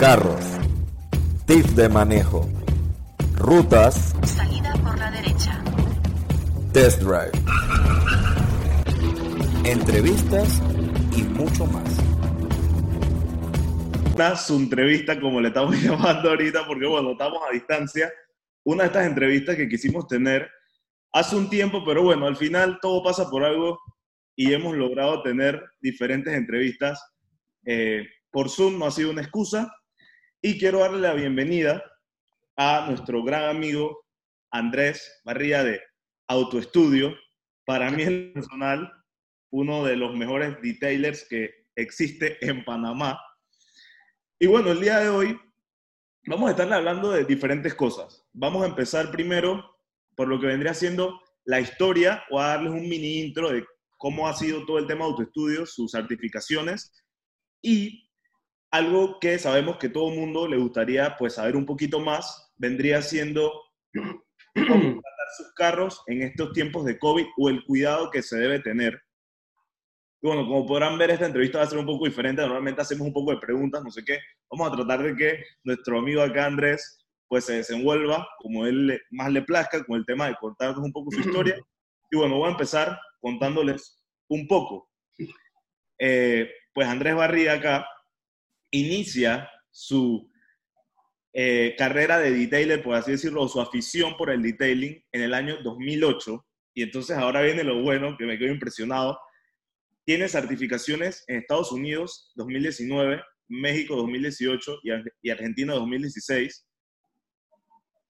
carros, 0.00 0.42
tips 1.46 1.76
de 1.76 1.86
manejo, 1.90 2.48
rutas, 3.34 4.14
Salida 4.24 4.72
por 4.82 4.98
la 4.98 5.10
derecha. 5.10 5.62
test 6.72 7.02
drive, 7.02 7.32
entrevistas 9.66 10.62
y 11.14 11.22
mucho 11.24 11.66
más. 11.66 11.98
Una 14.14 14.36
su 14.36 14.56
entrevista, 14.56 15.20
como 15.20 15.38
le 15.38 15.48
estamos 15.48 15.76
llamando 15.82 16.30
ahorita, 16.30 16.66
porque 16.66 16.86
bueno, 16.86 17.10
estamos 17.10 17.38
a 17.46 17.52
distancia. 17.52 18.10
Una 18.64 18.84
de 18.84 18.86
estas 18.86 19.06
entrevistas 19.06 19.54
que 19.56 19.68
quisimos 19.68 20.06
tener 20.06 20.48
hace 21.12 21.36
un 21.36 21.50
tiempo, 21.50 21.84
pero 21.84 22.02
bueno, 22.02 22.26
al 22.26 22.38
final 22.38 22.78
todo 22.80 23.02
pasa 23.02 23.28
por 23.28 23.44
algo 23.44 23.78
y 24.34 24.54
hemos 24.54 24.74
logrado 24.74 25.22
tener 25.22 25.62
diferentes 25.78 26.32
entrevistas. 26.32 26.98
eh, 27.66 28.06
por 28.32 28.48
Zoom 28.48 28.78
no 28.78 28.86
ha 28.86 28.90
sido 28.90 29.10
una 29.10 29.20
excusa. 29.22 29.70
Y 30.42 30.58
quiero 30.58 30.78
darle 30.78 31.00
la 31.00 31.12
bienvenida 31.12 31.84
a 32.56 32.86
nuestro 32.88 33.22
gran 33.22 33.54
amigo 33.54 34.06
Andrés 34.50 35.20
Barría 35.22 35.62
de 35.62 35.82
Autoestudio. 36.28 37.14
Para 37.66 37.90
mí, 37.90 38.04
en 38.04 38.32
personal, 38.32 38.90
uno 39.50 39.84
de 39.84 39.96
los 39.96 40.16
mejores 40.16 40.56
detailers 40.62 41.26
que 41.28 41.66
existe 41.76 42.38
en 42.40 42.64
Panamá. 42.64 43.20
Y 44.38 44.46
bueno, 44.46 44.72
el 44.72 44.80
día 44.80 45.00
de 45.00 45.10
hoy 45.10 45.38
vamos 46.26 46.48
a 46.48 46.52
estar 46.52 46.72
hablando 46.72 47.10
de 47.10 47.26
diferentes 47.26 47.74
cosas. 47.74 48.26
Vamos 48.32 48.62
a 48.62 48.68
empezar 48.68 49.10
primero 49.10 49.76
por 50.16 50.26
lo 50.26 50.40
que 50.40 50.46
vendría 50.46 50.72
siendo 50.72 51.20
la 51.44 51.60
historia 51.60 52.24
o 52.30 52.40
a 52.40 52.46
darles 52.46 52.72
un 52.72 52.88
mini 52.88 53.20
intro 53.20 53.50
de 53.50 53.66
cómo 53.98 54.26
ha 54.26 54.32
sido 54.32 54.64
todo 54.64 54.78
el 54.78 54.86
tema 54.86 55.04
de 55.04 55.10
autoestudio, 55.10 55.66
sus 55.66 55.90
certificaciones 55.90 56.94
y 57.60 58.09
algo 58.70 59.18
que 59.20 59.38
sabemos 59.38 59.76
que 59.78 59.88
todo 59.88 60.10
el 60.10 60.18
mundo 60.18 60.46
le 60.46 60.56
gustaría 60.56 61.16
pues 61.18 61.34
saber 61.34 61.56
un 61.56 61.66
poquito 61.66 62.00
más 62.00 62.52
vendría 62.56 63.02
siendo 63.02 63.52
cómo 63.92 64.22
tratar 64.54 65.28
sus 65.36 65.52
carros 65.54 66.02
en 66.06 66.22
estos 66.22 66.52
tiempos 66.52 66.84
de 66.84 66.98
COVID 66.98 67.26
o 67.38 67.48
el 67.48 67.64
cuidado 67.64 68.10
que 68.10 68.22
se 68.22 68.38
debe 68.38 68.60
tener. 68.60 69.00
Y 70.22 70.26
bueno, 70.26 70.46
como 70.46 70.66
podrán 70.66 70.98
ver, 70.98 71.10
esta 71.10 71.26
entrevista 71.26 71.58
va 71.58 71.64
a 71.64 71.68
ser 71.68 71.78
un 71.78 71.86
poco 71.86 72.04
diferente. 72.04 72.42
Normalmente 72.42 72.82
hacemos 72.82 73.06
un 73.06 73.12
poco 73.12 73.30
de 73.30 73.38
preguntas, 73.38 73.82
no 73.82 73.90
sé 73.90 74.04
qué. 74.04 74.18
Vamos 74.50 74.70
a 74.70 74.76
tratar 74.76 75.02
de 75.02 75.16
que 75.16 75.44
nuestro 75.64 75.98
amigo 75.98 76.20
acá, 76.20 76.44
Andrés, 76.44 76.98
pues 77.26 77.46
se 77.46 77.54
desenvuelva 77.54 78.28
como 78.38 78.66
él 78.66 79.00
más 79.10 79.32
le 79.32 79.40
plazca 79.42 79.82
con 79.84 79.96
el 79.96 80.04
tema 80.04 80.26
de 80.26 80.34
contarnos 80.34 80.84
un 80.84 80.92
poco 80.92 81.10
su 81.10 81.20
historia. 81.20 81.56
Y 82.12 82.16
bueno, 82.16 82.38
voy 82.38 82.48
a 82.48 82.50
empezar 82.50 82.98
contándoles 83.20 84.02
un 84.28 84.48
poco. 84.48 84.90
Eh, 85.96 86.50
pues 86.74 86.88
Andrés 86.88 87.14
Barría 87.14 87.52
acá 87.52 87.86
inicia 88.70 89.50
su 89.70 90.30
eh, 91.32 91.74
carrera 91.78 92.18
de 92.18 92.32
detailer, 92.32 92.82
por 92.82 92.94
así 92.94 93.12
decirlo, 93.12 93.42
o 93.42 93.48
su 93.48 93.60
afición 93.60 94.16
por 94.16 94.30
el 94.30 94.42
detailing 94.42 95.04
en 95.12 95.22
el 95.22 95.34
año 95.34 95.62
2008. 95.62 96.46
Y 96.74 96.82
entonces 96.82 97.16
ahora 97.16 97.42
viene 97.42 97.64
lo 97.64 97.82
bueno, 97.82 98.16
que 98.18 98.24
me 98.24 98.38
quedo 98.38 98.52
impresionado. 98.52 99.18
Tiene 100.04 100.28
certificaciones 100.28 101.24
en 101.28 101.36
Estados 101.38 101.72
Unidos 101.72 102.32
2019, 102.36 103.22
México 103.48 103.96
2018 103.96 104.78
y, 104.82 104.90
Ar- 104.90 105.12
y 105.22 105.30
Argentina 105.30 105.74
2016. 105.74 106.66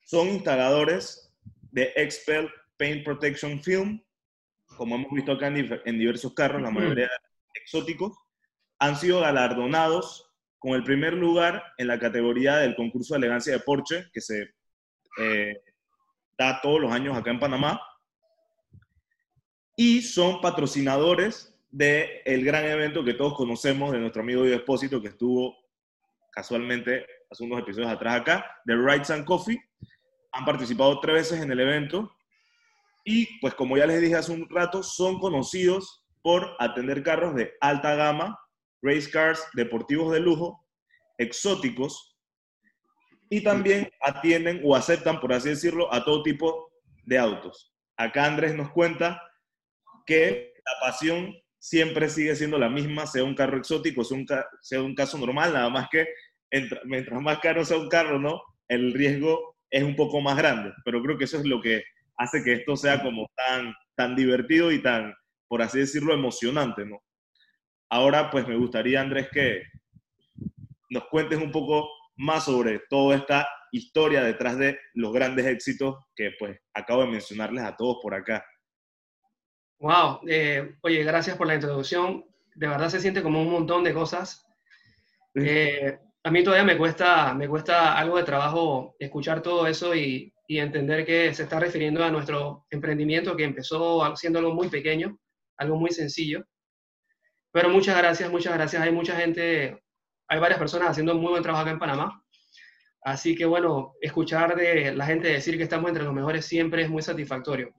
Son 0.05 0.29
instaladores 0.29 1.33
de 1.73 1.93
Expel 1.97 2.51
Paint 2.79 3.05
Protection 3.05 3.63
Film, 3.63 4.03
como 4.77 4.95
hemos 4.97 5.13
visto 5.13 5.33
acá 5.33 5.49
en 5.49 5.99
diversos 5.99 6.33
carros, 6.35 6.63
la 6.63 6.71
mayoría 6.71 7.11
exóticos. 7.55 8.17
Han 8.79 8.97
sido 8.97 9.21
galardonados 9.21 10.30
con 10.61 10.73
el 10.73 10.85
primer 10.85 11.15
lugar 11.15 11.65
en 11.79 11.89
la 11.89 11.99
categoría 11.99 12.59
del 12.59 12.77
concurso 12.77 13.15
de 13.15 13.19
elegancia 13.19 13.55
de 13.55 13.61
Porsche, 13.61 14.11
que 14.13 14.21
se 14.21 14.51
eh, 15.19 15.57
da 16.39 16.61
todos 16.61 16.81
los 16.81 16.93
años 16.93 17.17
acá 17.17 17.31
en 17.31 17.41
Panamá. 17.41 17.81
Y 19.75 20.03
son 20.03 20.43
patrocinadores 20.43 21.59
del 21.71 22.45
gran 22.45 22.67
evento 22.67 23.03
que 23.03 23.15
todos 23.15 23.35
conocemos 23.35 23.91
de 23.93 23.99
nuestro 23.99 24.21
amigo 24.21 24.43
Diego 24.43 24.59
Espósito, 24.59 25.01
que 25.01 25.09
estuvo 25.09 25.57
casualmente 26.31 27.07
hace 27.31 27.43
unos 27.43 27.61
episodios 27.61 27.91
atrás 27.91 28.21
acá, 28.21 28.45
de 28.67 28.77
Rides 28.77 29.11
and 29.11 29.25
Coffee. 29.25 29.59
Han 30.33 30.45
participado 30.45 31.01
tres 31.01 31.15
veces 31.15 31.41
en 31.41 31.51
el 31.51 31.61
evento. 31.61 32.15
Y 33.03 33.41
pues 33.41 33.55
como 33.55 33.79
ya 33.79 33.87
les 33.87 34.03
dije 34.03 34.17
hace 34.17 34.33
un 34.33 34.47
rato, 34.51 34.83
son 34.83 35.19
conocidos 35.19 36.05
por 36.21 36.55
atender 36.59 37.03
carros 37.03 37.35
de 37.35 37.55
alta 37.63 37.95
gama, 37.95 38.39
race 38.83 39.11
cars 39.11 39.47
deportivos 39.55 40.13
de 40.13 40.21
lujo, 40.21 40.67
exóticos, 41.19 42.17
y 43.29 43.43
también 43.43 43.89
atienden 44.01 44.61
o 44.65 44.75
aceptan, 44.75 45.21
por 45.21 45.33
así 45.33 45.51
decirlo, 45.51 45.93
a 45.93 46.05
todo 46.05 46.23
tipo 46.23 46.73
de 47.05 47.19
autos. 47.19 47.73
Acá 47.97 48.27
Andrés 48.27 48.55
nos 48.55 48.71
cuenta 48.73 49.23
que 50.05 50.53
la 50.57 50.87
pasión 50.87 51.35
siempre 51.59 52.09
sigue 52.09 52.35
siendo 52.35 52.59
la 52.59 52.69
misma, 52.69 53.07
sea 53.07 53.23
un 53.23 53.35
carro 53.35 53.59
exótico, 53.59 54.03
sea 54.03 54.17
un, 54.19 54.27
sea 54.63 54.83
un 54.83 54.95
caso 54.95 55.19
normal, 55.19 55.53
nada 55.53 55.69
más 55.69 55.89
que 55.91 56.09
entra- 56.51 56.81
mientras 56.85 57.21
más 57.21 57.39
caro 57.39 57.65
sea 57.65 57.77
un 57.77 57.89
carro, 57.89 58.19
¿no? 58.19 58.41
El 58.67 58.93
riesgo 58.95 59.57
es 59.71 59.85
un 59.85 59.95
poco 59.95 60.21
más 60.21 60.37
grande, 60.37 60.73
pero 60.85 61.03
creo 61.03 61.17
que 61.17 61.25
eso 61.25 61.39
es 61.39 61.45
lo 61.45 61.61
que 61.61 61.85
hace 62.17 62.43
que 62.43 62.55
esto 62.55 62.77
sea 62.77 63.03
como 63.03 63.31
tan, 63.37 63.73
tan 63.95 64.17
divertido 64.17 64.73
y 64.73 64.83
tan, 64.83 65.15
por 65.47 65.63
así 65.63 65.79
decirlo, 65.79 66.13
emocionante, 66.15 66.85
¿no? 66.85 67.01
Ahora, 67.91 68.31
pues 68.31 68.47
me 68.47 68.57
gustaría, 68.57 69.01
Andrés, 69.01 69.29
que 69.33 69.65
nos 70.91 71.05
cuentes 71.09 71.39
un 71.39 71.51
poco 71.51 71.89
más 72.17 72.45
sobre 72.45 72.81
toda 72.89 73.17
esta 73.17 73.49
historia 73.73 74.23
detrás 74.23 74.59
de 74.59 74.79
los 74.95 75.13
grandes 75.13 75.47
éxitos 75.47 75.97
que 76.15 76.33
pues 76.39 76.59
acabo 76.75 77.03
de 77.03 77.09
mencionarles 77.09 77.65
a 77.65 77.77
todos 77.77 77.99
por 78.03 78.15
acá. 78.15 78.45
Wow, 79.81 80.21
eh, 80.29 80.77
oye, 80.83 81.03
gracias 81.03 81.37
por 81.37 81.47
la 81.47 81.55
introducción. 81.55 82.25
De 82.55 82.69
verdad 82.69 82.89
se 82.91 83.01
siente 83.01 83.23
como 83.23 83.43
un 83.43 83.51
montón 83.51 83.83
de 83.83 83.95
cosas. 83.95 84.47
Eh, 85.35 85.99
a 86.23 86.31
mí 86.31 86.45
todavía 86.45 86.65
me 86.65 86.77
cuesta, 86.77 87.35
me 87.35 87.49
cuesta 87.49 87.97
algo 87.97 88.19
de 88.19 88.25
trabajo 88.25 88.95
escuchar 88.99 89.43
todo 89.43 89.67
eso 89.67 89.95
y, 89.95 90.33
y 90.47 90.59
entender 90.59 91.07
que 91.07 91.33
se 91.33 91.45
está 91.45 91.59
refiriendo 91.59 92.05
a 92.05 92.11
nuestro 92.11 92.67
emprendimiento 92.71 93.37
que 93.37 93.45
empezó 93.45 94.15
siendo 94.17 94.39
algo 94.39 94.55
muy 94.55 94.69
pequeño, 94.69 95.19
algo 95.57 95.77
muy 95.77 95.91
sencillo. 95.91 96.45
Pero 97.53 97.69
muchas 97.69 97.97
gracias, 97.97 98.31
muchas 98.31 98.55
gracias. 98.55 98.83
Hay 98.83 98.93
mucha 98.93 99.17
gente, 99.17 99.83
hay 100.29 100.39
varias 100.41 100.59
personas 100.59 100.91
haciendo 100.91 101.15
muy 101.15 101.31
buen 101.31 101.43
trabajo 101.43 101.63
acá 101.63 101.71
en 101.73 101.79
Panamá. 101.79 102.23
Así 103.03 103.35
que 103.35 103.45
bueno, 103.47 103.95
escuchar 104.01 104.55
de 104.57 104.93
la 104.95 105.07
gente 105.07 105.29
decir 105.29 105.57
que 105.57 105.63
estamos 105.65 105.89
entre 105.89 106.05
los 106.05 106.13
mejores 106.13 106.45
siempre 106.45 106.83
es 106.83 106.91
muy 106.91 107.03
satisfactorio. 107.03 107.75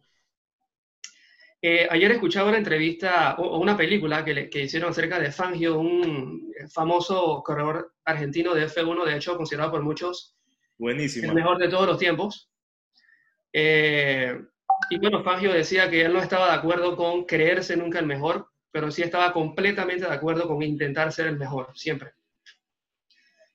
Eh, 1.63 1.87
ayer 1.91 2.11
escuchaba 2.11 2.49
una 2.49 2.57
entrevista 2.57 3.35
o, 3.37 3.43
o 3.43 3.59
una 3.59 3.77
película 3.77 4.25
que, 4.25 4.33
le- 4.33 4.49
que 4.49 4.61
hicieron 4.63 4.89
acerca 4.89 5.19
de 5.19 5.31
Fangio, 5.31 5.79
un 5.79 6.51
famoso 6.73 7.43
corredor 7.45 7.93
argentino 8.03 8.55
de 8.55 8.65
F1, 8.67 9.05
de 9.05 9.15
hecho 9.15 9.37
considerado 9.37 9.69
por 9.71 9.83
muchos 9.83 10.35
Buenísimo. 10.79 11.27
el 11.29 11.35
mejor 11.35 11.59
de 11.59 11.67
todos 11.69 11.85
los 11.85 11.99
tiempos. 11.99 12.49
Eh, 13.53 14.39
y 14.89 14.97
bueno, 14.97 15.23
Fangio 15.23 15.53
decía 15.53 15.87
que 15.91 16.01
él 16.01 16.13
no 16.13 16.19
estaba 16.19 16.47
de 16.47 16.53
acuerdo 16.57 16.95
con 16.97 17.25
creerse 17.25 17.77
nunca 17.77 17.99
el 17.99 18.07
mejor, 18.07 18.47
pero 18.71 18.91
sí 18.91 19.01
estaba 19.01 19.33
completamente 19.33 20.05
de 20.05 20.13
acuerdo 20.13 20.47
con 20.47 20.61
intentar 20.61 21.11
ser 21.11 21.27
el 21.27 21.37
mejor, 21.37 21.71
siempre. 21.75 22.13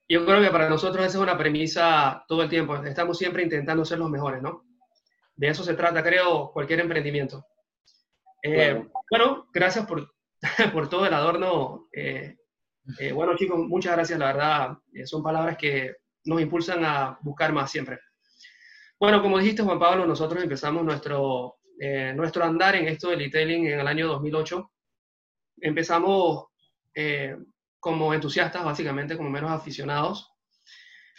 Yo 0.09 0.25
creo 0.25 0.41
que 0.41 0.51
para 0.51 0.69
nosotros 0.69 1.05
esa 1.05 1.19
es 1.19 1.23
una 1.23 1.37
premisa 1.37 2.25
todo 2.29 2.43
el 2.43 2.49
tiempo. 2.49 2.77
Estamos 2.77 3.19
siempre 3.19 3.43
intentando 3.43 3.85
ser 3.85 3.99
los 3.99 4.11
mejores, 4.11 4.41
¿no? 4.41 4.65
De 5.35 5.49
eso 5.49 5.65
se 5.65 5.75
trata, 5.75 6.03
creo, 6.03 6.53
cualquier 6.53 6.81
emprendimiento. 6.81 7.45
Eh. 8.43 8.87
Bueno, 9.11 9.49
gracias 9.53 9.85
por, 9.87 10.15
por 10.73 10.89
todo 10.89 11.07
el 11.07 11.15
adorno. 11.15 11.89
Eh, 11.93 12.37
eh, 12.99 13.13
bueno, 13.13 13.37
chicos, 13.37 13.59
muchas 13.59 13.95
gracias, 13.95 14.19
la 14.19 14.27
verdad. 14.27 14.79
eh, 14.93 15.07
son 15.07 15.23
palabras 15.23 15.57
que 15.57 15.97
nos 16.25 16.41
impulsan 16.41 16.85
a 16.85 17.19
buscar 17.23 17.53
más 17.53 17.71
siempre. 17.71 17.99
Bueno, 18.99 19.23
como 19.23 19.39
dijiste, 19.39 19.63
Juan 19.63 19.79
Pablo, 19.79 20.07
nosotros 20.07 20.43
empezamos 20.43 20.83
nuestro, 20.83 21.59
nuestro 22.15 22.45
andar 22.45 22.75
en 22.75 22.89
esto 22.89 23.11
del 23.11 23.19
detailing 23.19 23.67
en 23.67 23.81
el 23.81 23.87
año 23.87 24.09
2008. 24.09 24.71
Empezamos 25.61 26.47
eh, 26.95 27.37
como 27.79 28.13
entusiastas, 28.13 28.65
básicamente, 28.65 29.17
como 29.17 29.31
menos 29.31 29.51
aficionados. 29.51 30.33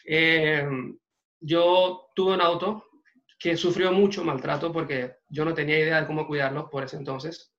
Eh, 0.05 0.67
yo 1.39 2.09
tuve 2.15 2.33
un 2.33 2.41
auto 2.41 2.85
que 3.39 3.55
sufrió 3.55 3.91
mucho 3.91 4.23
maltrato 4.23 4.71
porque 4.71 5.17
yo 5.29 5.45
no 5.45 5.53
tenía 5.53 5.79
idea 5.79 6.01
de 6.01 6.07
cómo 6.07 6.25
cuidarlo 6.25 6.69
por 6.69 6.83
ese 6.83 6.97
entonces. 6.97 7.53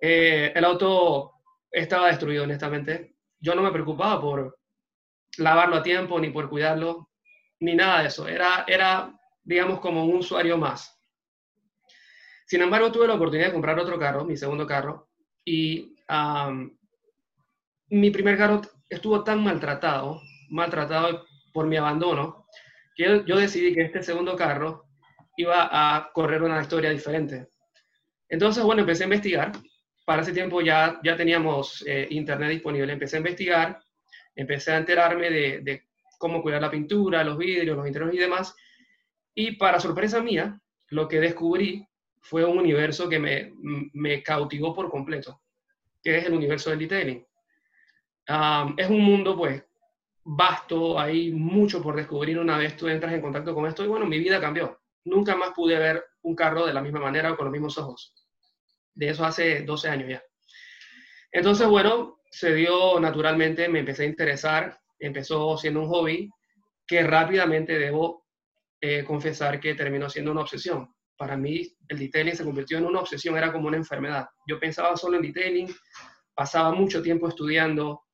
Eh, 0.00 0.52
el 0.54 0.64
auto 0.64 1.32
estaba 1.70 2.08
destruido, 2.08 2.44
honestamente. 2.44 3.16
Yo 3.38 3.54
no 3.54 3.62
me 3.62 3.72
preocupaba 3.72 4.20
por 4.20 4.58
lavarlo 5.38 5.76
a 5.76 5.82
tiempo, 5.82 6.20
ni 6.20 6.30
por 6.30 6.48
cuidarlo, 6.48 7.10
ni 7.60 7.74
nada 7.74 8.02
de 8.02 8.08
eso. 8.08 8.28
Era, 8.28 8.64
era 8.66 9.16
digamos, 9.46 9.80
como 9.80 10.04
un 10.04 10.16
usuario 10.16 10.58
más. 10.58 11.00
Sin 12.46 12.62
embargo, 12.62 12.92
tuve 12.92 13.06
la 13.06 13.14
oportunidad 13.14 13.48
de 13.48 13.52
comprar 13.52 13.78
otro 13.78 13.98
carro, 13.98 14.24
mi 14.24 14.36
segundo 14.36 14.66
carro, 14.66 15.08
y 15.46 15.94
mi 17.88 18.10
primer 18.10 18.36
carro 18.36 18.60
estuvo 18.90 19.24
tan 19.24 19.42
maltratado 19.42 20.20
maltratado 20.50 21.26
por 21.52 21.66
mi 21.66 21.76
abandono, 21.76 22.46
que 22.94 23.22
yo 23.26 23.36
decidí 23.36 23.74
que 23.74 23.82
este 23.82 24.02
segundo 24.02 24.36
carro 24.36 24.84
iba 25.36 25.68
a 25.70 26.10
correr 26.12 26.42
una 26.42 26.60
historia 26.60 26.90
diferente. 26.90 27.48
Entonces, 28.28 28.64
bueno, 28.64 28.80
empecé 28.80 29.04
a 29.04 29.06
investigar. 29.06 29.52
Para 30.04 30.22
ese 30.22 30.32
tiempo 30.32 30.60
ya, 30.60 31.00
ya 31.02 31.16
teníamos 31.16 31.84
eh, 31.86 32.06
internet 32.10 32.50
disponible. 32.50 32.92
Empecé 32.92 33.16
a 33.16 33.18
investigar, 33.18 33.80
empecé 34.34 34.72
a 34.72 34.78
enterarme 34.78 35.30
de, 35.30 35.60
de, 35.62 35.88
cómo 36.18 36.42
cuidar 36.42 36.62
la 36.62 36.70
pintura, 36.70 37.24
los 37.24 37.36
vidrios, 37.36 37.76
los 37.76 37.86
interiores 37.86 38.16
y 38.16 38.20
demás. 38.20 38.54
Y 39.34 39.56
para 39.56 39.80
sorpresa 39.80 40.22
mía, 40.22 40.58
lo 40.88 41.08
que 41.08 41.20
descubrí 41.20 41.86
fue 42.28 42.44
un 42.44 42.58
universo 42.58 43.08
que 43.08 43.18
me, 43.18 44.22
cautivó 44.22 44.74
por 44.74 44.90
completo, 44.90 45.40
que 46.02 46.18
es 46.18 46.26
el 46.26 46.34
universo 46.34 46.70
del 46.70 46.80
detailing. 46.80 47.24
Um, 48.28 48.74
es 48.76 48.90
un 48.90 49.00
mundo, 49.00 49.36
pues, 49.36 49.62
vasto, 50.24 50.98
hay 50.98 51.30
mucho 51.30 51.80
por 51.80 51.94
descubrir 51.94 52.38
una 52.38 52.58
vez 52.58 52.76
tú 52.76 52.88
entras 52.88 53.12
en 53.12 53.20
contacto 53.20 53.54
con 53.54 53.66
esto 53.66 53.84
y 53.84 53.86
bueno, 53.86 54.06
mi 54.06 54.18
vida 54.18 54.40
cambió. 54.40 54.80
Nunca 55.04 55.36
más 55.36 55.52
pude 55.54 55.78
ver 55.78 56.04
un 56.22 56.34
carro 56.34 56.66
de 56.66 56.74
la 56.74 56.82
misma 56.82 56.98
manera 56.98 57.32
o 57.32 57.36
con 57.36 57.46
los 57.46 57.52
mismos 57.52 57.78
ojos. 57.78 58.12
De 58.92 59.08
eso 59.08 59.24
hace 59.24 59.62
12 59.62 59.88
años 59.88 60.08
ya. 60.08 60.22
Entonces, 61.30 61.68
bueno, 61.68 62.18
se 62.28 62.52
dio 62.54 62.98
naturalmente, 62.98 63.68
me 63.68 63.78
empecé 63.80 64.02
a 64.02 64.06
interesar, 64.06 64.80
empezó 64.98 65.56
siendo 65.56 65.80
un 65.82 65.88
hobby 65.88 66.28
que 66.84 67.04
rápidamente 67.04 67.78
debo 67.78 68.26
eh, 68.80 69.04
confesar 69.04 69.60
que 69.60 69.76
terminó 69.76 70.10
siendo 70.10 70.32
una 70.32 70.40
obsesión. 70.40 70.95
Para 71.16 71.36
mí, 71.36 71.66
el 71.88 71.98
detailing 71.98 72.36
se 72.36 72.44
convirtió 72.44 72.78
en 72.78 72.84
una 72.84 73.00
obsesión, 73.00 73.36
era 73.36 73.52
como 73.52 73.68
una 73.68 73.76
enfermedad. 73.76 74.26
Yo 74.46 74.60
pensaba 74.60 74.96
solo 74.96 75.16
en 75.16 75.22
detailing, 75.22 75.74
pasaba 76.34 76.72
mucho 76.72 77.02
tiempo 77.02 77.28
estudiando, 77.28 78.04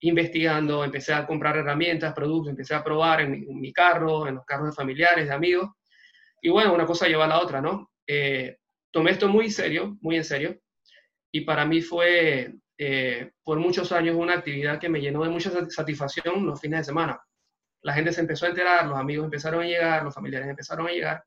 investigando, 0.00 0.84
empecé 0.84 1.12
a 1.12 1.26
comprar 1.26 1.56
herramientas, 1.56 2.14
productos, 2.14 2.50
empecé 2.50 2.74
a 2.74 2.84
probar 2.84 3.22
en 3.22 3.30
mi, 3.32 3.38
en 3.38 3.60
mi 3.60 3.72
carro, 3.72 4.28
en 4.28 4.36
los 4.36 4.44
carros 4.44 4.66
de 4.66 4.72
familiares, 4.72 5.28
de 5.28 5.34
amigos. 5.34 5.70
Y 6.40 6.50
bueno, 6.50 6.74
una 6.74 6.86
cosa 6.86 7.08
lleva 7.08 7.24
a 7.24 7.28
la 7.28 7.40
otra, 7.40 7.60
¿no? 7.60 7.90
Eh, 8.06 8.58
tomé 8.90 9.12
esto 9.12 9.28
muy 9.28 9.50
serio, 9.50 9.96
muy 10.00 10.16
en 10.16 10.24
serio, 10.24 10.60
y 11.32 11.40
para 11.40 11.64
mí 11.64 11.80
fue 11.80 12.54
eh, 12.78 13.32
por 13.42 13.58
muchos 13.58 13.90
años 13.92 14.16
una 14.16 14.34
actividad 14.34 14.78
que 14.78 14.88
me 14.88 15.00
llenó 15.00 15.24
de 15.24 15.30
mucha 15.30 15.50
satisfacción 15.68 16.46
los 16.46 16.60
fines 16.60 16.80
de 16.80 16.84
semana. 16.84 17.20
La 17.82 17.92
gente 17.92 18.12
se 18.12 18.20
empezó 18.20 18.46
a 18.46 18.50
enterar, 18.50 18.86
los 18.86 18.98
amigos 18.98 19.24
empezaron 19.24 19.62
a 19.62 19.66
llegar, 19.66 20.04
los 20.04 20.14
familiares 20.14 20.48
empezaron 20.48 20.86
a 20.86 20.90
llegar. 20.90 21.24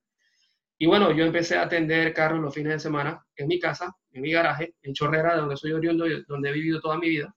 Y 0.80 0.86
bueno, 0.86 1.12
yo 1.12 1.26
empecé 1.26 1.58
a 1.58 1.64
atender 1.64 2.14
carros 2.14 2.40
los 2.40 2.54
fines 2.54 2.74
de 2.74 2.80
semana 2.80 3.26
en 3.36 3.48
mi 3.48 3.60
casa, 3.60 3.96
en 4.12 4.22
mi 4.22 4.32
garaje, 4.32 4.76
en 4.84 4.94
Chorrera, 4.94 5.34
de 5.34 5.42
donde 5.42 5.58
soy 5.58 5.74
oriundo 5.74 6.06
donde 6.28 6.50
he 6.50 6.54
vivido 6.54 6.80
toda 6.80 6.98
mi 6.98 7.10
vida. 7.10 7.34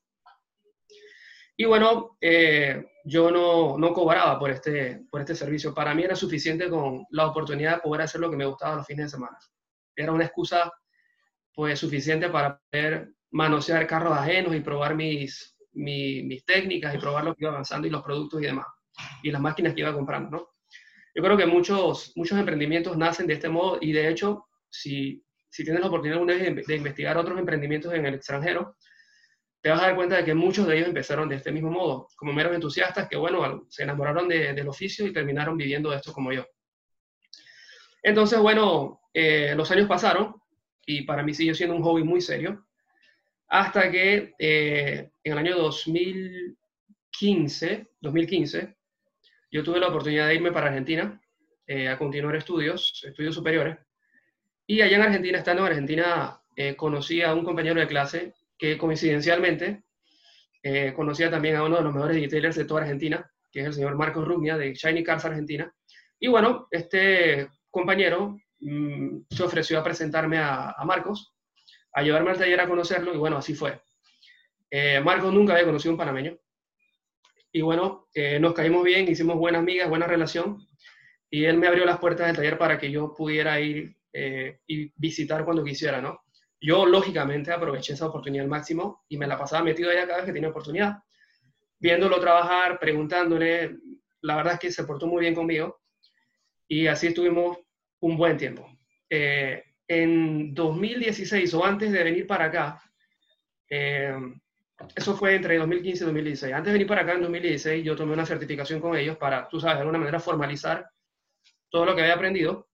Y 1.56 1.64
bueno, 1.64 2.16
eh, 2.20 2.84
yo 3.04 3.31
no, 3.31 3.78
no, 3.78 3.92
cobraba 3.92 4.38
por 4.38 4.50
este, 4.50 5.02
por 5.10 5.20
este 5.20 5.34
servicio. 5.34 5.75
Para 5.75 5.94
mí 5.94 6.02
era 6.02 6.16
suficiente 6.16 6.69
con 6.69 7.04
la 7.10 7.26
oportunidad 7.26 7.76
de 7.76 7.82
poder 7.82 8.02
hacer 8.02 8.20
lo 8.20 8.31
que 8.31 8.37
me 8.37 8.46
gustaba 8.46 8.76
los 8.76 8.87
fines 8.87 9.06
de 9.06 9.10
semana. 9.10 9.38
Era 9.96 10.12
una 10.12 10.25
excusa 10.25 10.72
pues 11.54 11.78
suficiente 11.78 12.28
para 12.28 12.58
poder 12.70 13.12
manosear 13.32 13.87
carros 13.87 14.16
ajenos 14.16 14.54
y 14.54 14.60
probar 14.60 14.94
mis, 14.94 15.56
mis, 15.72 16.25
mis 16.25 16.44
técnicas 16.44 16.94
y 16.94 16.98
probar 16.98 17.25
lo 17.25 17.34
que 17.34 17.44
iba 17.44 17.50
avanzando 17.50 17.87
y 17.87 17.90
los 17.90 18.02
productos 18.02 18.40
y 18.42 18.46
demás. 18.46 18.66
Y 19.22 19.31
las 19.31 19.40
máquinas 19.40 19.75
que 19.75 19.81
iba 19.81 19.92
comprando, 19.92 20.31
¿no? 20.31 20.50
Yo 21.14 21.22
creo 21.22 21.36
que 21.36 21.46
muchos, 21.46 22.12
muchos 22.16 22.38
emprendimientos 22.38 22.96
nacen 22.96 23.26
de 23.26 23.34
este 23.34 23.48
modo 23.48 23.78
y 23.80 23.92
de 23.92 24.08
hecho, 24.08 24.46
si, 24.68 25.24
si 25.48 25.64
tienes 25.64 25.80
la 25.80 25.88
oportunidad 25.88 26.24
de, 26.24 26.62
de 26.66 26.76
investigar 26.76 27.16
otros 27.16 27.38
emprendimientos 27.38 27.92
en 27.94 28.06
el 28.06 28.14
extranjero, 28.14 28.76
te 29.60 29.70
vas 29.70 29.82
a 29.82 29.86
dar 29.86 29.96
cuenta 29.96 30.16
de 30.16 30.24
que 30.24 30.34
muchos 30.34 30.66
de 30.66 30.76
ellos 30.76 30.88
empezaron 30.88 31.28
de 31.28 31.36
este 31.36 31.52
mismo 31.52 31.70
modo, 31.70 32.08
como 32.16 32.32
meros 32.32 32.54
entusiastas 32.54 33.08
que, 33.08 33.16
bueno, 33.16 33.66
se 33.68 33.82
enamoraron 33.82 34.28
de, 34.28 34.54
del 34.54 34.68
oficio 34.68 35.06
y 35.06 35.12
terminaron 35.12 35.56
viviendo 35.56 35.90
de 35.90 35.96
esto 35.96 36.12
como 36.12 36.32
yo. 36.32 36.46
Entonces, 38.02 38.38
bueno, 38.38 39.02
eh, 39.12 39.54
los 39.54 39.70
años 39.70 39.86
pasaron 39.86 40.34
y 40.86 41.02
para 41.02 41.22
mí 41.22 41.34
siguió 41.34 41.54
siendo 41.54 41.76
un 41.76 41.82
hobby 41.82 42.02
muy 42.02 42.22
serio, 42.22 42.66
hasta 43.48 43.90
que 43.90 44.32
eh, 44.38 45.10
en 45.22 45.32
el 45.32 45.38
año 45.38 45.58
2015, 45.58 47.90
2015, 48.00 48.76
yo 49.50 49.64
tuve 49.64 49.81
la 49.81 49.88
oportunidad 49.88 50.29
de 50.29 50.37
irme 50.37 50.52
para 50.52 50.69
Argentina 50.69 51.20
eh, 51.67 51.88
a 51.88 51.99
continuar 51.99 52.37
estudios, 52.37 53.02
estudios 53.05 53.35
superiores, 53.35 53.79
y 54.67 54.81
allá 54.82 54.97
en 54.97 55.02
Argentina, 55.02 55.38
estando 55.38 55.62
en 55.62 55.69
Argentina, 55.69 56.41
eh, 56.55 56.76
conocí 56.76 57.23
a 57.23 57.35
un 57.35 57.44
compañero 57.44 57.81
de 57.81 57.88
clase 57.88 58.35
que 58.56 58.79
coincidencialmente 58.79 59.82
eh, 60.62 60.93
conocía 60.94 61.31
también 61.31 61.56
a 61.56 61.64
uno 61.64 61.76
de 61.76 61.82
los 61.82 61.94
mejores 61.94 62.17
detailers 62.17 62.56
de 62.56 62.64
toda 62.64 62.82
Argentina, 62.82 63.29
que 63.50 63.61
es 63.61 63.67
el 63.67 63.73
señor 63.73 63.97
Marcos 63.97 64.26
Rugnia 64.26 64.56
de 64.56 64.75
Shiny 64.75 65.02
Cars 65.02 65.25
Argentina. 65.25 65.73
Y 66.20 66.29
bueno, 66.29 66.69
este 66.70 67.49
compañero 67.70 68.37
mmm, 68.61 69.23
se 69.31 69.43
ofreció 69.43 69.81
a 69.81 69.85
presentarme 69.85 70.38
a, 70.38 70.76
Marcos, 70.85 71.35
a 71.93 72.02
llevarme 72.02 72.31
al 72.31 72.38
taller 72.38 72.61
a 72.61 72.69
conocerlo, 72.69 73.12
y 73.14 73.17
bueno, 73.17 73.38
así 73.38 73.55
fue. 73.55 73.81
Marcos 75.02 75.35
nunca 75.35 75.55
había 75.55 75.64
conocido 75.64 75.93
un 75.93 75.99
panameño. 75.99 76.38
Y 77.52 77.62
bueno, 77.62 78.08
eh, 78.14 78.38
nos 78.38 78.55
caímos 78.55 78.85
bien, 78.85 79.08
hicimos 79.08 79.37
buenas 79.37 79.61
amigas, 79.61 79.88
buena 79.88 80.06
relación, 80.06 80.67
y 81.29 81.44
él 81.44 81.58
me 81.58 81.67
abrió 81.67 81.85
las 81.85 81.99
puertas 81.99 82.26
del 82.26 82.37
taller 82.37 82.58
para 82.58 82.79
que 82.79 82.91
yo 82.91 83.14
pudiera 83.14 83.61
ir 83.61 83.97
eh, 84.12 84.61
y 84.67 84.93
visitar 84.97 85.44
cuando 85.44 85.64
quisiera, 85.64 86.00
¿no? 86.00 86.20
Yo, 86.61 86.87
lógicamente, 86.87 87.52
aproveché 87.52 87.94
esa 87.94 88.06
oportunidad 88.06 88.44
al 88.44 88.50
máximo 88.50 89.05
y 89.08 89.17
me 89.17 89.26
la 89.26 89.38
pasaba 89.38 89.64
metido 89.64 89.91
allá 89.91 90.06
cada 90.06 90.19
vez 90.19 90.26
que 90.26 90.32
tenía 90.32 90.50
oportunidad, 90.50 90.99
viéndolo 91.79 92.20
trabajar, 92.20 92.79
preguntándole. 92.79 93.79
La 94.20 94.37
verdad 94.37 94.55
es 94.55 94.61
que 94.61 94.73
se 94.73 94.85
portó 94.85 95.06
muy 95.06 95.20
bien 95.20 95.35
conmigo 95.35 95.81
y 96.69 96.87
así 96.87 97.08
estuvimos 97.08 97.58
un 98.00 98.17
buen 98.17 98.37
tiempo. 98.37 98.69
Eh, 99.08 99.64
en 99.88 100.55
2016 100.55 101.55
o 101.55 101.64
antes 101.64 101.91
de 101.91 102.05
venir 102.05 102.26
para 102.26 102.44
acá, 102.47 102.82
eso 104.94 105.16
fue 105.16 105.34
entre 105.34 105.58
2015 105.58 106.04
y 106.04 106.06
2016. 106.06 106.54
Antes 106.54 106.66
de 106.66 106.72
venir 106.72 106.86
para 106.86 107.02
acá 107.02 107.12
en 107.12 107.22
2016, 107.22 107.84
yo 107.84 107.96
tomé 107.96 108.12
una 108.12 108.26
certificación 108.26 108.80
con 108.80 108.96
ellos 108.96 109.16
para, 109.16 109.48
tú 109.48 109.60
sabes, 109.60 109.76
de 109.76 109.80
alguna 109.80 109.98
manera 109.98 110.20
formalizar 110.20 110.88
todo 111.68 111.84
lo 111.84 111.94
que 111.94 112.02
había 112.02 112.14
aprendido 112.14 112.68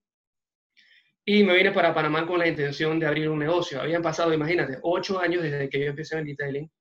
y 1.29 1.43
me 1.43 1.55
vine 1.55 1.71
para 1.73 1.93
Panamá 1.93 2.25
con 2.25 2.39
la 2.39 2.47
intención 2.47 2.97
de 2.99 3.05
abrir 3.05 3.29
un 3.29 3.37
negocio. 3.37 3.81
Habían 3.81 4.01
pasado, 4.01 4.33
imagínate, 4.33 4.79
ocho 4.81 5.19
años 5.19 5.43
desde 5.43 5.69
que 5.69 5.79
yo 5.79 5.87
empecé 5.87 6.17
en 6.17 6.25
detailing. 6.25 6.71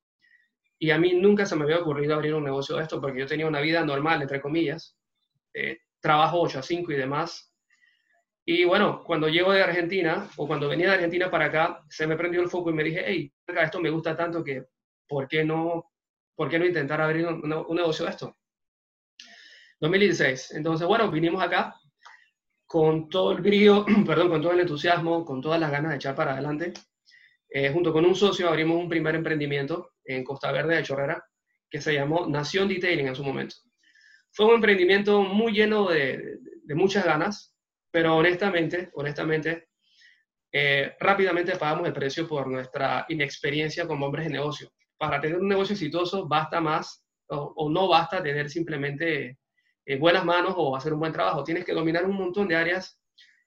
Y 0.78 0.90
a 0.90 0.98
mí 0.98 1.14
nunca 1.14 1.44
se 1.46 1.56
me 1.56 1.64
había 1.64 1.80
ocurrido 1.80 2.14
abrir 2.14 2.32
un 2.34 2.44
negocio 2.44 2.76
de 2.76 2.82
esto 2.82 3.00
porque 3.00 3.18
yo 3.18 3.26
tenía 3.26 3.48
una 3.48 3.60
vida 3.60 3.84
normal, 3.84 4.22
entre 4.22 4.40
comillas. 4.40 4.96
Eh, 5.52 5.78
trabajo 6.00 6.40
8 6.40 6.60
a 6.60 6.62
5 6.62 6.92
y 6.92 6.96
demás. 6.96 7.52
Y 8.44 8.64
bueno, 8.64 9.02
cuando 9.04 9.28
llego 9.28 9.52
de 9.52 9.64
Argentina, 9.64 10.28
o 10.36 10.46
cuando 10.46 10.68
venía 10.68 10.90
de 10.90 10.94
Argentina 10.94 11.28
para 11.28 11.46
acá, 11.46 11.82
se 11.88 12.06
me 12.06 12.16
prendió 12.16 12.40
el 12.40 12.48
foco 12.48 12.70
y 12.70 12.74
me 12.74 12.84
dije, 12.84 13.02
hey, 13.04 13.32
esto 13.48 13.80
me 13.80 13.90
gusta 13.90 14.16
tanto 14.16 14.44
que, 14.44 14.66
¿por 15.08 15.28
qué 15.28 15.44
no, 15.44 15.90
por 16.34 16.48
qué 16.48 16.58
no 16.58 16.66
intentar 16.66 17.00
abrir 17.00 17.26
un, 17.26 17.52
un 17.52 17.76
negocio 17.76 18.04
de 18.04 18.10
esto? 18.10 18.36
2016. 19.80 20.52
Entonces, 20.52 20.86
bueno, 20.86 21.10
vinimos 21.10 21.42
acá 21.42 21.74
con 22.66 23.08
todo 23.08 23.32
el 23.32 23.40
brío, 23.40 23.84
perdón, 24.06 24.28
con 24.28 24.42
todo 24.42 24.52
el 24.52 24.60
entusiasmo, 24.60 25.24
con 25.24 25.40
todas 25.40 25.60
las 25.60 25.70
ganas 25.70 25.90
de 25.90 25.96
echar 25.96 26.14
para 26.14 26.32
adelante. 26.32 26.72
Eh, 27.48 27.70
junto 27.72 27.92
con 27.92 28.04
un 28.04 28.14
socio 28.14 28.48
abrimos 28.48 28.76
un 28.76 28.88
primer 28.88 29.14
emprendimiento 29.14 29.92
en 30.04 30.24
Costa 30.24 30.50
Verde 30.50 30.76
de 30.76 30.82
Chorrera 30.82 31.24
que 31.70 31.80
se 31.80 31.94
llamó 31.94 32.26
Nación 32.26 32.68
Detailing 32.68 33.08
en 33.08 33.14
su 33.14 33.24
momento. 33.24 33.56
Fue 34.32 34.46
un 34.46 34.54
emprendimiento 34.54 35.22
muy 35.22 35.52
lleno 35.52 35.88
de, 35.88 36.18
de, 36.18 36.38
de 36.62 36.74
muchas 36.74 37.04
ganas, 37.04 37.54
pero 37.90 38.16
honestamente, 38.16 38.90
honestamente, 38.94 39.68
eh, 40.52 40.96
rápidamente 41.00 41.56
pagamos 41.56 41.86
el 41.86 41.92
precio 41.92 42.26
por 42.26 42.46
nuestra 42.46 43.04
inexperiencia 43.08 43.86
como 43.86 44.06
hombres 44.06 44.26
de 44.26 44.32
negocio. 44.32 44.72
Para 44.98 45.20
tener 45.20 45.38
un 45.38 45.48
negocio 45.48 45.74
exitoso 45.74 46.26
basta 46.26 46.60
más 46.60 47.04
o, 47.28 47.68
no 47.70 47.88
basta 47.88 48.22
tener 48.22 48.48
simplemente 48.48 49.38
eh, 49.84 49.98
buenas 49.98 50.24
manos 50.24 50.54
o 50.56 50.76
hacer 50.76 50.92
un 50.92 51.00
buen 51.00 51.12
trabajo. 51.12 51.44
Tienes 51.44 51.64
que 51.64 51.74
dominar 51.74 52.04
un 52.04 52.16
montón 52.16 52.48
de 52.48 52.56
áreas 52.56 53.00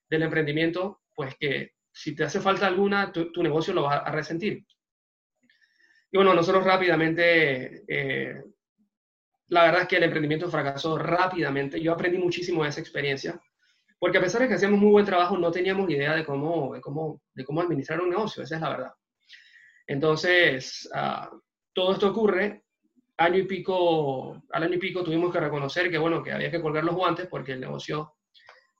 del 0.10 0.24
emprendimiento, 0.24 1.02
pues 1.16 1.36
que 1.40 1.72
si 1.92 2.16
te 2.16 2.24
hace 2.24 2.40
falta 2.40 2.68
alguna, 2.68 3.12
tu, 3.12 3.32
tu 3.32 3.42
negocio 3.42 3.74
lo 3.74 3.84
va 3.84 3.98
a 3.98 4.12
resentir. 4.12 4.66
Y 6.12 6.18
bueno, 6.18 6.34
nosotros 6.34 6.64
rápidamente, 6.64 7.84
eh, 7.88 8.44
la 9.48 9.64
verdad 9.64 9.82
es 9.84 9.88
que 9.88 9.98
el 9.98 10.04
emprendimiento 10.04 10.50
fracasó 10.50 10.98
rápidamente. 10.98 11.80
Yo 11.80 11.94
aprendí 11.94 12.18
muchísimo 12.18 12.64
de 12.64 12.70
esa 12.70 12.80
experiencia, 12.80 13.40
porque 14.00 14.18
a 14.18 14.22
pesar 14.22 14.42
de 14.42 14.48
que 14.48 14.56
hacíamos 14.56 14.80
muy 14.80 14.92
buen 14.92 15.06
trabajo, 15.06 15.38
no 15.38 15.52
teníamos 15.52 15.90
idea 15.90 16.16
de 16.16 16.26
cómo, 16.26 16.74
de 16.74 16.82
cómo, 16.82 17.22
de 17.34 17.46
cómo 17.46 17.62
administrar 17.62 18.02
un 18.02 18.10
negocio, 18.10 18.42
esa 18.42 18.56
es 18.56 18.62
la 18.62 18.70
verdad. 18.70 18.92
Entonces, 19.90 20.88
uh, 20.94 21.36
todo 21.74 21.94
esto 21.94 22.10
ocurre 22.12 22.64
año 23.18 23.40
y 23.40 23.48
pico, 23.48 24.40
al 24.52 24.64
año 24.64 24.76
y 24.76 24.78
pico 24.78 25.04
tuvimos 25.04 25.34
que 25.34 25.40
reconocer 25.40 25.90
que, 25.90 25.98
bueno, 25.98 26.22
que 26.22 26.32
había 26.32 26.52
que 26.52 26.62
colgar 26.62 26.84
los 26.84 26.94
guantes 26.94 27.26
porque 27.26 27.54
el 27.54 27.60
negocio, 27.60 28.14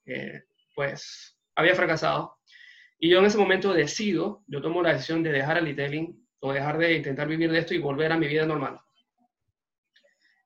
eh, 0.06 0.44
pues, 0.76 1.36
había 1.56 1.74
fracasado. 1.74 2.38
Y 3.00 3.10
yo 3.10 3.18
en 3.18 3.26
ese 3.26 3.40
momento 3.40 3.74
decido, 3.74 4.44
yo 4.46 4.62
tomo 4.62 4.84
la 4.84 4.94
decisión 4.94 5.24
de 5.24 5.32
dejar 5.32 5.58
el 5.58 5.66
detailing 5.66 6.28
o 6.42 6.54
dejar 6.54 6.78
de 6.78 6.98
intentar 6.98 7.28
vivir 7.28 7.52
de 7.52 7.58
esto 7.58 7.74
y 7.74 7.80
volver 7.80 8.12
a 8.12 8.18
mi 8.18 8.28
vida 8.28 8.46
normal. 8.46 8.80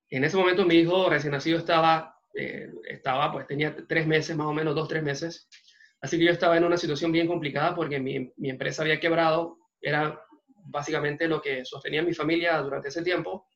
En 0.10 0.24
ese 0.24 0.38
momento 0.38 0.66
mi 0.66 0.76
hijo 0.76 1.10
recién 1.10 1.34
nacido 1.34 1.58
estaba, 1.58 2.16
eh, 2.36 2.72
estaba, 2.88 3.34
pues 3.34 3.48
tenía 3.48 3.76
tres 3.86 4.08
meses, 4.08 4.34
más 4.38 4.48
o 4.48 4.54
menos 4.54 4.76
dos, 4.76 4.88
tres 4.88 5.04
meses. 5.04 5.50
Así 6.00 6.18
que 6.18 6.24
yo 6.24 6.32
estaba 6.32 6.56
en 6.56 6.64
una 6.64 6.78
situación 6.78 7.12
bien 7.12 7.28
complicada 7.28 7.76
porque 7.76 8.00
mi, 8.00 8.32
mi 8.38 8.50
empresa 8.50 8.82
había 8.82 9.02
quebrado, 9.02 9.58
era 9.82 10.24
básicamente 10.66 11.28
lo 11.28 11.42
que 11.42 11.66
sostenía 11.66 12.02
mi 12.02 12.14
familia 12.14 12.58
durante 12.60 12.90
ese 12.90 13.04
tiempo. 13.04 13.48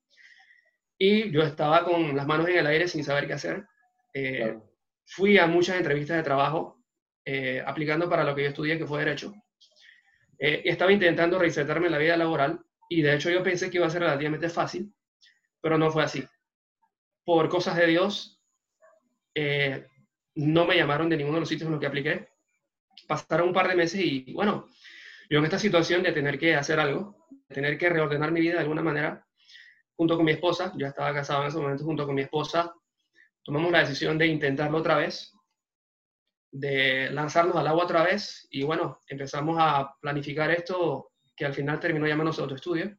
Y 0.98 1.32
yo 1.32 1.44
estaba 1.44 1.84
con 1.84 2.16
las 2.16 2.26
manos 2.26 2.48
en 2.50 2.58
el 2.58 2.68
aire 2.68 2.88
sin 2.88 3.04
saber 3.04 3.28
qué 3.28 3.34
hacer. 3.34 3.66
Eh, 4.14 4.58
fui 5.06 5.38
a 5.38 5.48
muchas 5.48 5.78
entrevistas 5.78 6.18
de 6.18 6.24
trabajo 6.24 6.84
eh, 7.24 7.64
aplicando 7.66 8.10
para 8.10 8.24
lo 8.24 8.36
que 8.36 8.44
yo 8.44 8.50
estudié, 8.50 8.78
que 8.78 8.88
fue 8.88 9.00
Derecho. 9.00 9.34
Eh, 10.40 10.64
y 10.66 10.70
estaba 10.70 10.92
intentando 10.92 11.40
reinsertarme 11.40 11.88
en 11.88 11.92
la 11.92 11.98
vida 11.98 12.18
laboral 12.18 12.60
y 12.90 13.02
de 13.02 13.16
hecho 13.16 13.30
yo 13.30 13.44
pensé 13.44 13.70
que 13.70 13.78
iba 13.78 13.88
a 13.88 13.92
ser 13.92 14.02
relativamente 14.02 14.50
fácil, 14.50 14.94
pero 15.62 15.78
no 15.78 15.92
fue 15.92 16.04
así. 16.04 16.24
Por 17.24 17.50
cosas 17.50 17.76
de 17.76 17.88
Dios, 17.88 18.42
no 20.36 20.66
me 20.66 20.76
llamaron 20.76 21.10
de 21.10 21.18
ninguno 21.18 21.36
de 21.36 21.40
los 21.42 21.50
sitios 21.50 21.68
en 21.68 21.74
los 21.74 21.80
que 21.80 21.88
apliqué. 21.88 22.30
Pasaron 23.08 23.50
un 23.50 23.54
par 23.54 23.68
de 23.68 23.76
meses 23.76 24.00
y 24.00 24.34
bueno, 24.34 24.68
yo 25.30 25.40
en 25.40 25.46
esta 25.46 25.60
situación 25.60 26.04
de 26.04 26.12
tener 26.12 26.40
que 26.40 26.56
hacer 26.56 26.80
algo, 26.80 27.28
de 27.50 27.56
tener 27.56 27.78
que 27.78 27.90
reordenar 27.90 28.32
mi 28.32 28.42
vida 28.42 28.54
de 28.54 28.62
alguna 28.62 28.82
manera, 28.82 29.26
junto 29.96 30.16
con 30.16 30.26
mi 30.26 30.32
esposa, 30.32 30.74
yo 30.78 30.88
estaba 30.88 31.14
casado 31.14 31.42
en 31.42 31.48
ese 31.48 31.58
momento 31.58 31.84
junto 31.84 32.06
con 32.06 32.16
mi 32.16 32.22
esposa, 32.22 32.74
tomamos 33.44 33.72
la 33.72 33.80
decisión 33.80 34.18
de 34.18 34.28
intentarlo 34.28 34.78
otra 34.78 34.98
vez, 34.98 35.34
de 36.52 37.10
lanzarnos 37.12 37.56
al 37.56 37.68
agua 37.68 37.84
otra 37.84 38.04
vez 38.04 38.48
y 38.50 38.64
bueno, 38.64 39.02
empezamos 39.08 39.58
a 39.60 39.94
planificar 40.00 40.52
esto 40.52 41.12
que 41.36 41.46
al 41.46 41.54
final 41.54 41.80
terminó 41.80 42.08
llamándose 42.08 42.42
autoestudio. 42.42 42.98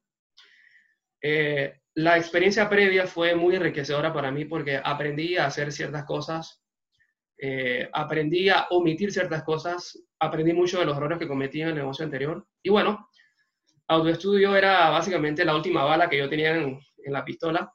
Eh, 1.20 1.80
la 1.94 2.16
experiencia 2.16 2.68
previa 2.68 3.06
fue 3.06 3.34
muy 3.34 3.56
enriquecedora 3.56 4.12
para 4.12 4.30
mí 4.30 4.44
porque 4.44 4.80
aprendí 4.82 5.36
a 5.36 5.46
hacer 5.46 5.72
ciertas 5.72 6.04
cosas, 6.04 6.62
eh, 7.40 7.88
aprendí 7.92 8.48
a 8.48 8.66
omitir 8.70 9.12
ciertas 9.12 9.44
cosas, 9.44 9.98
aprendí 10.18 10.52
mucho 10.52 10.80
de 10.80 10.84
los 10.84 10.96
errores 10.96 11.18
que 11.18 11.28
cometí 11.28 11.62
en 11.62 11.68
el 11.68 11.74
negocio 11.76 12.04
anterior 12.04 12.44
y 12.62 12.70
bueno, 12.70 13.08
autoestudio 13.88 14.56
era 14.56 14.90
básicamente 14.90 15.44
la 15.44 15.56
última 15.56 15.84
bala 15.84 16.08
que 16.08 16.18
yo 16.18 16.28
tenía 16.28 16.56
en, 16.56 16.80
la 17.06 17.24
pistola. 17.24 17.72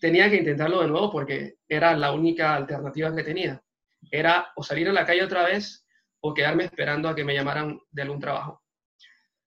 Tenía 0.00 0.30
que 0.30 0.36
intentarlo 0.36 0.82
de 0.82 0.86
nuevo 0.86 1.10
porque 1.10 1.56
era 1.68 1.96
la 1.96 2.12
única 2.12 2.54
alternativa 2.54 3.14
que 3.16 3.24
tenía. 3.24 3.60
Era 4.08 4.52
o 4.54 4.62
salir 4.62 4.88
a 4.88 4.92
la 4.92 5.04
calle 5.04 5.24
otra 5.24 5.44
vez 5.44 5.84
o 6.20 6.32
quedarme 6.32 6.64
esperando 6.64 7.08
a 7.08 7.14
que 7.16 7.24
me 7.24 7.34
llamaran 7.34 7.80
de 7.90 8.02
algún 8.02 8.20
trabajo. 8.20 8.62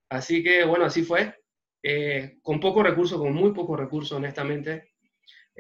Así 0.10 0.44
que 0.44 0.66
bueno, 0.66 0.86
así 0.86 1.04
fue. 1.04 1.34
Eh, 1.82 2.40
con 2.42 2.60
poco 2.60 2.84
recurso, 2.84 3.18
con 3.18 3.34
muy 3.34 3.54
poco 3.54 3.78
recurso, 3.78 4.18
honestamente. 4.18 4.96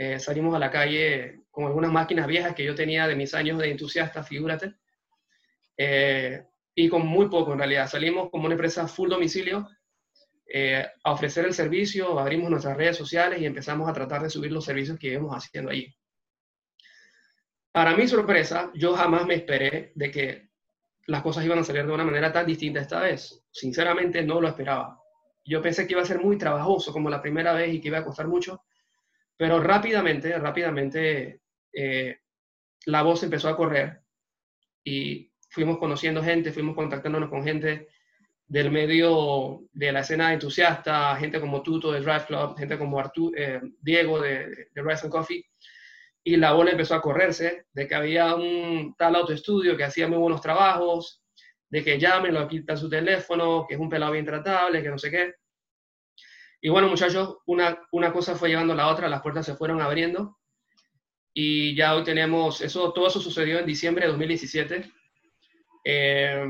Eh, 0.01 0.18
salimos 0.18 0.56
a 0.56 0.60
la 0.60 0.72
calle 0.72 1.41
con 1.51 1.65
algunas 1.65 1.91
máquinas 1.91 2.25
viejas 2.25 2.56
que 2.56 2.63
yo 2.63 2.74
tenía 2.74 3.06
de 3.06 3.18
mis 3.18 3.34
años 3.34 3.60
de 3.60 3.70
entusiasta, 3.70 4.24
figúrate. 4.24 4.75
Eh, 5.75 6.41
y 6.74 6.88
con 6.88 7.06
muy 7.06 7.27
poco 7.27 7.51
en 7.51 7.60
realidad. 7.60 7.89
Salimos 7.89 8.29
como 8.29 8.46
una 8.46 8.53
empresa 8.53 8.88
full 8.88 9.10
domicilio 9.10 9.68
eh, 10.46 10.88
a 11.03 11.12
ofrecer 11.12 11.44
el 11.44 11.53
servicio, 11.53 12.18
abrimos 12.18 12.50
nuestras 12.50 12.77
redes 12.77 12.96
sociales 12.96 13.41
y 13.41 13.46
empezamos 13.46 13.89
a 13.89 13.94
tratar 13.94 14.24
de 14.24 14.29
subir 14.29 14.53
los 14.53 14.63
servicios 14.63 14.98
que 14.98 15.08
íbamos 15.08 15.36
haciendo 15.36 15.70
allí. 15.70 15.94
Para 17.74 17.94
mi 17.94 18.08
sorpresa, 18.08 18.72
yo 18.75 18.94
jamás 18.96 19.25
me 19.25 19.36
esperé 19.36 19.91
de 19.96 20.12
que 20.12 20.50
las 21.08 21.22
cosas 21.22 21.44
iban 21.44 21.60
a 21.60 21.63
salir 21.65 21.86
de 21.86 21.91
una 21.91 22.06
manera 22.06 22.32
tan 22.32 22.46
distinta 22.46 22.79
esta 22.79 23.01
vez. 23.01 23.44
Sinceramente 23.51 24.24
no 24.24 24.39
lo 24.39 24.48
esperaba. 24.48 24.98
Yo 25.44 25.62
pensé 25.62 25.86
que 25.86 25.91
iba 25.91 26.03
a 26.03 26.06
ser 26.06 26.22
muy 26.22 26.38
trabajoso 26.38 26.94
como 26.94 27.10
la 27.10 27.22
primera 27.22 27.51
vez 27.51 27.74
y 27.74 27.82
que 27.82 27.89
iba 27.89 27.98
a 27.98 28.06
costar 28.06 28.29
mucho, 28.29 28.63
pero 29.39 29.63
rápidamente, 29.63 30.38
rápidamente 30.38 31.39
eh, 31.72 32.17
la 32.88 33.03
voz 33.03 33.24
empezó 33.24 33.48
a 33.48 33.55
correr 33.55 34.01
y 34.84 35.31
fuimos 35.50 35.77
conociendo 35.77 36.22
gente, 36.22 36.51
fuimos 36.51 36.75
contactándonos 36.75 37.29
con 37.29 37.46
gente 37.46 37.88
del 38.46 38.69
medio 38.69 39.62
de 39.72 39.93
la 39.93 40.01
escena 40.01 40.34
entusiasta, 40.34 41.15
gente 41.15 41.39
como 41.39 41.63
Tuto 41.63 41.93
de 41.93 42.01
Drive 42.01 42.25
Club, 42.25 42.58
gente 42.58 42.77
como 42.77 43.01
eh, 43.34 43.62
Diego 43.79 44.19
de, 44.19 44.67
de 44.74 44.81
Rise 44.84 45.05
and 45.05 45.12
Coffee, 45.12 45.46
y 46.22 46.36
la 46.36 46.51
bola 46.51 46.72
empezó 46.72 46.96
a 46.96 47.01
correrse 47.01 47.67
de 47.72 47.88
que 47.88 47.96
había 47.96 48.36
un 48.36 48.93
tal 48.98 49.15
autoestudio 49.15 49.77
que 49.77 49.86
hacía 49.86 50.10
muy 50.10 50.17
buenos 50.17 50.41
trabajos, 50.41 51.24
de 51.69 51.81
que 51.81 51.98
llámenlo, 51.98 52.41
aquí 52.41 52.58
está 52.58 52.75
su 52.75 52.89
teléfono, 52.89 53.65
que 53.65 53.75
es 53.75 53.79
un 53.79 53.88
pelado 53.88 54.12
bien 54.12 54.25
tratable, 54.25 54.84
que 54.84 54.89
no 54.89 54.98
sé 54.98 55.10
qué. 55.10 55.36
Y 56.62 56.70
bueno, 56.70 56.89
muchachos, 56.89 57.38
una, 57.46 57.80
una 57.92 58.12
cosa 58.12 58.36
fue 58.36 58.50
llevando 58.50 58.74
a 58.74 58.78
la 58.78 58.88
otra, 58.89 59.08
las 59.08 59.22
puertas 59.22 59.46
se 59.46 59.56
fueron 59.56 59.82
abriendo 59.82 60.38
y 61.34 61.75
ya 61.75 61.96
hoy 61.96 62.04
tenemos, 62.04 62.60
eso, 62.62 62.92
todo 62.92 63.08
eso 63.08 63.22
sucedió 63.22 63.60
en 63.60 63.66
diciembre 63.66 64.06
de 64.06 64.12
2017. 64.12 64.92
Eh, 65.86 66.46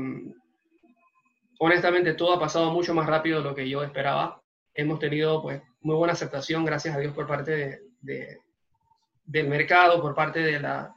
honestamente 1.60 2.14
todo 2.14 2.34
ha 2.34 2.40
pasado 2.40 2.72
mucho 2.72 2.94
más 2.94 3.06
rápido 3.06 3.38
de 3.38 3.44
lo 3.44 3.54
que 3.54 3.68
yo 3.68 3.82
esperaba. 3.82 4.42
Hemos 4.74 4.98
tenido 4.98 5.42
pues 5.42 5.62
muy 5.80 5.94
buena 5.94 6.14
aceptación, 6.14 6.64
gracias 6.64 6.96
a 6.96 6.98
Dios, 6.98 7.14
por 7.14 7.26
parte 7.26 7.82
de, 8.00 8.38
del 9.24 9.48
mercado, 9.48 10.00
por 10.00 10.14
parte 10.14 10.40
de 10.40 10.58
la, 10.58 10.94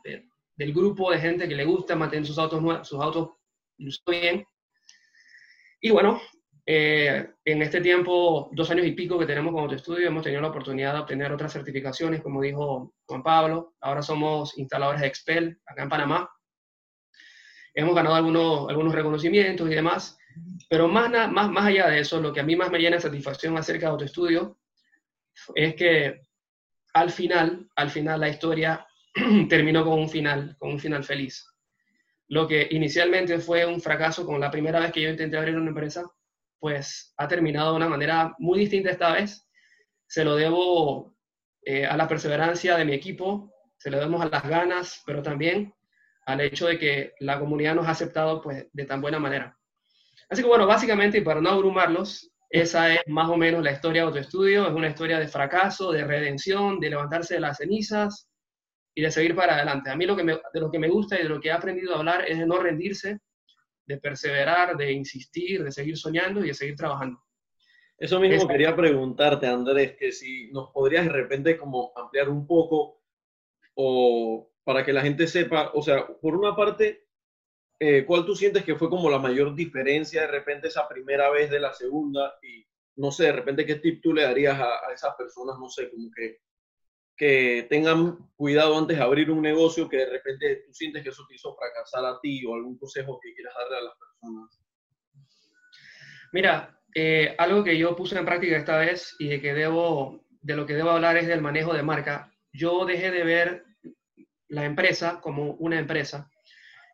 del 0.56 0.74
grupo 0.74 1.12
de 1.12 1.20
gente 1.20 1.48
que 1.48 1.56
le 1.56 1.66
gusta 1.66 1.96
mantener 1.96 2.26
sus 2.26 2.38
autos, 2.38 2.88
sus 2.88 3.00
autos 3.00 3.32
bien. 4.08 4.46
Y 5.82 5.92
bueno, 5.92 6.22
eh, 6.66 7.30
en 7.44 7.62
este 7.62 7.82
tiempo, 7.82 8.50
dos 8.54 8.72
años 8.72 8.86
y 8.86 8.94
pico 8.94 9.20
que 9.20 9.26
tenemos 9.26 9.52
como 9.52 9.70
estudio, 9.72 10.08
hemos 10.08 10.24
tenido 10.24 10.42
la 10.42 10.48
oportunidad 10.48 10.94
de 10.94 11.00
obtener 11.00 11.32
otras 11.32 11.52
certificaciones, 11.52 12.22
como 12.22 12.42
dijo 12.42 12.94
Juan 13.06 13.22
Pablo. 13.22 13.76
Ahora 13.82 14.02
somos 14.02 14.58
instaladores 14.58 15.02
de 15.02 15.08
Expel 15.08 15.60
acá 15.66 15.84
en 15.84 15.90
Panamá. 15.90 16.30
Hemos 17.74 17.96
ganado 17.96 18.16
algunos, 18.16 18.70
algunos 18.70 18.94
reconocimientos 18.94 19.70
y 19.70 19.76
demás. 19.76 20.18
Pero 20.70 20.88
más, 20.88 21.10
más, 21.32 21.52
más 21.52 21.66
allá 21.66 21.90
de 21.90 22.00
eso, 22.00 22.22
lo 22.22 22.32
que 22.32 22.40
a 22.40 22.44
mí 22.44 22.56
más 22.56 22.72
me 22.72 22.80
llena 22.80 22.96
de 22.96 23.02
satisfacción 23.02 23.58
acerca 23.58 23.88
de 23.88 23.92
autoestudio 23.92 24.58
es 25.56 25.76
que 25.76 26.22
al 26.94 27.12
final, 27.12 27.68
al 27.76 27.90
final 27.90 28.20
la 28.20 28.30
historia 28.30 28.88
terminó 29.50 29.84
con 29.84 30.00
un 30.00 30.10
final, 30.10 30.56
con 30.58 30.72
un 30.72 30.80
final 30.80 31.04
feliz. 31.04 31.46
Lo 32.30 32.48
que 32.48 32.68
inicialmente 32.72 33.38
fue 33.40 33.66
un 33.66 33.82
fracaso 33.82 34.26
con 34.26 34.40
la 34.40 34.50
primera 34.50 34.80
vez 34.80 34.92
que 34.92 35.02
yo 35.02 35.10
intenté 35.10 35.38
abrir 35.38 35.56
una 35.56 35.70
empresa, 35.70 36.10
pues 36.64 37.14
ha 37.18 37.28
terminado 37.28 37.72
de 37.72 37.76
una 37.76 37.90
manera 37.90 38.34
muy 38.40 38.58
distinta 38.58 38.90
esta 38.90 39.12
vez. 39.12 39.46
Se 40.08 40.24
lo 40.24 40.38
debo 40.38 41.14
eh, 41.62 41.86
a 41.86 41.98
la 41.98 42.08
perseverancia 42.08 42.78
de 42.78 42.86
mi 42.86 42.94
equipo, 42.94 43.52
se 43.76 43.92
lo 43.92 43.98
debemos 43.98 44.22
a 44.22 44.30
las 44.30 44.48
ganas, 44.48 45.04
pero 45.06 45.22
también 45.22 45.74
al 46.26 46.40
hecho 46.40 46.68
de 46.68 46.80
que 46.80 47.16
la 47.20 47.38
comunidad 47.38 47.76
nos 47.76 47.86
ha 47.86 47.92
aceptado 47.92 48.42
pues, 48.42 48.66
de 48.72 48.86
tan 48.86 49.02
buena 49.02 49.20
manera. 49.20 49.60
Así 50.30 50.42
que 50.42 50.48
bueno, 50.48 50.66
básicamente, 50.66 51.18
y 51.18 51.22
para 51.22 51.42
no 51.42 51.50
abrumarlos, 51.50 52.32
esa 52.50 52.94
es 52.94 53.02
más 53.08 53.28
o 53.28 53.36
menos 53.36 53.62
la 53.62 53.74
historia 53.74 54.04
de 54.04 54.08
autoestudio, 54.08 54.66
es 54.66 54.74
una 54.74 54.88
historia 54.88 55.20
de 55.20 55.28
fracaso, 55.28 55.92
de 55.92 56.06
redención, 56.06 56.80
de 56.80 56.92
levantarse 56.92 57.34
de 57.34 57.42
las 57.42 57.58
cenizas 57.58 58.30
y 58.96 59.02
de 59.02 59.12
seguir 59.12 59.36
para 59.36 59.56
adelante. 59.56 59.90
A 59.90 59.98
mí 59.98 60.06
lo 60.06 60.16
que 60.16 60.24
me, 60.24 60.40
de 60.54 60.60
lo 60.62 60.72
que 60.72 60.80
me 60.80 60.88
gusta 60.88 61.20
y 61.20 61.24
de 61.24 61.30
lo 61.30 61.42
que 61.42 61.50
he 61.50 61.52
aprendido 61.52 61.94
a 61.94 61.98
hablar 61.98 62.24
es 62.26 62.40
de 62.40 62.48
no 62.48 62.58
rendirse, 62.58 63.20
de 63.86 63.98
perseverar, 63.98 64.78
de 64.78 64.92
insistir, 64.92 65.64
de 65.64 65.72
seguir 65.72 65.98
soñando 65.98 66.44
y 66.44 66.48
de 66.48 66.54
seguir 66.54 66.76
trabajando. 66.76 67.22
Eso 67.98 68.20
mismo 68.20 68.48
quería 68.48 68.76
preguntarte, 68.76 69.48
Andrés, 69.48 69.96
que 69.98 70.12
si 70.12 70.52
nos 70.52 70.72
podrías 70.72 71.06
de 71.06 71.12
repente 71.12 71.58
como 71.58 71.94
ampliar 71.96 72.30
un 72.30 72.46
poco 72.46 73.02
o 73.76 74.52
para 74.64 74.84
que 74.84 74.94
la 74.94 75.02
gente 75.02 75.28
sepa, 75.28 75.72
o 75.74 75.82
sea, 75.82 76.08
por 76.08 76.36
una 76.36 76.56
parte, 76.56 77.08
eh, 77.80 78.06
¿cuál 78.06 78.26
tú 78.26 78.36
sientes 78.36 78.64
que 78.64 78.76
fue 78.76 78.90
como 78.90 79.10
la 79.10 79.20
mayor 79.20 79.56
diferencia 79.56 80.22
de 80.22 80.28
repente 80.28 80.68
esa 80.68 80.88
primera 80.88 81.30
vez 81.30 81.50
de 81.50 81.60
la 81.60 81.74
segunda? 81.74 82.38
Y 82.42 82.66
no 82.96 83.12
sé, 83.12 83.26
de 83.26 83.32
repente, 83.34 83.66
¿qué 83.66 83.76
tip 83.76 84.02
tú 84.02 84.14
le 84.14 84.24
darías 84.24 84.60
a, 84.60 84.92
esas 84.94 85.16
personas? 85.16 85.58
No 85.60 85.70
sé, 85.70 85.90
como 85.90 86.10
que, 86.12 86.42
que 87.16 87.68
tengan 87.70 88.18
cuidado 88.36 88.78
antes 88.78 88.98
de 88.98 89.04
abrir 89.04 89.30
un 89.32 89.42
negocio, 89.42 89.88
que 89.88 89.98
de 89.98 90.10
repente 90.10 90.64
tú 90.66 90.74
sientes 90.74 91.04
que 91.04 91.10
eso 91.10 91.26
te 91.28 91.36
hizo 91.36 91.56
fracasar 91.56 92.06
a 92.06 92.20
ti 92.22 92.46
o 92.46 92.56
algún 92.56 92.78
consejo 92.78 93.20
que 93.22 93.34
quieras 93.34 93.54
darle 93.58 93.78
a 93.78 93.82
las 93.82 93.94
personas. 93.98 94.60
Mira, 96.32 96.80
eh, 96.96 97.36
algo 97.38 97.64
que 97.64 97.78
yo 97.78 97.96
puse 97.96 98.18
en 98.18 98.26
práctica 98.26 98.58
esta 98.58 98.78
vez 98.78 99.16
y 99.20 99.28
de, 99.28 99.42
que 99.42 99.54
debo, 99.54 100.26
de 100.42 100.56
lo 100.56 100.66
que 100.66 100.74
debo 100.74 100.92
hablar 100.92 101.18
es 101.18 101.28
del 101.28 101.42
manejo 101.42 101.74
de 101.74 101.84
marca. 101.84 102.32
Yo 102.52 102.86
dejé 102.86 103.12
de 103.12 103.24
ver 103.24 103.66
la 104.48 104.66
empresa 104.66 105.20
como 105.22 105.54
una 105.54 105.80
empresa 105.80 106.30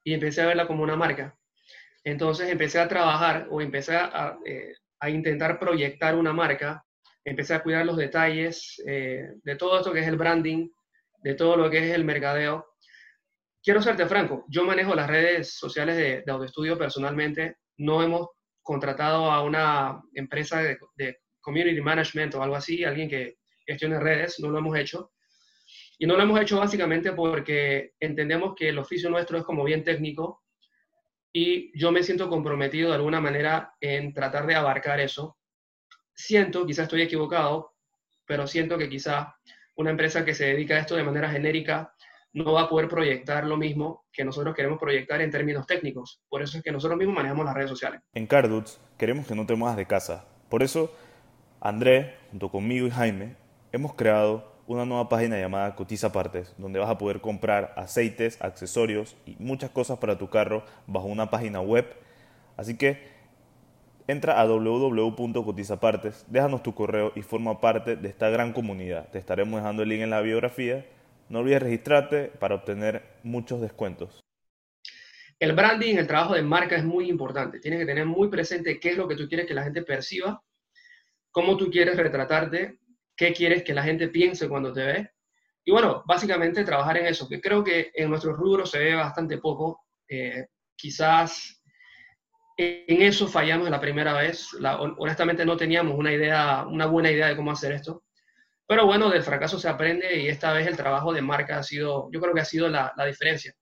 y 0.04 0.14
empecé 0.14 0.42
a 0.42 0.48
verla 0.48 0.68
como 0.68 0.84
una 0.84 0.96
marca. 0.96 1.38
Entonces 2.04 2.50
empecé 2.50 2.80
a 2.80 2.88
trabajar 2.88 3.48
o 3.50 3.62
empecé 3.62 3.96
a, 3.96 4.38
eh, 4.46 4.74
intentar 5.08 5.60
proyectar 5.60 6.16
una 6.16 6.34
marca, 6.34 6.86
empecé 7.24 7.54
a 7.54 7.64
cuidar 7.64 7.86
los 7.86 7.98
detalles 7.98 8.82
eh, 8.88 9.30
de 9.44 9.56
todo 9.56 9.80
esto 9.80 9.94
que 9.94 10.00
es 10.00 10.08
el 10.08 10.18
branding, 10.18 10.70
de 11.24 11.36
todo 11.36 11.58
lo 11.58 11.70
que 11.70 11.90
es 11.90 11.96
el 11.96 12.06
mercadeo. 12.06 12.66
Quiero 13.62 13.82
serte 13.82 14.06
franco, 14.06 14.46
yo 14.48 14.64
manejo 14.64 14.96
las 14.96 15.08
redes 15.08 15.54
sociales 15.58 15.98
de, 15.98 16.24
de 16.26 16.32
autoestudio 16.32 16.78
personalmente, 16.78 17.58
no 17.78 18.02
hemos 18.02 18.30
contratado 18.62 19.32
a 19.32 19.44
una 19.44 20.02
empresa 20.14 20.62
de, 20.62 20.78
de 20.96 21.18
community 21.42 21.82
management 21.82 22.36
o 22.36 22.44
algo 22.44 22.56
así, 22.56 22.84
alguien 22.84 23.10
que 23.10 23.38
gestione 23.66 24.00
redes, 24.00 24.40
no 24.40 24.50
lo 24.50 24.60
hemos 24.60 24.78
hecho. 24.78 25.12
Y 25.98 26.08
no 26.08 26.16
lo 26.16 26.24
hemos 26.24 26.40
hecho 26.40 26.60
básicamente 26.60 27.12
porque 27.12 27.92
entendemos 28.00 28.54
que 28.56 28.70
el 28.70 28.80
oficio 28.80 29.10
nuestro 29.10 29.38
es 29.38 29.44
como 29.44 29.64
bien 29.64 29.84
técnico 29.84 30.44
y 31.34 31.78
yo 31.78 31.92
me 31.92 32.04
siento 32.04 32.30
comprometido 32.30 32.90
de 32.90 32.96
alguna 32.96 33.20
manera 33.20 33.74
en 33.82 34.14
tratar 34.14 34.48
de 34.48 34.56
abarcar 34.56 35.00
eso. 35.00 35.39
Siento, 36.20 36.66
quizás 36.66 36.84
estoy 36.84 37.02
equivocado, 37.02 37.76
pero 38.26 38.46
siento 38.46 38.78
que 38.78 38.90
quizá 38.90 39.38
una 39.78 39.92
empresa 39.92 40.26
que 40.26 40.36
se 40.36 40.48
dedica 40.48 40.76
a 40.76 40.80
esto 40.80 40.98
de 40.98 41.04
manera 41.04 41.30
genérica 41.30 41.94
no 42.34 42.52
va 42.52 42.64
a 42.64 42.70
poder 42.70 42.90
proyectar 42.90 43.46
lo 43.46 43.56
mismo 43.56 44.04
que 44.12 44.26
nosotros 44.26 44.54
queremos 44.54 44.78
proyectar 44.78 45.22
en 45.22 45.32
términos 45.32 45.66
técnicos. 45.66 46.22
Por 46.28 46.42
eso 46.42 46.58
es 46.58 46.64
que 46.64 46.74
nosotros 46.74 46.98
mismos 46.98 47.16
manejamos 47.16 47.46
las 47.46 47.56
redes 47.56 47.70
sociales. 47.70 48.02
En 48.14 48.28
Carduts 48.28 48.82
queremos 48.98 49.28
que 49.28 49.34
no 49.34 49.46
te 49.46 49.56
muevas 49.56 49.78
de 49.78 49.86
casa. 49.86 50.26
Por 50.50 50.62
eso, 50.62 50.94
André, 51.62 52.18
junto 52.32 52.52
conmigo 52.52 52.86
y 52.86 52.92
Jaime, 52.92 53.38
hemos 53.72 53.94
creado 53.94 54.62
una 54.68 54.84
nueva 54.84 55.08
página 55.08 55.40
llamada 55.40 55.74
Cotiza 55.74 56.12
Partes, 56.12 56.54
donde 56.58 56.80
vas 56.80 56.90
a 56.90 56.98
poder 56.98 57.22
comprar 57.22 57.74
aceites, 57.78 58.42
accesorios 58.42 59.16
y 59.26 59.38
muchas 59.40 59.70
cosas 59.70 60.00
para 60.00 60.18
tu 60.18 60.30
carro 60.30 60.66
bajo 60.86 61.08
una 61.08 61.30
página 61.30 61.62
web. 61.62 61.96
Así 62.58 62.78
que 62.78 63.19
entra 64.12 64.40
a 64.40 64.46
www.cotizapartes, 64.46 66.26
déjanos 66.28 66.64
tu 66.64 66.74
correo 66.74 67.12
y 67.16 67.22
forma 67.22 67.62
parte 67.62 67.96
de 67.96 68.10
esta 68.10 68.30
gran 68.30 68.54
comunidad. 68.54 69.10
Te 69.12 69.20
estaremos 69.20 69.60
dejando 69.60 69.84
el 69.84 69.90
link 69.90 70.02
en 70.02 70.10
la 70.10 70.22
biografía. 70.22 70.86
No 71.30 71.40
olvides 71.40 71.62
registrarte 71.62 72.26
para 72.40 72.56
obtener 72.56 73.04
muchos 73.24 73.62
descuentos. 73.62 74.20
El 75.40 75.54
branding, 75.54 75.96
el 75.96 76.08
trabajo 76.08 76.34
de 76.34 76.42
marca 76.42 76.76
es 76.76 76.84
muy 76.84 77.10
importante. 77.10 77.60
Tienes 77.60 77.80
que 77.80 77.86
tener 77.86 78.06
muy 78.06 78.30
presente 78.30 78.80
qué 78.80 78.90
es 78.90 78.98
lo 78.98 79.08
que 79.08 79.16
tú 79.16 79.28
quieres 79.28 79.46
que 79.46 79.54
la 79.54 79.64
gente 79.64 79.84
perciba, 79.84 80.44
cómo 81.32 81.56
tú 81.56 81.70
quieres 81.70 81.96
retratarte 81.96 82.80
qué 83.20 83.34
quieres 83.34 83.64
que 83.64 83.74
la 83.74 83.84
gente 83.84 84.08
piense 84.08 84.48
cuando 84.48 84.72
te 84.72 84.82
ve. 84.82 85.12
Y 85.66 85.72
bueno, 85.72 86.04
básicamente 86.08 86.64
trabajar 86.64 86.96
en 86.98 87.08
eso, 87.08 87.28
que 87.28 87.42
creo 87.42 87.62
que 87.62 87.92
en 87.94 88.10
nuestros 88.10 88.38
rubros 88.38 88.72
se 88.72 88.80
ve 88.80 88.96
bastante 88.96 89.38
poco. 89.40 89.84
Eh, 90.08 90.48
quizás 90.74 91.59
en 92.60 93.02
eso 93.02 93.28
fallamos 93.28 93.70
la 93.70 93.80
primera 93.80 94.14
vez. 94.14 94.50
honestamente 94.98 95.46
no 95.46 95.56
teníamos 95.56 95.98
una 95.98 96.12
idea, 96.12 96.66
una 96.68 96.88
buena 96.88 97.10
idea 97.10 97.28
de 97.28 97.36
cómo 97.36 97.52
hacer 97.52 97.72
esto. 97.72 98.04
Pero 98.68 98.86
bueno, 98.86 99.10
del 99.10 99.24
fracaso 99.24 99.58
se 99.58 99.70
aprende 99.70 100.20
y 100.20 100.28
esta 100.28 100.52
vez 100.54 100.68
el 100.68 100.78
trabajo 100.78 101.14
de 101.14 101.22
marca 101.22 101.58
ha 101.58 101.64
sido, 101.64 102.10
yo 102.12 102.20
creo 102.20 102.34
que 102.34 102.42
ha 102.42 102.46
sido 102.46 102.68
la, 102.68 102.94
diferencia. 103.08 103.54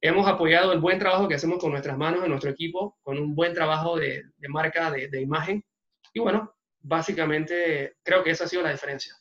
Hemos 0.00 0.26
apoyado 0.26 0.72
el 0.72 0.80
buen 0.80 0.98
trabajo 0.98 1.28
que 1.28 1.34
hacemos 1.34 1.58
con 1.58 1.70
nuestras 1.70 1.96
manos 1.96 2.24
en 2.24 2.30
nuestro 2.30 2.50
equipo, 2.50 2.98
con 3.02 3.18
un 3.18 3.34
buen 3.34 3.54
trabajo 3.54 3.96
de, 3.96 4.24
marca, 4.48 4.90
de, 4.90 5.08
de 5.08 5.20
imagen. 5.20 5.64
Y 6.12 6.20
bueno, 6.20 6.54
básicamente 6.80 7.96
creo 8.02 8.24
que 8.24 8.30
esa 8.30 8.44
ha 8.44 8.48
sido 8.48 8.62
la 8.62 8.72
diferencia. 8.72 9.14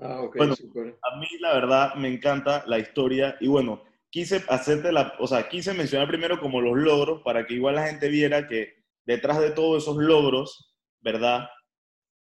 Ah, 0.00 0.28
bueno, 0.34 0.54
a 0.54 1.18
mí 1.18 1.26
la 1.40 1.54
verdad 1.54 1.94
me 1.94 2.08
encanta 2.08 2.64
la 2.66 2.78
historia 2.78 3.36
y 3.40 3.48
bueno, 3.48 3.82
quise 4.10 4.42
hacerte 4.48 4.92
la, 4.92 5.14
o 5.18 5.26
sea, 5.26 5.48
quise 5.48 5.74
mencionar 5.74 6.08
primero 6.08 6.40
como 6.40 6.60
los 6.60 6.76
logros 6.76 7.22
para 7.22 7.46
que 7.46 7.54
igual 7.54 7.76
la 7.76 7.86
gente 7.86 8.08
viera 8.08 8.46
que 8.46 8.74
detrás 9.04 9.40
de 9.40 9.50
todos 9.50 9.82
esos 9.82 9.96
logros, 9.96 10.74
¿verdad? 11.00 11.48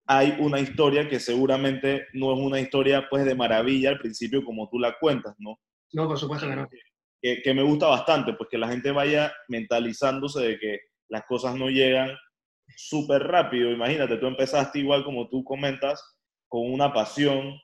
Hay 0.07 0.37
una 0.39 0.61
historia 0.61 1.09
que 1.09 1.21
seguramente 1.21 2.07
no 2.15 2.33
es 2.33 2.39
una 2.39 2.61
historia 2.61 3.09
pues 3.09 3.25
de 3.25 3.35
maravilla 3.35 3.91
al 3.91 3.99
principio 3.99 4.45
como 4.45 4.69
tú 4.69 4.79
la 4.79 4.97
cuentas, 4.99 5.35
¿no? 5.39 5.59
No, 5.93 6.07
por 6.07 6.19
supuesto 6.19 6.49
que 6.49 6.57
no. 6.57 6.69
Que, 7.21 7.43
que 7.43 7.55
me 7.55 7.63
gusta 7.63 7.87
bastante, 7.87 8.33
pues 8.35 8.49
que 8.51 8.59
la 8.59 8.69
gente 8.69 8.91
vaya 8.91 9.33
mentalizándose 9.49 10.41
de 10.41 10.59
que 10.59 10.79
las 11.09 11.25
cosas 11.27 11.57
no 11.57 11.69
llegan 11.69 12.11
súper 12.77 13.23
rápido. 13.23 13.71
Imagínate, 13.71 14.17
tú 14.17 14.27
empezaste 14.27 14.79
igual 14.79 15.05
como 15.05 15.29
tú 15.29 15.43
comentas, 15.45 16.19
con 16.49 16.71
una 16.71 16.93
pasión, 16.93 17.59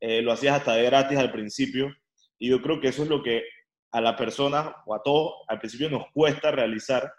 eh, 0.00 0.22
lo 0.22 0.32
hacías 0.32 0.56
hasta 0.56 0.74
de 0.74 0.84
gratis 0.84 1.18
al 1.18 1.32
principio, 1.32 1.94
y 2.38 2.50
yo 2.50 2.60
creo 2.60 2.80
que 2.80 2.88
eso 2.88 3.02
es 3.02 3.08
lo 3.08 3.22
que 3.22 3.42
a 3.96 4.00
la 4.02 4.14
persona 4.14 4.76
o 4.84 4.94
a 4.94 5.02
todos 5.02 5.36
al 5.48 5.58
principio 5.58 5.88
nos 5.88 6.04
cuesta 6.12 6.50
realizar, 6.50 7.10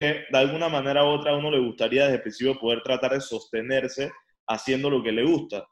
que 0.00 0.24
de 0.30 0.38
alguna 0.38 0.70
manera 0.70 1.04
u 1.04 1.08
otra 1.08 1.32
a 1.32 1.36
uno 1.36 1.50
le 1.50 1.58
gustaría 1.58 2.04
desde 2.04 2.16
el 2.16 2.22
principio 2.22 2.58
poder 2.58 2.82
tratar 2.82 3.12
de 3.12 3.20
sostenerse 3.20 4.10
haciendo 4.46 4.88
lo 4.88 5.02
que 5.02 5.12
le 5.12 5.22
gusta. 5.24 5.68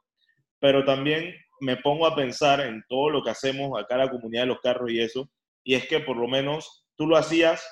Pero 0.61 0.85
también 0.85 1.35
me 1.61 1.79
pongo 1.79 2.07
a 2.07 2.15
pensar 2.15 2.61
en 2.61 2.85
todo 2.87 3.09
lo 3.09 3.23
que 3.23 3.31
hacemos 3.31 3.81
acá 3.81 3.95
en 3.95 4.01
la 4.03 4.11
comunidad 4.11 4.43
de 4.43 4.49
los 4.49 4.61
carros 4.61 4.91
y 4.91 5.01
eso, 5.01 5.27
y 5.65 5.75
es 5.75 5.89
que 5.89 6.01
por 6.01 6.19
lo 6.19 6.29
menos 6.29 6.87
tú 6.97 7.07
lo 7.07 7.17
hacías 7.17 7.67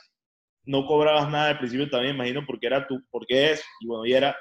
no 0.65 0.87
cobrabas 0.87 1.31
nada 1.31 1.51
al 1.51 1.59
principio 1.59 1.91
también, 1.91 2.15
imagino, 2.15 2.47
porque 2.47 2.67
era 2.67 2.87
tu, 2.87 2.99
porque 3.11 3.53
es, 3.53 3.63
y 3.81 3.87
bueno, 3.87 4.07
y 4.07 4.15
era 4.15 4.35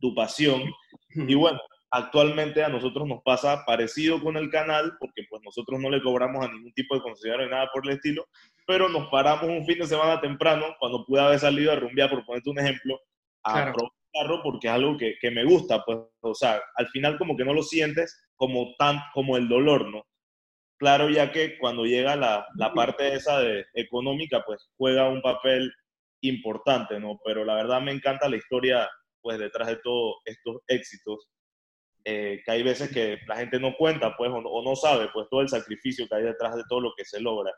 tu 0.00 0.14
pasión. 0.14 0.62
Y 1.12 1.34
bueno, 1.34 1.58
actualmente 1.90 2.62
a 2.62 2.68
nosotros 2.68 3.06
nos 3.08 3.22
pasa 3.22 3.64
parecido 3.66 4.20
con 4.20 4.36
el 4.36 4.50
canal, 4.50 4.96
porque 4.98 5.24
pues 5.28 5.42
nosotros 5.42 5.80
no 5.80 5.90
le 5.90 6.02
cobramos 6.02 6.44
a 6.44 6.48
ningún 6.48 6.72
tipo 6.72 6.94
de 6.94 7.02
concesionario 7.02 7.46
ni 7.46 7.52
nada 7.52 7.68
por 7.72 7.86
el 7.86 7.96
estilo, 7.96 8.26
pero 8.66 8.88
nos 8.88 9.08
paramos 9.08 9.44
un 9.44 9.66
fin 9.66 9.78
de 9.78 9.86
semana 9.86 10.20
temprano, 10.20 10.76
cuando 10.78 11.04
pude 11.04 11.20
haber 11.20 11.38
salido 11.38 11.72
a 11.72 11.76
rumbear, 11.76 12.10
por 12.10 12.24
ponerte 12.24 12.50
un 12.50 12.58
ejemplo, 12.60 13.00
a 13.42 13.52
claro. 13.52 13.92
carro, 14.12 14.40
porque 14.42 14.68
es 14.68 14.72
algo 14.72 14.96
que, 14.96 15.16
que, 15.20 15.30
me 15.30 15.44
gusta, 15.44 15.84
pues, 15.84 15.98
o 16.20 16.34
sea, 16.34 16.60
al 16.76 16.88
final 16.88 17.18
como 17.18 17.36
que 17.36 17.44
no 17.44 17.54
lo 17.54 17.62
sientes 17.62 18.28
como 18.36 18.74
tan, 18.78 19.00
como 19.12 19.36
el 19.36 19.48
dolor, 19.48 19.88
¿no? 19.90 20.04
Claro, 20.78 21.10
ya 21.10 21.30
que 21.30 21.58
cuando 21.58 21.84
llega 21.84 22.16
la, 22.16 22.46
la 22.56 22.72
parte 22.72 23.14
esa 23.14 23.40
de 23.40 23.66
económica, 23.74 24.44
pues 24.46 24.70
juega 24.78 25.10
un 25.10 25.20
papel 25.20 25.70
importante, 26.22 26.98
¿no? 26.98 27.18
Pero 27.24 27.44
la 27.44 27.54
verdad 27.54 27.82
me 27.82 27.92
encanta 27.92 28.28
la 28.28 28.36
historia, 28.36 28.88
pues 29.20 29.38
detrás 29.38 29.68
de 29.68 29.76
todos 29.76 30.16
estos 30.24 30.62
éxitos, 30.68 31.28
eh, 32.04 32.40
que 32.44 32.50
hay 32.50 32.62
veces 32.62 32.90
que 32.90 33.18
la 33.26 33.36
gente 33.36 33.58
no 33.58 33.74
cuenta, 33.76 34.16
pues, 34.16 34.30
o 34.32 34.62
no, 34.62 34.76
sabe, 34.76 35.08
pues, 35.12 35.28
todo 35.30 35.40
el 35.40 35.48
sacrificio 35.48 36.06
que 36.08 36.14
hay 36.14 36.22
detrás 36.24 36.56
de 36.56 36.62
todo 36.68 36.80
lo 36.80 36.92
que 36.96 37.04
se 37.04 37.20
logra. 37.20 37.52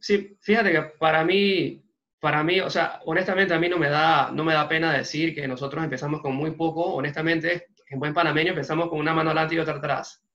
Sí, 0.00 0.36
fíjate 0.40 0.72
que 0.72 0.82
para 0.98 1.24
mí, 1.24 1.82
para 2.20 2.42
mí, 2.42 2.60
o 2.60 2.70
sea, 2.70 3.00
honestamente 3.04 3.54
a 3.54 3.58
mí 3.58 3.68
no 3.68 3.78
me 3.78 3.88
da, 3.88 4.30
no 4.32 4.44
me 4.44 4.54
da 4.54 4.68
pena 4.68 4.92
decir 4.92 5.34
que 5.34 5.48
nosotros 5.48 5.82
empezamos 5.82 6.20
con 6.20 6.34
muy 6.34 6.52
poco, 6.52 6.94
honestamente, 6.94 7.68
en 7.88 7.98
buen 7.98 8.12
panameño 8.12 8.50
empezamos 8.50 8.88
con 8.88 8.98
una 8.98 9.14
mano 9.14 9.30
adelante 9.30 9.54
y 9.54 9.58
otra 9.58 9.76
atrás, 9.76 10.26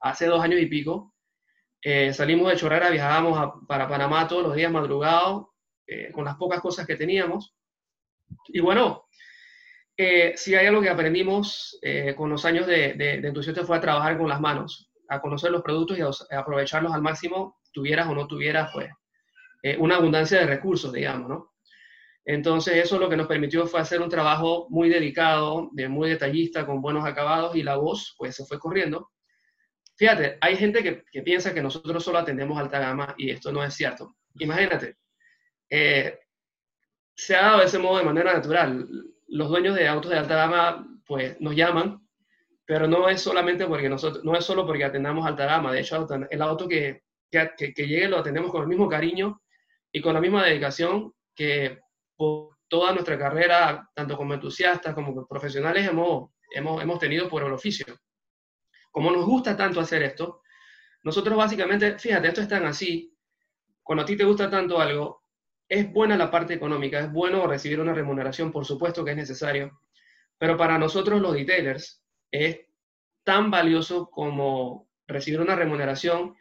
hace 0.00 0.26
dos 0.26 0.42
años 0.42 0.60
y 0.60 0.66
pico, 0.66 1.14
eh, 1.82 2.12
salimos 2.12 2.50
de 2.50 2.56
Chorrera, 2.56 2.90
viajábamos 2.90 3.64
para 3.66 3.88
Panamá 3.88 4.26
todos 4.26 4.42
los 4.42 4.54
días 4.54 4.70
madrugados, 4.70 5.48
eh, 5.86 6.10
con 6.12 6.24
las 6.24 6.36
pocas 6.36 6.60
cosas 6.60 6.86
que 6.86 6.96
teníamos. 6.96 7.54
Y 8.48 8.60
bueno, 8.60 9.08
eh, 9.98 10.32
si 10.36 10.54
hay 10.54 10.66
algo 10.66 10.80
que 10.80 10.88
aprendimos 10.88 11.78
con 12.16 12.30
los 12.30 12.44
años 12.44 12.66
de, 12.66 12.94
de, 12.94 13.14
entusiasta 13.14 13.64
fue 13.64 13.76
a 13.76 13.80
trabajar 13.80 14.16
con 14.16 14.28
las 14.28 14.40
manos, 14.40 14.90
a 15.08 15.20
conocer 15.20 15.50
los 15.50 15.62
productos 15.62 15.98
y 15.98 16.00
a, 16.00 16.38
aprovecharlos 16.38 16.92
al 16.94 17.02
máximo, 17.02 17.58
tuvieras 17.72 18.08
o 18.08 18.14
no 18.14 18.26
tuvieras, 18.26 18.70
pues, 18.72 18.88
una 19.78 19.96
abundancia 19.96 20.38
de 20.38 20.46
recursos, 20.46 20.92
digamos, 20.92 21.28
¿no? 21.28 21.52
Entonces 22.28 22.76
eso 22.76 22.98
lo 22.98 23.08
que 23.08 23.16
nos 23.16 23.26
permitió 23.26 23.66
fue 23.66 23.80
hacer 23.80 24.02
un 24.02 24.10
trabajo 24.10 24.66
muy 24.68 24.90
dedicado, 24.90 25.70
de 25.72 25.88
muy 25.88 26.10
detallista, 26.10 26.66
con 26.66 26.82
buenos 26.82 27.06
acabados 27.06 27.56
y 27.56 27.62
la 27.62 27.76
voz 27.76 28.14
pues 28.18 28.36
se 28.36 28.44
fue 28.44 28.58
corriendo. 28.58 29.10
Fíjate, 29.96 30.36
hay 30.42 30.54
gente 30.56 30.82
que, 30.82 31.22
piensa 31.22 31.54
que 31.54 31.62
nosotros 31.62 32.04
solo 32.04 32.18
atendemos 32.18 32.58
alta 32.58 32.80
gama 32.80 33.14
y 33.16 33.30
esto 33.30 33.50
no 33.50 33.64
es 33.64 33.72
cierto. 33.72 34.14
Imagínate, 34.40 34.98
eh, 35.70 36.18
se 37.16 37.34
ha 37.34 37.46
dado 37.46 37.60
de 37.60 37.64
ese 37.64 37.78
modo 37.78 37.96
de 37.96 38.04
manera 38.04 38.34
natural. 38.34 38.86
Los 39.28 39.48
dueños 39.48 39.74
de 39.76 39.88
autos 39.88 40.10
de 40.10 40.18
alta 40.18 40.34
gama 40.34 40.86
pues 41.06 41.40
nos 41.40 41.54
llaman, 41.54 42.06
pero 42.64 42.86
no 42.86 43.08
es 43.08 43.22
solamente 43.22 43.66
porque 43.66 43.88
nosotros, 43.88 44.24
no 44.24 44.36
es 44.36 44.44
solo 44.44 44.66
porque 44.66 44.84
atendamos 44.84 45.26
alta 45.26 45.46
gama. 45.46 45.72
De 45.72 45.80
hecho, 45.80 46.06
el 46.30 46.42
auto 46.42 46.68
que, 46.68 47.02
que, 47.30 47.74
que 47.74 47.86
llegue 47.86 48.08
lo 48.08 48.18
atendemos 48.18 48.50
con 48.50 48.62
el 48.62 48.68
mismo 48.68 48.88
cariño 48.88 49.40
y 49.92 50.00
con 50.00 50.14
la 50.14 50.20
misma 50.20 50.44
dedicación 50.44 51.12
que 51.34 51.78
por 52.16 52.56
toda 52.68 52.92
nuestra 52.92 53.18
carrera, 53.18 53.88
tanto 53.94 54.16
como 54.16 54.34
entusiastas 54.34 54.94
como 54.94 55.26
profesionales, 55.26 55.88
hemos, 55.88 56.30
hemos, 56.50 56.82
hemos 56.82 56.98
tenido 56.98 57.28
por 57.28 57.42
el 57.42 57.52
oficio 57.52 57.86
como 58.90 59.10
nos 59.10 59.26
gusta 59.26 59.56
tanto 59.56 59.80
hacer 59.80 60.02
esto, 60.02 60.42
nosotros 61.04 61.36
básicamente, 61.36 61.98
fíjate, 61.98 62.28
esto 62.28 62.40
es 62.40 62.48
tan 62.48 62.66
así, 62.66 63.14
cuando 63.82 64.02
a 64.02 64.04
ti 64.04 64.16
te 64.16 64.24
gusta 64.24 64.50
tanto 64.50 64.80
algo, 64.80 65.17
es 65.68 65.92
buena 65.92 66.16
la 66.16 66.30
parte 66.30 66.54
económica, 66.54 67.00
es 67.00 67.12
bueno 67.12 67.46
recibir 67.46 67.80
una 67.80 67.92
remuneración, 67.92 68.50
por 68.50 68.64
supuesto 68.64 69.04
que 69.04 69.10
es 69.10 69.16
necesario, 69.16 69.80
pero 70.38 70.56
para 70.56 70.78
nosotros 70.78 71.20
los 71.20 71.34
detailers 71.34 72.02
es 72.30 72.60
tan 73.24 73.50
valioso 73.50 74.08
como 74.10 74.88
recibir 75.06 75.40
una 75.40 75.56
remuneración, 75.56 76.36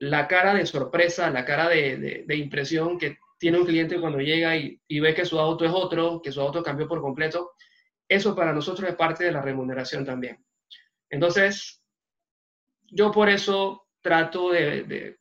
la 0.00 0.28
cara 0.28 0.54
de 0.54 0.66
sorpresa, 0.66 1.30
la 1.30 1.44
cara 1.44 1.68
de, 1.68 2.24
impresión 2.28 2.98
que 2.98 3.18
tiene 3.38 3.58
un 3.58 3.66
cliente 3.66 4.00
cuando 4.00 4.18
llega 4.18 4.56
y, 4.56 5.00
ve 5.00 5.14
que 5.14 5.24
su 5.24 5.38
auto 5.38 5.64
es 5.64 5.72
otro, 5.72 6.20
que 6.22 6.32
su 6.32 6.40
auto 6.40 6.62
cambió 6.62 6.86
por 6.88 7.00
completo, 7.00 7.52
eso 8.08 8.34
para 8.34 8.52
nosotros 8.52 8.88
es 8.88 8.96
parte 8.96 9.24
de 9.24 9.32
la 9.32 9.42
remuneración 9.42 10.04
también. 10.04 10.44
Entonces, 11.10 11.82
yo 12.86 13.10
por 13.10 13.28
eso 13.28 13.86
trato 14.00 14.50
de, 14.50 15.17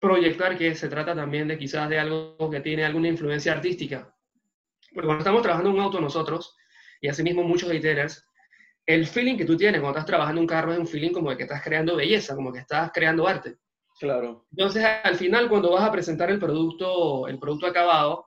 proyectar 0.00 0.56
que 0.56 0.74
se 0.74 0.88
trata 0.88 1.14
también 1.14 1.48
de 1.48 1.58
quizás 1.58 1.88
de 1.88 1.98
algo 1.98 2.50
que 2.50 2.60
tiene 2.60 2.84
alguna 2.84 3.08
influencia 3.08 3.52
artística. 3.52 4.14
Porque 4.92 5.06
cuando 5.06 5.20
estamos 5.20 5.42
trabajando 5.42 5.70
un 5.70 5.80
auto 5.80 6.00
nosotros, 6.00 6.56
y 7.00 7.08
asimismo 7.08 7.42
muchos 7.42 7.68
retailers, 7.68 8.26
el 8.86 9.06
feeling 9.06 9.36
que 9.36 9.44
tú 9.44 9.56
tienes 9.56 9.80
cuando 9.80 9.98
estás 9.98 10.06
trabajando 10.06 10.40
en 10.40 10.44
un 10.44 10.48
carro 10.48 10.72
es 10.72 10.78
un 10.78 10.86
feeling 10.86 11.12
como 11.12 11.30
de 11.30 11.36
que 11.36 11.42
estás 11.42 11.62
creando 11.62 11.96
belleza, 11.96 12.34
como 12.34 12.52
que 12.52 12.60
estás 12.60 12.90
creando 12.92 13.26
arte. 13.26 13.56
Claro. 13.98 14.46
Entonces, 14.50 14.84
al 15.02 15.16
final, 15.16 15.48
cuando 15.48 15.72
vas 15.72 15.82
a 15.82 15.92
presentar 15.92 16.30
el 16.30 16.38
producto, 16.38 17.26
el 17.28 17.38
producto 17.38 17.66
acabado, 17.66 18.26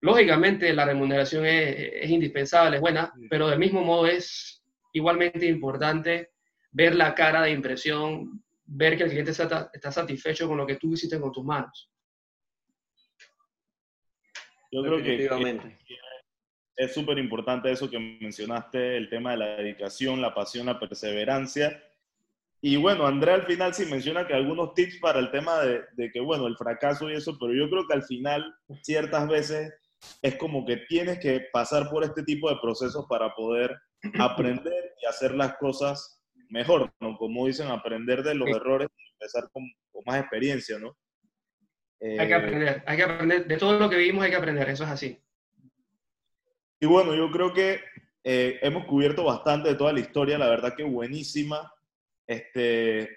lógicamente 0.00 0.72
la 0.72 0.84
remuneración 0.84 1.46
es, 1.46 1.92
es 2.02 2.10
indispensable, 2.10 2.76
es 2.76 2.80
buena, 2.80 3.12
pero 3.30 3.48
del 3.48 3.58
mismo 3.58 3.82
modo 3.82 4.06
es 4.06 4.62
igualmente 4.92 5.46
importante 5.46 6.30
ver 6.72 6.94
la 6.94 7.14
cara 7.14 7.42
de 7.42 7.52
impresión, 7.52 8.42
ver 8.72 8.96
que 8.96 9.04
el 9.04 9.10
cliente 9.10 9.32
está, 9.32 9.70
está 9.72 9.90
satisfecho 9.90 10.46
con 10.46 10.56
lo 10.56 10.66
que 10.66 10.76
tú 10.76 10.92
hiciste 10.92 11.20
con 11.20 11.32
tus 11.32 11.44
manos. 11.44 11.90
Yo 14.72 14.82
creo 14.82 15.02
que 15.02 15.28
es 16.76 16.94
súper 16.94 17.18
importante 17.18 17.70
eso 17.70 17.90
que 17.90 17.98
mencionaste, 17.98 18.96
el 18.96 19.10
tema 19.10 19.32
de 19.32 19.36
la 19.38 19.56
dedicación, 19.56 20.22
la 20.22 20.32
pasión, 20.32 20.66
la 20.66 20.78
perseverancia. 20.78 21.82
Y 22.62 22.76
bueno, 22.76 23.06
Andrea 23.06 23.34
al 23.34 23.46
final 23.46 23.74
sí 23.74 23.86
menciona 23.86 24.26
que 24.26 24.34
algunos 24.34 24.74
tips 24.74 24.98
para 24.98 25.18
el 25.18 25.30
tema 25.30 25.60
de, 25.60 25.82
de 25.96 26.10
que, 26.12 26.20
bueno, 26.20 26.46
el 26.46 26.56
fracaso 26.56 27.10
y 27.10 27.14
eso, 27.14 27.36
pero 27.38 27.52
yo 27.52 27.68
creo 27.68 27.86
que 27.88 27.94
al 27.94 28.04
final 28.04 28.54
ciertas 28.82 29.28
veces 29.28 29.74
es 30.22 30.36
como 30.36 30.64
que 30.64 30.76
tienes 30.88 31.18
que 31.18 31.48
pasar 31.52 31.90
por 31.90 32.04
este 32.04 32.22
tipo 32.22 32.48
de 32.48 32.60
procesos 32.62 33.04
para 33.08 33.34
poder 33.34 33.76
aprender 34.18 34.94
y 35.02 35.06
hacer 35.06 35.34
las 35.34 35.56
cosas 35.56 36.19
mejor, 36.50 36.92
¿no? 37.00 37.16
Como 37.16 37.46
dicen, 37.46 37.68
aprender 37.68 38.22
de 38.22 38.34
los 38.34 38.48
Sí. 38.48 38.54
errores 38.56 38.88
y 38.96 39.12
empezar 39.12 39.48
con, 39.52 39.62
con 39.90 40.02
más 40.06 40.20
experiencia, 40.20 40.78
¿no? 40.78 40.96
Hay 42.02 42.26
que 42.28 42.32
Eh, 42.32 42.34
aprender, 42.34 42.82
hay 42.86 42.96
que 42.96 43.02
aprender, 43.02 43.46
de 43.46 43.56
todo 43.56 43.78
lo 43.78 43.88
que 43.90 43.96
vivimos 43.96 44.24
hay 44.24 44.30
que 44.30 44.36
aprender, 44.36 44.68
eso 44.68 44.84
es 44.84 44.90
así. 44.90 45.22
Y 46.80 46.86
bueno, 46.86 47.14
yo 47.14 47.30
creo 47.30 47.52
que 47.52 47.80
eh, 48.24 48.58
hemos 48.62 48.86
cubierto 48.86 49.24
bastante 49.24 49.68
de 49.68 49.74
toda 49.74 49.92
la 49.92 50.00
historia, 50.00 50.38
la 50.38 50.48
verdad 50.48 50.74
que 50.74 50.82
buenísima. 50.82 51.70
Este, 52.26 53.08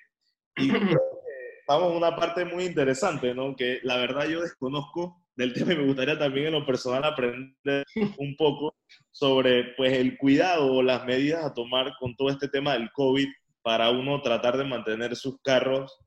y 0.57 0.69
creo 0.69 0.89
que 0.89 1.63
vamos 1.67 1.93
a 1.93 1.97
una 1.97 2.15
parte 2.15 2.43
muy 2.45 2.65
interesante, 2.65 3.33
¿no? 3.33 3.55
Que 3.55 3.79
la 3.83 3.97
verdad 3.97 4.27
yo 4.27 4.41
desconozco 4.41 5.22
del 5.35 5.53
tema 5.53 5.73
y 5.73 5.77
me 5.77 5.85
gustaría 5.85 6.17
también 6.17 6.47
en 6.47 6.53
lo 6.53 6.65
personal 6.65 7.03
aprender 7.03 7.85
un 8.17 8.35
poco 8.35 8.75
sobre 9.11 9.73
pues 9.75 9.93
el 9.93 10.17
cuidado 10.17 10.71
o 10.73 10.83
las 10.83 11.05
medidas 11.05 11.43
a 11.43 11.53
tomar 11.53 11.93
con 11.99 12.15
todo 12.15 12.29
este 12.29 12.47
tema 12.47 12.73
del 12.73 12.91
COVID 12.91 13.27
para 13.61 13.89
uno 13.89 14.21
tratar 14.21 14.57
de 14.57 14.65
mantener 14.65 15.15
sus 15.15 15.39
carros 15.41 15.97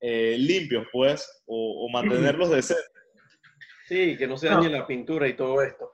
eh, 0.00 0.36
limpios, 0.38 0.86
pues, 0.92 1.42
o, 1.46 1.84
o 1.84 1.88
mantenerlos 1.90 2.50
decentes. 2.50 2.92
Sí, 3.86 4.16
que 4.16 4.26
no 4.26 4.36
se 4.36 4.48
dañe 4.48 4.68
la 4.68 4.86
pintura 4.86 5.26
y 5.26 5.34
todo 5.34 5.62
esto. 5.62 5.92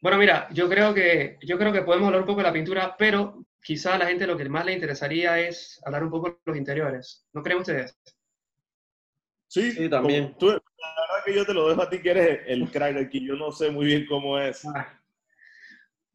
Bueno, 0.00 0.18
mira, 0.18 0.48
yo 0.52 0.68
creo 0.68 0.94
que, 0.94 1.36
yo 1.42 1.58
creo 1.58 1.72
que 1.72 1.82
podemos 1.82 2.06
hablar 2.06 2.20
un 2.20 2.26
poco 2.26 2.38
de 2.38 2.46
la 2.46 2.52
pintura, 2.52 2.94
pero 2.96 3.44
quizá 3.60 3.94
a 3.94 3.98
la 3.98 4.06
gente 4.06 4.26
lo 4.26 4.36
que 4.36 4.48
más 4.48 4.64
le 4.64 4.72
interesaría 4.72 5.40
es 5.40 5.80
hablar 5.84 6.04
un 6.04 6.10
poco 6.10 6.30
de 6.30 6.36
los 6.44 6.56
interiores. 6.56 7.26
¿No 7.32 7.42
creen 7.42 7.58
ustedes? 7.58 7.98
Sí, 9.48 9.72
Sí, 9.72 9.88
también. 9.88 10.36
tú- 10.38 10.46
la 10.48 10.52
verdad 10.54 11.24
que 11.24 11.34
yo 11.34 11.44
te 11.46 11.54
lo 11.54 11.68
dejo 11.68 11.82
a 11.82 11.88
ti 11.90 12.00
que 12.00 12.10
eres 12.10 12.40
el 12.46 12.70
crack 12.70 12.96
aquí. 12.98 13.26
Yo 13.26 13.34
no 13.34 13.50
sé 13.50 13.70
muy 13.70 13.86
bien 13.86 14.06
cómo 14.06 14.38
es. 14.38 14.62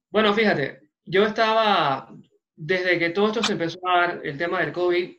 Bueno, 0.10 0.34
fíjate, 0.34 0.82
yo 1.06 1.24
estaba, 1.26 2.10
desde 2.56 3.00
que 3.00 3.10
todo 3.10 3.28
esto 3.28 3.44
se 3.44 3.54
empezó 3.54 3.80
a 3.88 3.98
dar, 4.00 4.22
el 4.24 4.38
tema 4.38 4.60
del 4.62 4.72
COVID, 4.72 5.18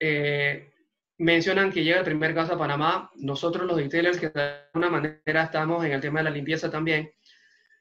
eh, 0.00 0.70
mencionan 1.18 1.72
que 1.72 1.82
llega 1.82 1.98
el 1.98 2.04
primer 2.04 2.34
caso 2.34 2.54
a 2.54 2.58
Panamá. 2.58 3.10
Nosotros 3.16 3.66
los 3.66 3.76
retailers, 3.76 4.18
que 4.18 4.28
de 4.30 4.52
alguna 4.72 4.88
manera 4.90 5.42
estamos 5.42 5.84
en 5.84 5.92
el 5.92 6.00
tema 6.00 6.20
de 6.20 6.24
la 6.24 6.30
limpieza 6.30 6.70
también, 6.70 7.10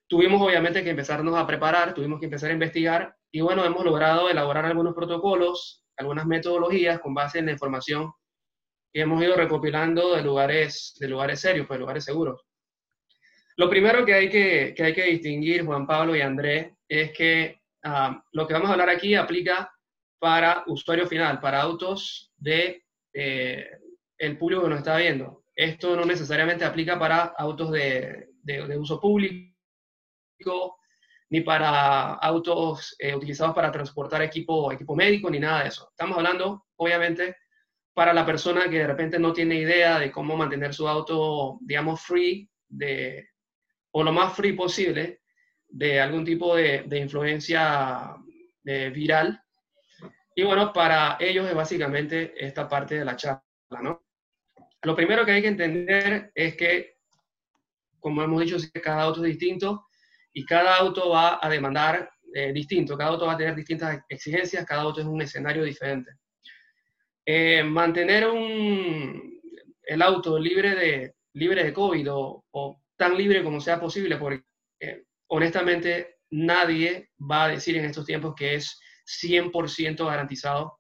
tuvimos 0.08 0.42
obviamente 0.42 0.84
que 0.84 0.90
empezarnos 0.90 1.36
a 1.38 1.46
preparar, 1.46 1.94
tuvimos 1.94 2.20
que 2.20 2.26
empezar 2.26 2.50
a 2.50 2.54
investigar 2.54 3.16
y 3.32 3.42
bueno, 3.42 3.64
hemos 3.64 3.86
logrado 3.86 4.30
elaborar 4.30 4.66
algunos 4.66 4.96
protocolos, 4.96 5.86
algunas 5.98 6.26
metodologías 6.26 7.00
con 7.00 7.14
base 7.14 7.40
en 7.40 7.46
la 7.48 7.52
información 7.52 8.12
que 8.98 9.04
hemos 9.04 9.22
ido 9.24 9.36
recopilando 9.36 10.16
de 10.16 10.24
lugares, 10.24 10.96
de 11.00 11.08
lugares 11.08 11.40
serios, 11.40 11.68
pues 11.68 11.80
lugares 11.80 12.04
seguros. 12.04 12.42
Lo 13.56 13.70
primero 13.70 14.04
que 14.04 14.16
hay 14.16 14.28
que, 14.28 14.74
que 14.76 14.84
hay 14.84 14.94
que 14.96 15.04
distinguir, 15.04 15.64
Juan 15.64 15.86
Pablo 15.86 16.16
y 16.16 16.22
Andrés, 16.22 16.72
es 16.88 17.12
que 17.12 17.62
ah, 17.84 18.20
lo 18.32 18.48
que 18.48 18.54
vamos 18.56 18.70
a 18.70 18.74
hablar 18.74 18.90
aquí 18.90 19.14
aplica 19.14 19.72
para 20.18 20.64
usuario 20.66 21.06
final, 21.06 21.40
para 21.40 21.62
autos 21.62 22.34
de 22.38 22.86
eh, 23.14 23.70
el 24.18 24.36
público 24.36 24.64
que 24.64 24.70
nos 24.70 24.80
está 24.80 24.98
viendo. 24.98 25.44
Esto 25.56 25.96
no 25.96 26.04
necesariamente 26.04 26.66
aplica 26.66 26.98
para 26.98 27.36
autos 27.38 27.72
de, 27.72 28.30
de- 28.42 28.66
de 28.66 28.78
uso 28.80 29.00
público 29.00 29.54
ni 31.30 31.42
para 31.42 32.14
autos 32.16 32.96
eh, 32.98 33.14
utilizados 33.16 33.54
para 33.54 33.72
transportar 33.72 34.24
equipo, 34.24 34.72
equipo 34.72 34.96
médico, 34.96 35.30
ni 35.30 35.38
nada 35.40 35.62
de 35.62 35.68
eso. 35.70 35.88
Estamos 35.92 36.18
hablando, 36.18 36.66
obviamente, 36.78 37.36
para 37.98 38.14
la 38.14 38.28
persona 38.28 38.70
que 38.70 38.78
de 38.78 38.86
repente 38.86 39.18
no 39.18 39.34
tiene 39.34 39.56
idea 39.56 39.98
de 39.98 40.12
cómo 40.12 40.38
mantener 40.38 40.72
su 40.72 40.88
auto, 40.88 41.58
digamos, 41.62 42.00
free 42.00 42.48
de, 42.70 43.30
o 43.90 44.04
lo 44.04 44.12
más 44.12 44.36
free 44.36 44.54
posible 44.54 45.22
de 45.68 46.00
algún 46.00 46.24
tipo 46.24 46.56
de, 46.56 46.86
influencia 46.92 48.16
eh, 48.66 48.92
viral. 48.92 49.42
Y 50.36 50.44
bueno, 50.44 50.72
para 50.72 51.18
ellos 51.20 51.50
es 51.50 51.56
básicamente 51.56 52.36
esta 52.38 52.70
parte 52.70 53.00
de 53.00 53.06
la 53.06 53.16
charla, 53.16 53.42
¿no? 53.82 54.06
Lo 54.84 54.96
primero 54.96 55.26
que 55.26 55.32
hay 55.32 55.42
que 55.42 55.48
entender 55.48 56.32
es 56.36 56.56
que, 56.56 56.98
como 58.00 58.22
hemos 58.22 58.42
dicho, 58.42 58.58
cada 58.80 59.02
auto 59.02 59.26
es 59.26 59.32
distinto 59.32 59.88
y 60.34 60.46
cada 60.46 60.76
auto 60.76 61.10
va 61.10 61.40
a 61.42 61.50
demandar 61.50 62.12
eh, 62.32 62.54
distinto, 62.54 62.96
cada 62.96 63.10
auto 63.10 63.26
va 63.26 63.34
a 63.34 63.38
tener 63.38 63.56
distintas 63.56 64.02
exigencias, 64.08 64.68
cada 64.68 64.84
auto 64.84 65.02
es 65.02 65.08
un 65.08 65.20
escenario 65.20 65.64
diferente. 65.64 66.12
Eh, 67.30 67.62
mantener 67.62 68.26
un, 68.26 69.42
el 69.84 70.02
auto 70.02 70.40
libre 70.40 70.74
de, 70.76 71.16
libre 71.34 71.62
de 71.62 71.74
COVID 71.74 72.08
o, 72.10 72.82
tan 72.96 73.18
libre 73.18 73.44
como 73.44 73.60
sea 73.60 73.82
posible, 73.82 74.16
porque 74.16 74.44
eh, 74.80 75.04
honestamente 75.28 76.20
nadie 76.30 77.10
va 77.20 77.44
a 77.44 77.48
decir 77.50 77.76
en 77.76 77.84
estos 77.84 78.06
tiempos 78.06 78.34
que 78.34 78.56
es 78.56 78.80
100% 79.06 80.06
garantizado, 80.06 80.80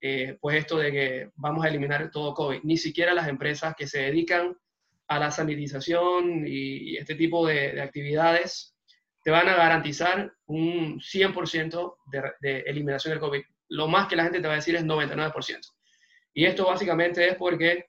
eh, 0.00 0.38
pues 0.40 0.58
esto 0.58 0.78
de 0.78 0.92
que 0.92 1.30
vamos 1.34 1.64
a 1.64 1.68
eliminar 1.68 2.12
todo 2.12 2.32
COVID. 2.32 2.60
Ni 2.62 2.76
siquiera 2.76 3.12
las 3.12 3.26
empresas 3.26 3.74
que 3.76 3.88
se 3.88 4.02
dedican 4.02 4.56
a 5.08 5.18
la 5.18 5.32
sanitización 5.32 6.44
y, 6.46 6.96
este 6.96 7.16
tipo 7.16 7.44
de, 7.44 7.72
de 7.72 7.82
actividades 7.82 8.72
te 9.24 9.32
van 9.32 9.48
a 9.48 9.56
garantizar 9.56 10.32
un 10.46 11.00
100% 11.00 11.96
de, 12.12 12.22
de 12.40 12.60
eliminación 12.60 13.10
del 13.10 13.20
COVID. 13.20 13.42
Lo 13.70 13.88
más 13.88 14.06
que 14.06 14.14
la 14.14 14.22
gente 14.22 14.40
te 14.40 14.46
va 14.46 14.52
a 14.52 14.56
decir 14.56 14.76
es 14.76 14.84
99%. 14.84 15.77
Y 16.38 16.46
esto 16.46 16.66
básicamente 16.66 17.30
es 17.30 17.34
porque 17.34 17.86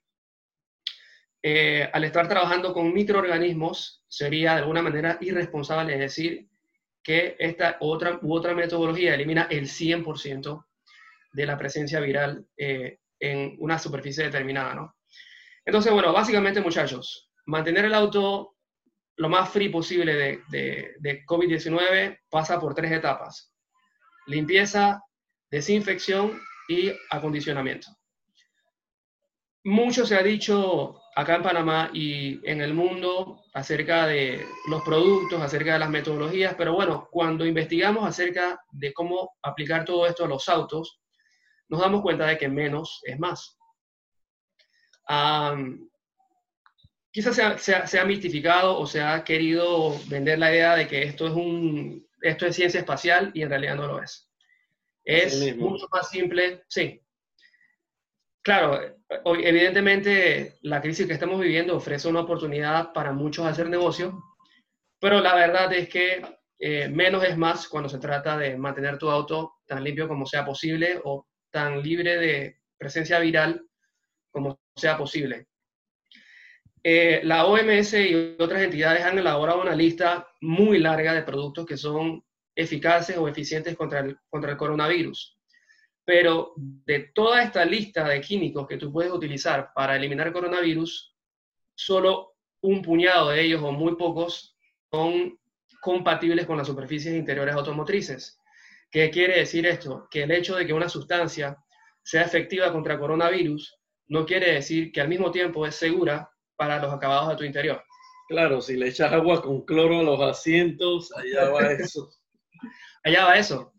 eh, 1.43 1.87
al 1.93 2.03
estar 2.03 2.27
trabajando 2.27 2.73
con 2.73 2.91
microorganismos, 2.91 4.03
sería 4.07 4.53
de 4.53 4.61
alguna 4.61 4.81
manera 4.81 5.19
irresponsable 5.21 5.95
decir 5.95 6.47
que 7.03 7.35
esta 7.37 7.77
otra 7.79 8.17
u 8.23 8.33
otra 8.33 8.55
metodología 8.55 9.13
elimina 9.13 9.43
el 9.51 9.67
100% 9.67 10.65
de 11.31 11.45
la 11.45 11.59
presencia 11.59 11.99
viral 11.99 12.47
eh, 12.57 12.97
en 13.19 13.55
una 13.59 13.77
superficie 13.77 14.23
determinada, 14.23 14.73
¿no? 14.73 14.95
Entonces, 15.63 15.93
bueno, 15.93 16.11
básicamente, 16.11 16.59
muchachos, 16.59 17.29
mantener 17.45 17.85
el 17.85 17.93
auto 17.93 18.55
lo 19.17 19.29
más 19.29 19.51
free 19.51 19.69
posible 19.69 20.15
de, 20.15 20.41
de, 20.49 20.95
de 20.97 21.23
COVID-19 21.23 22.21
pasa 22.31 22.59
por 22.59 22.73
tres 22.73 22.93
etapas. 22.93 23.53
Limpieza, 24.25 25.03
desinfección 25.51 26.41
y 26.67 26.91
acondicionamiento. 27.11 27.98
Mucho 29.69 30.03
se 30.03 30.15
ha 30.15 30.23
dicho 30.23 30.99
acá 31.15 31.35
en 31.35 31.43
Panamá 31.43 31.91
y 31.93 32.39
en 32.49 32.59
el 32.59 32.73
mundo 32.73 33.43
acerca 33.53 34.07
de 34.07 34.43
los 34.67 34.81
productos, 34.81 35.39
acerca 35.39 35.73
de 35.73 35.79
las 35.79 35.91
metodologías, 35.91 36.55
pero 36.55 36.73
bueno, 36.73 37.07
cuando 37.11 37.45
investigamos 37.45 38.03
acerca 38.03 38.59
de 38.71 38.91
cómo 38.93 39.37
aplicar 39.43 39.85
todo 39.85 40.07
esto 40.07 40.25
a 40.25 40.27
los 40.27 40.49
autos, 40.49 40.99
nos 41.67 41.81
damos 41.81 42.01
cuenta 42.01 42.25
de 42.25 42.39
que 42.39 42.47
menos 42.47 42.99
es 43.03 43.19
más. 43.19 43.59
Um, 45.07 45.87
quizás 47.11 47.35
se 47.35 47.43
ha, 47.43 47.57
se, 47.59 47.75
ha, 47.75 47.85
se 47.85 47.99
ha, 47.99 48.05
mistificado 48.05 48.75
o 48.75 48.87
se 48.87 49.03
ha 49.03 49.23
querido 49.23 49.99
vender 50.07 50.39
la 50.39 50.51
idea 50.51 50.75
de 50.77 50.87
que 50.87 51.03
esto 51.03 51.27
es, 51.27 51.33
un, 51.33 52.07
esto 52.23 52.47
es 52.47 52.55
ciencia 52.55 52.79
espacial 52.79 53.29
y 53.35 53.43
en 53.43 53.49
realidad 53.49 53.75
no 53.75 53.85
lo 53.85 54.01
es. 54.01 54.31
Es 55.03 55.55
mucho 55.57 55.87
más 55.91 56.09
simple, 56.09 56.63
sí. 56.67 57.03
Claro, 58.49 58.81
evidentemente 59.43 60.57
la 60.63 60.81
crisis 60.81 61.05
que 61.05 61.13
estamos 61.13 61.39
viviendo 61.39 61.75
ofrece 61.75 62.07
una 62.07 62.21
oportunidad 62.21 62.93
para 62.93 63.13
muchos 63.13 63.45
hacer 63.45 63.69
negocio, 63.69 64.23
pero 64.99 65.21
la 65.21 65.35
verdad 65.35 65.71
es 65.71 65.87
que 65.87 66.23
eh, 66.57 66.89
menos 66.89 67.23
es 67.25 67.37
más 67.37 67.67
cuando 67.67 67.89
se 67.89 67.99
trata 67.99 68.39
de 68.39 68.57
mantener 68.57 68.97
tu 68.97 69.07
auto 69.07 69.57
tan 69.67 69.83
limpio 69.83 70.07
como 70.07 70.25
sea 70.25 70.43
posible 70.43 70.99
o 71.03 71.27
tan 71.51 71.83
libre 71.83 72.17
de 72.17 72.61
presencia 72.75 73.19
viral 73.19 73.63
como 74.31 74.59
sea 74.75 74.97
posible. 74.97 75.45
Eh, 76.81 77.21
la 77.25 77.45
OMS 77.45 77.93
y 77.93 78.35
otras 78.39 78.63
entidades 78.63 79.03
han 79.03 79.19
elaborado 79.19 79.61
una 79.61 79.75
lista 79.75 80.27
muy 80.41 80.79
larga 80.79 81.13
de 81.13 81.21
productos 81.21 81.67
que 81.67 81.77
son 81.77 82.23
eficaces 82.55 83.15
o 83.15 83.27
eficientes 83.27 83.77
contra 83.77 83.99
el, 83.99 84.17
contra 84.27 84.49
el 84.49 84.57
coronavirus. 84.57 85.38
Pero 86.09 86.53
de 86.57 87.11
toda 87.13 87.43
esta 87.43 87.63
lista 87.63 88.07
de 88.07 88.19
químicos 88.19 88.65
que 88.65 88.77
tú 88.77 88.91
puedes 88.91 89.11
utilizar 89.11 89.71
para 89.75 89.95
eliminar 89.95 90.33
coronavirus, 90.33 91.15
solo 91.75 92.33
un 92.61 92.81
puñado 92.81 93.29
de 93.29 93.41
ellos 93.41 93.61
o 93.61 93.71
muy 93.71 93.95
pocos 93.95 94.57
son 94.91 95.37
compatibles 95.79 96.47
con 96.47 96.57
las 96.57 96.65
superficies 96.65 97.13
interiores 97.13 97.53
automotrices. 97.53 98.39
¿Qué 98.89 99.11
quiere 99.11 99.37
decir 99.37 99.67
esto? 99.67 100.07
Que 100.09 100.23
el 100.23 100.31
hecho 100.31 100.55
de 100.55 100.65
que 100.65 100.73
una 100.73 100.89
sustancia 100.89 101.55
sea 102.01 102.23
efectiva 102.23 102.71
contra 102.71 102.97
coronavirus 102.97 103.77
no 104.07 104.25
quiere 104.25 104.53
decir 104.53 104.91
que 104.91 105.01
al 105.01 105.09
mismo 105.09 105.29
tiempo 105.29 105.67
es 105.67 105.75
segura 105.75 106.27
para 106.55 106.81
los 106.81 106.91
acabados 106.91 107.29
de 107.29 107.35
tu 107.35 107.43
interior. 107.43 107.83
Claro, 108.29 108.61
si 108.61 108.77
le 108.77 108.87
echas 108.87 109.13
agua 109.13 109.43
con 109.43 109.63
cloro 109.63 109.99
a 109.99 110.03
los 110.03 110.19
asientos, 110.21 111.15
allá 111.15 111.51
va 111.51 111.71
eso. 111.71 112.09
allá 113.03 113.25
va 113.25 113.37
eso, 113.37 113.73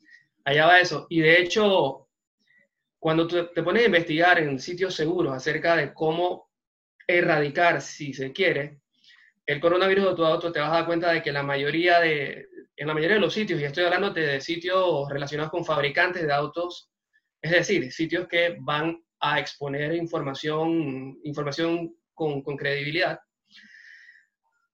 allá 0.45 0.67
va 0.67 0.79
eso. 0.79 1.09
Y 1.11 1.23
de 1.23 1.41
hecho, 1.41 2.07
cuando 3.01 3.27
te 3.27 3.63
pones 3.63 3.83
a 3.83 3.87
investigar 3.87 4.39
en 4.39 4.61
sitios 4.61 4.95
seguros 4.95 5.35
acerca 5.35 5.75
de 5.75 5.93
cómo 5.95 6.51
erradicar, 7.07 7.81
si 7.81 8.13
se 8.13 8.31
quiere, 8.31 8.83
el 9.47 9.59
coronavirus 9.59 10.11
de 10.11 10.15
tu 10.15 10.25
auto, 10.25 10.53
te 10.53 10.61
vas 10.61 10.71
a 10.71 10.75
dar 10.75 10.87
cuenta 10.87 11.11
de 11.11 11.23
que 11.23 11.33
la 11.33 11.43
mayoría 11.43 11.99
de, 11.99 12.47
en 12.77 12.87
la 12.87 12.95
mayoría 12.95 13.17
de 13.17 13.23
los 13.23 13.33
sitios, 13.33 13.59
y 13.59 13.65
estoy 13.65 13.85
hablando 13.85 14.11
de 14.11 14.41
sitios 14.43 15.09
relacionados 15.09 15.51
con 15.51 15.65
fabricantes 15.65 16.27
de 16.27 16.33
autos, 16.33 16.91
es 17.41 17.51
decir, 17.51 17.91
sitios 17.91 18.29
que 18.29 18.57
van 18.61 19.03
a 19.19 19.41
exponer 19.41 19.95
información, 19.95 21.19
información 21.25 21.97
con, 22.13 22.43
con 22.43 22.57
credibilidad. 22.57 23.19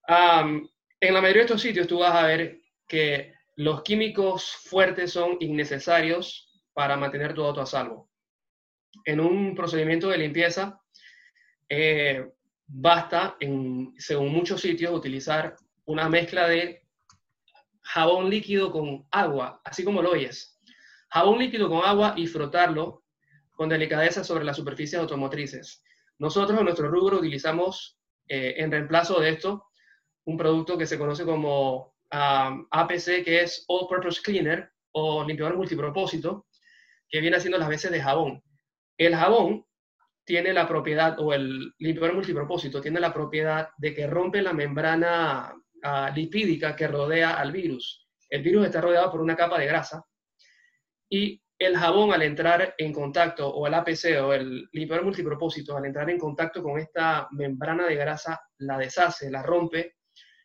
en 0.09 1.15
la 1.15 1.21
mayoría 1.21 1.43
de 1.43 1.47
estos 1.47 1.62
sitios 1.62 1.87
tú 1.87 2.01
vas 2.01 2.15
a 2.15 2.27
ver 2.27 2.59
que 2.89 3.35
los 3.55 3.83
químicos 3.83 4.51
fuertes 4.51 5.12
son 5.12 5.37
innecesarios 5.41 6.62
para 6.73 6.97
mantener 6.97 7.35
tu 7.35 7.45
auto 7.45 7.61
a 7.61 7.67
salvo. 7.67 8.11
En 9.05 9.21
un 9.21 9.55
procedimiento 9.55 10.09
de 10.09 10.19
limpieza, 10.19 10.81
eh, 11.69 12.27
basta, 12.67 13.37
en, 13.41 13.95
según 13.99 14.33
muchos 14.33 14.61
sitios, 14.61 14.95
utilizar 14.95 15.57
una 15.85 16.09
mezcla 16.09 16.49
de 16.49 16.83
jabón 17.83 18.29
líquido 18.29 18.73
con 18.73 19.07
agua, 19.11 19.61
así 19.65 19.85
como 19.85 20.03
lo 20.03 20.11
oyes. 20.11 20.59
Jabón 21.11 21.39
líquido 21.39 21.69
con 21.69 21.85
agua 21.85 22.15
y 22.17 22.27
frotarlo 22.27 23.05
con 23.53 23.69
delicadeza 23.69 24.25
sobre 24.25 24.45
las 24.45 24.57
superficies 24.57 25.01
automotrices. 25.01 25.83
Nosotros 26.19 26.59
en 26.59 26.65
nuestro 26.65 26.89
rubro 26.89 27.19
utilizamos 27.19 27.99
eh, 28.29 28.55
en 28.59 28.71
reemplazo 28.71 29.21
de 29.21 29.31
esto 29.31 29.67
un 30.25 30.37
producto 30.37 30.77
que 30.77 30.87
se 30.87 30.99
conoce 30.99 31.25
como 31.25 31.95
um, 32.13 32.67
APC, 32.71 33.25
que 33.25 33.43
es 33.43 33.65
All 33.69 33.87
Purpose 33.89 34.21
Cleaner 34.23 34.71
o 34.93 35.25
limpiador 35.25 35.57
multipropósito, 35.57 36.47
que 37.09 37.21
viene 37.21 37.37
haciendo 37.37 37.59
las 37.59 37.69
veces 37.69 37.93
de 37.93 38.03
jabón. 38.03 38.43
El 38.99 39.15
jabón 39.15 39.65
tiene 40.25 40.53
la 40.53 40.67
propiedad, 40.67 41.19
o 41.21 41.33
el 41.33 41.73
limpiador 41.79 42.15
multipropósito 42.15 42.81
tiene 42.81 42.99
la 43.01 43.15
propiedad 43.15 43.69
de 43.79 43.95
que 43.95 44.07
rompe 44.07 44.43
la 44.43 44.53
membrana 44.53 45.55
uh, 45.55 46.15
lipídica 46.15 46.75
que 46.75 46.89
rodea 46.89 47.35
al 47.35 47.53
virus. 47.53 48.09
El 48.29 48.43
virus 48.43 48.67
está 48.67 48.81
rodeado 48.81 49.11
por 49.11 49.21
una 49.21 49.37
capa 49.37 49.59
de 49.59 49.67
grasa 49.67 50.05
y 51.09 51.41
el 51.59 51.77
jabón 51.77 52.13
al 52.13 52.23
entrar 52.23 52.75
en 52.77 52.93
contacto, 52.93 53.49
o 53.49 53.67
el 53.67 53.75
APC 53.75 54.21
o 54.21 54.35
el 54.35 54.69
limpiador 54.73 55.05
multipropósito, 55.05 55.77
al 55.77 55.87
entrar 55.87 56.11
en 56.11 56.19
contacto 56.19 56.63
con 56.63 56.79
esta 56.79 57.29
membrana 57.31 57.87
de 57.87 57.95
grasa, 57.95 58.41
la 58.59 58.77
deshace, 58.77 59.31
la 59.31 59.43
rompe, 59.43 59.97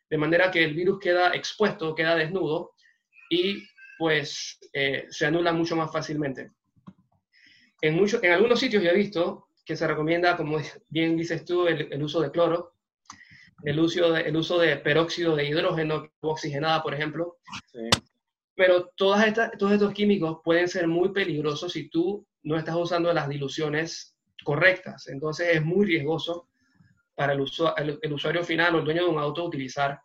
de 0.08 0.18
manera 0.18 0.50
que 0.50 0.64
el 0.64 0.74
virus 0.74 0.98
queda 1.00 1.34
expuesto, 1.34 1.94
queda 1.94 2.14
desnudo 2.14 2.72
y 3.28 3.62
pues 3.98 4.58
eh, 4.72 5.06
se 5.10 5.26
anula 5.26 5.52
mucho 5.52 5.76
más 5.76 5.92
fácilmente. 5.92 6.52
En, 7.82 7.94
mucho, 7.94 8.20
en 8.22 8.32
algunos 8.32 8.58
sitios 8.58 8.82
yo 8.82 8.90
he 8.90 8.94
visto 8.94 9.48
que 9.64 9.76
se 9.76 9.86
recomienda, 9.86 10.36
como 10.36 10.58
bien 10.88 11.16
dices 11.16 11.44
tú, 11.44 11.66
el, 11.66 12.02
uso 12.02 12.20
de 12.20 12.30
cloro, 12.30 12.74
el 13.64 13.78
uso 13.78 14.12
de, 14.12 14.22
el 14.22 14.36
uso 14.36 14.58
de 14.58 14.76
peróxido 14.78 15.36
de 15.36 15.46
hidrógeno 15.46 16.08
oxigenada, 16.20 16.82
por 16.82 16.94
ejemplo. 16.94 17.36
Sí. 17.70 17.90
Pero 18.54 18.86
todas 18.96 19.26
estas, 19.26 19.52
todos 19.58 19.72
estos 19.72 19.92
químicos 19.92 20.38
pueden 20.42 20.68
ser 20.68 20.88
muy 20.88 21.10
peligrosos 21.10 21.72
si 21.72 21.88
tú 21.88 22.26
no 22.42 22.56
estás 22.56 22.76
usando 22.76 23.12
las 23.12 23.28
diluciones 23.28 24.16
correctas. 24.42 25.08
Entonces 25.08 25.48
es 25.52 25.64
muy 25.64 25.86
riesgoso 25.86 26.48
para 27.14 27.34
el, 27.34 27.40
usuario 27.40 28.44
final 28.44 28.74
o 28.74 28.78
el 28.78 28.84
dueño 28.84 29.04
de 29.04 29.10
un 29.10 29.18
auto 29.18 29.44
utilizar 29.44 30.00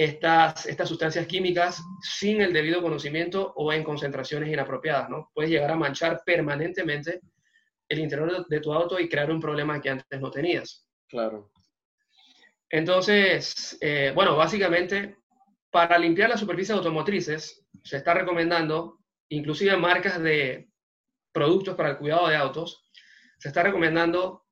estas, 0.00 0.64
estas 0.64 0.88
sustancias 0.88 1.26
químicas 1.26 1.84
sin 2.00 2.40
el 2.40 2.54
debido 2.54 2.80
conocimiento 2.80 3.52
o 3.54 3.70
en 3.70 3.84
concentraciones 3.84 4.50
inapropiadas, 4.50 5.10
¿no? 5.10 5.30
Puedes 5.34 5.50
llegar 5.50 5.70
a 5.70 5.76
manchar 5.76 6.22
permanentemente 6.24 7.20
el 7.86 7.98
interior 7.98 8.46
de 8.48 8.60
tu 8.60 8.72
auto 8.72 8.98
y 8.98 9.10
crear 9.10 9.30
un 9.30 9.42
problema 9.42 9.78
que 9.78 9.90
antes 9.90 10.18
no 10.18 10.30
tenías. 10.30 10.88
Claro. 11.06 11.50
Entonces, 12.70 13.76
eh, 13.82 14.10
bueno, 14.14 14.38
básicamente, 14.38 15.18
para 15.70 15.98
limpiar 15.98 16.30
las 16.30 16.40
superficies 16.40 16.78
automotrices, 16.78 17.66
se 17.84 17.98
está 17.98 18.14
recomendando, 18.14 19.00
inclusive 19.28 19.76
marcas 19.76 20.18
de 20.22 20.70
productos 21.30 21.74
para 21.74 21.90
el 21.90 21.98
cuidado 21.98 22.26
de 22.26 22.36
autos, 22.36 22.90
se 23.36 23.48
está 23.48 23.64
recomendando 23.64 24.46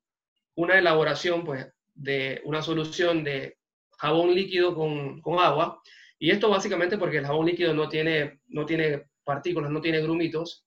una 0.53 0.77
elaboración 0.77 1.43
pues, 1.43 1.65
de 1.95 2.39
una 2.45 2.61
solución 2.61 3.23
de 3.23 3.58
jabón 3.99 4.33
líquido 4.33 4.73
con, 4.73 5.21
con, 5.21 5.39
agua. 5.39 5.81
Y 6.17 6.31
esto 6.31 6.49
básicamente 6.49 6.97
porque 6.97 7.17
el 7.17 7.25
jabón 7.25 7.45
líquido 7.45 7.73
no 7.73 7.87
tiene, 7.87 8.39
no 8.47 8.65
tiene 8.65 9.09
partículas, 9.23 9.69
no 9.71 9.81
tiene 9.81 10.01
grumitos. 10.01 10.65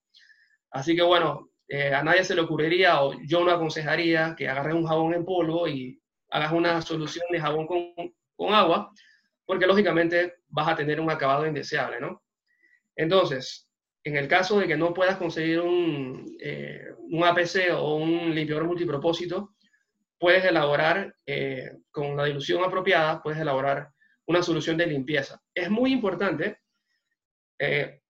Así 0.70 0.94
que 0.94 1.02
bueno, 1.02 1.50
eh, 1.68 1.92
a 1.94 2.02
nadie 2.02 2.24
se 2.24 2.34
le 2.34 2.42
ocurriría 2.42 3.02
o 3.02 3.14
yo 3.24 3.44
no 3.44 3.50
aconsejaría 3.50 4.34
que 4.36 4.48
agarres 4.48 4.74
un 4.74 4.86
jabón 4.86 5.14
en 5.14 5.24
polvo 5.24 5.66
y 5.66 6.00
hagas 6.30 6.52
una 6.52 6.80
solución 6.82 7.24
de 7.30 7.40
jabón 7.40 7.66
con, 7.66 7.92
con 8.36 8.54
agua, 8.54 8.90
porque 9.44 9.66
lógicamente 9.66 10.34
vas 10.48 10.68
a 10.68 10.76
tener 10.76 11.00
un 11.00 11.10
acabado 11.10 11.46
indeseable, 11.46 12.00
¿no? 12.00 12.22
Entonces, 12.96 13.68
en 14.04 14.16
el 14.16 14.28
caso 14.28 14.58
de 14.58 14.66
que 14.66 14.76
no 14.76 14.92
puedas 14.92 15.16
conseguir 15.16 15.60
un, 15.60 16.36
eh, 16.40 16.88
un 16.98 17.24
APC 17.24 17.72
o 17.74 17.96
un 17.96 18.34
limpiador 18.34 18.64
multipropósito, 18.64 19.54
puedes 20.22 20.44
elaborar 20.44 21.16
eh, 21.26 21.78
con 21.90 22.16
la 22.16 22.26
dilución 22.26 22.62
apropiada, 22.62 23.20
puedes 23.20 23.40
elaborar 23.40 23.90
una 24.26 24.40
solución 24.40 24.76
de 24.76 24.86
limpieza. 24.86 25.42
Es 25.52 25.68
muy 25.68 25.90
importante, 25.90 26.60
eh, 27.58 28.02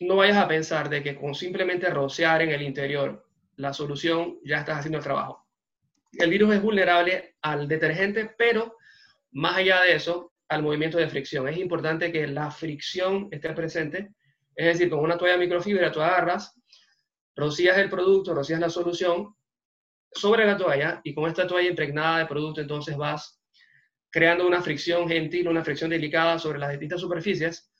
no 0.00 0.16
vayas 0.16 0.36
a 0.36 0.46
pensar 0.46 0.90
de 0.90 1.02
que 1.02 1.16
con 1.16 1.34
simplemente 1.34 1.88
rociar 1.88 2.42
en 2.42 2.50
el 2.50 2.60
interior 2.60 3.26
la 3.56 3.72
solución 3.72 4.38
ya 4.44 4.58
estás 4.58 4.80
haciendo 4.80 4.98
el 4.98 5.04
trabajo. 5.04 5.48
El 6.12 6.28
virus 6.28 6.56
es 6.56 6.60
vulnerable 6.60 7.36
al 7.40 7.68
detergente, 7.68 8.34
pero 8.36 8.76
más 9.30 9.56
allá 9.56 9.80
de 9.80 9.94
eso, 9.94 10.34
al 10.50 10.62
movimiento 10.62 10.98
de 10.98 11.08
fricción. 11.08 11.48
Es 11.48 11.56
importante 11.56 12.12
que 12.12 12.26
la 12.26 12.50
fricción 12.50 13.28
esté 13.30 13.50
presente, 13.54 14.12
es 14.54 14.66
decir, 14.66 14.90
con 14.90 14.98
una 14.98 15.16
toalla 15.16 15.38
microfibra 15.38 15.90
tú 15.90 16.02
agarras, 16.02 16.54
rocías 17.34 17.78
el 17.78 17.88
producto, 17.88 18.34
rocías 18.34 18.60
la 18.60 18.68
solución 18.68 19.34
sobre 20.14 20.46
la 20.46 20.56
toalla 20.56 21.00
y 21.04 21.14
con 21.14 21.28
esta 21.28 21.46
toalla 21.46 21.68
impregnada 21.68 22.18
de 22.18 22.26
producto 22.26 22.60
entonces 22.60 22.96
vas 22.96 23.40
creando 24.10 24.46
una 24.46 24.62
fricción 24.62 25.08
gentil, 25.08 25.48
una 25.48 25.64
fricción 25.64 25.90
delicada 25.90 26.38
sobre 26.38 26.58
las 26.58 26.70
distintas 26.70 27.00
superficies 27.00 27.70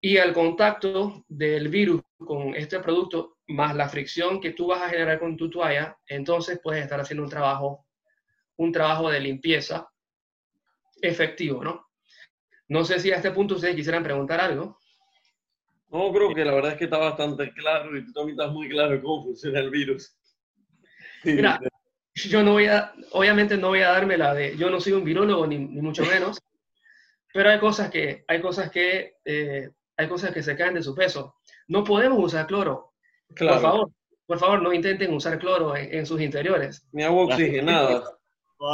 y 0.00 0.18
al 0.18 0.32
contacto 0.32 1.24
del 1.28 1.68
virus 1.68 2.02
con 2.18 2.54
este 2.54 2.80
producto 2.80 3.38
más 3.48 3.74
la 3.74 3.88
fricción 3.88 4.40
que 4.40 4.52
tú 4.52 4.68
vas 4.68 4.82
a 4.82 4.88
generar 4.88 5.18
con 5.18 5.36
tu 5.36 5.48
toalla, 5.48 5.96
entonces 6.08 6.60
puedes 6.62 6.82
estar 6.82 7.00
haciendo 7.00 7.22
un 7.22 7.30
trabajo, 7.30 7.86
un 8.56 8.72
trabajo 8.72 9.10
de 9.10 9.20
limpieza 9.20 9.88
efectivo, 11.00 11.62
¿no? 11.62 11.86
No 12.68 12.84
sé 12.84 12.98
si 12.98 13.12
a 13.12 13.16
este 13.16 13.30
punto 13.30 13.54
ustedes 13.54 13.76
quisieran 13.76 14.02
preguntar 14.02 14.40
algo. 14.40 14.78
No, 15.88 16.12
creo 16.12 16.34
que 16.34 16.44
la 16.44 16.54
verdad 16.54 16.72
es 16.72 16.78
que 16.78 16.84
está 16.84 16.98
bastante 16.98 17.52
claro 17.52 17.96
y 17.96 18.04
tú 18.04 18.12
también 18.12 18.38
estás 18.38 18.52
muy 18.52 18.68
claro 18.68 19.00
cómo 19.00 19.24
funciona 19.24 19.60
el 19.60 19.70
virus. 19.70 20.16
Mira, 21.24 21.60
yo 22.14 22.42
no 22.42 22.52
voy 22.52 22.66
a, 22.66 22.94
obviamente 23.12 23.56
no 23.56 23.68
voy 23.68 23.80
a 23.80 23.90
darme 23.90 24.16
la 24.16 24.34
de, 24.34 24.56
yo 24.56 24.70
no 24.70 24.80
soy 24.80 24.92
un 24.92 25.04
virólogo 25.04 25.46
ni, 25.46 25.58
mucho 25.58 26.04
menos, 26.04 26.40
pero 27.32 27.50
hay 27.50 27.58
cosas 27.58 27.90
que, 27.90 28.24
hay 28.26 28.40
cosas 28.40 28.70
que, 28.70 29.16
eh, 29.24 29.70
hay 29.96 30.08
cosas 30.08 30.32
que 30.32 30.42
se 30.42 30.56
caen 30.56 30.74
de 30.74 30.82
su 30.82 30.94
peso. 30.94 31.36
No 31.68 31.84
podemos 31.84 32.18
usar 32.22 32.46
cloro. 32.46 32.94
Claro. 33.34 33.54
Por 33.54 33.62
favor, 33.62 33.90
por 34.26 34.38
favor, 34.38 34.62
no 34.62 34.72
intenten 34.72 35.12
usar 35.12 35.38
cloro 35.38 35.76
en, 35.76 36.04
sus 36.06 36.20
interiores. 36.20 36.86
Ni 36.92 37.02
agua 37.02 37.24
oxigenada. 37.24 38.18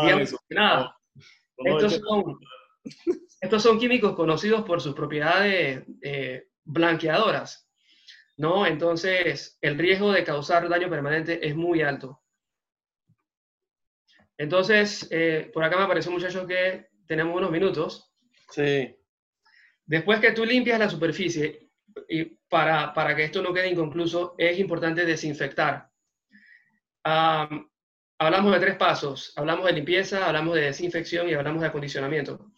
Ni 0.04 0.10
agua 0.10 0.22
oxigenada. 0.22 0.96
Estos 1.56 2.00
son, 2.00 2.38
estos 3.40 3.62
son 3.62 3.78
químicos 3.78 4.14
conocidos 4.14 4.62
por 4.62 4.80
sus 4.80 4.94
propiedades 4.94 5.84
eh, 6.02 6.48
blanqueadoras, 6.64 7.68
¿no? 8.36 8.66
Entonces, 8.66 9.58
el 9.60 9.78
riesgo 9.78 10.12
de 10.12 10.24
causar 10.24 10.68
daño 10.68 10.88
permanente 10.88 11.46
es 11.46 11.54
muy 11.54 11.82
alto. 11.82 12.21
Entonces, 14.38 15.08
eh, 15.10 15.50
por 15.52 15.64
acá 15.64 15.76
me 15.76 15.84
apareció, 15.84 16.10
muchachos, 16.10 16.46
que 16.46 16.88
tenemos 17.06 17.36
unos 17.36 17.50
minutos. 17.50 18.12
Sí. 18.50 18.96
Después 19.84 20.20
que 20.20 20.32
tú 20.32 20.44
limpias 20.44 20.78
la 20.78 20.88
superficie, 20.88 21.70
y 22.08 22.24
para, 22.48 22.92
para 22.94 23.14
que 23.14 23.24
esto 23.24 23.42
no 23.42 23.52
quede 23.52 23.68
inconcluso, 23.68 24.34
es 24.38 24.58
importante 24.58 25.04
desinfectar. 25.04 25.88
Am, 27.04 27.70
hablamos 28.18 28.52
de 28.52 28.60
tres 28.60 28.76
pasos. 28.76 29.32
Hablamos 29.36 29.66
de 29.66 29.72
limpieza, 29.72 30.26
hablamos 30.26 30.54
de 30.54 30.62
desinfección 30.62 31.28
y 31.28 31.34
hablamos 31.34 31.62
de 31.62 31.68
acondicionamiento. 31.68 32.52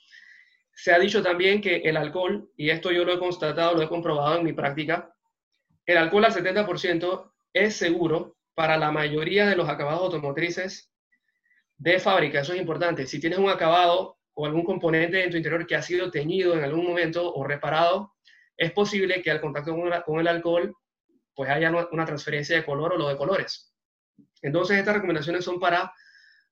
Se 0.73 0.93
ha 0.93 0.99
dicho 0.99 1.23
también 1.23 1.61
que 1.61 1.77
el 1.77 1.97
alcohol, 1.97 2.51
y 2.57 2.71
esto 2.71 2.91
yo 2.91 3.05
lo 3.05 3.15
he 3.15 3.19
constatado, 3.19 3.75
lo 3.75 3.83
he 3.83 3.89
comprobado 3.89 4.39
en 4.39 4.45
mi 4.45 4.53
práctica, 4.53 5.15
el 5.87 5.99
alcohol 5.99 6.25
al 6.25 6.33
70% 6.33 7.33
es 7.53 7.77
seguro 7.77 8.37
para 8.55 8.77
la 8.77 8.91
mayoría 8.91 9.47
de 9.47 9.57
los 9.57 9.69
acabados 9.69 10.03
automotrices 10.03 10.94
de 11.77 11.99
fábrica. 11.99 12.41
Eso 12.41 12.53
es 12.53 12.61
importante. 12.61 13.07
Si 13.07 13.21
tienes 13.21 13.39
un 13.39 13.49
acabado 13.51 14.19
o 14.35 14.47
algún 14.47 14.65
componente 14.65 15.23
en 15.23 15.31
tu 15.31 15.37
interior 15.37 15.67
que 15.67 15.77
ha 15.77 15.83
sido 15.83 16.11
teñido 16.11 16.55
en 16.55 16.65
algún 16.65 16.87
momento 16.87 17.33
o 17.33 17.45
reparado, 17.45 18.15
es 18.57 18.73
posible 18.73 19.23
que 19.23 19.31
al 19.31 19.41
contacto 19.41 19.75
con, 20.05 20.21
el 20.21 20.29
alcohol 20.29 20.75
pues 21.35 21.51
haya 21.51 21.71
una- 21.71 21.89
una 21.91 22.05
transferencia 22.05 22.57
de 22.57 22.65
color 22.65 22.93
o 22.93 22.97
lo 22.97 23.09
de 23.09 23.17
colores. 23.17 23.75
Entonces 24.43 24.79
estas 24.79 24.95
recomendaciones 24.95 25.45
son 25.45 25.59
para 25.59 25.93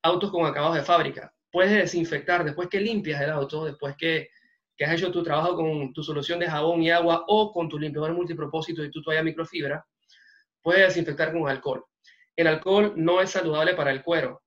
autos 0.02 0.30
con 0.30 0.44
acabados 0.44 0.76
de 0.76 0.82
fábrica. 0.82 1.32
Puedes 1.50 1.72
desinfectar 1.72 2.42
después 2.44 2.68
que 2.68 2.80
limpias 2.80 3.20
el 3.20 3.30
auto, 3.30 3.64
después 3.64 3.94
que, 3.96 4.30
que 4.76 4.84
has 4.84 4.94
hecho 4.94 5.12
tu 5.12 5.22
trabajo 5.22 5.54
con 5.54 5.92
tu 5.92 6.02
solución 6.02 6.40
de 6.40 6.48
jabón 6.48 6.82
y 6.82 6.90
agua 6.90 7.24
o 7.28 7.52
con 7.52 7.68
tu 7.68 7.78
limpiador 7.78 8.12
multipropósito 8.12 8.82
y 8.82 8.90
tu 8.90 9.02
toalla 9.02 9.22
microfibra, 9.22 9.86
puedes 10.62 10.88
desinfectar 10.88 11.32
con 11.32 11.48
alcohol. 11.48 11.84
El 12.34 12.46
alcohol 12.48 12.94
no 12.96 13.20
es 13.20 13.30
saludable 13.30 13.74
para 13.74 13.90
el 13.92 14.02
cuero 14.02 14.41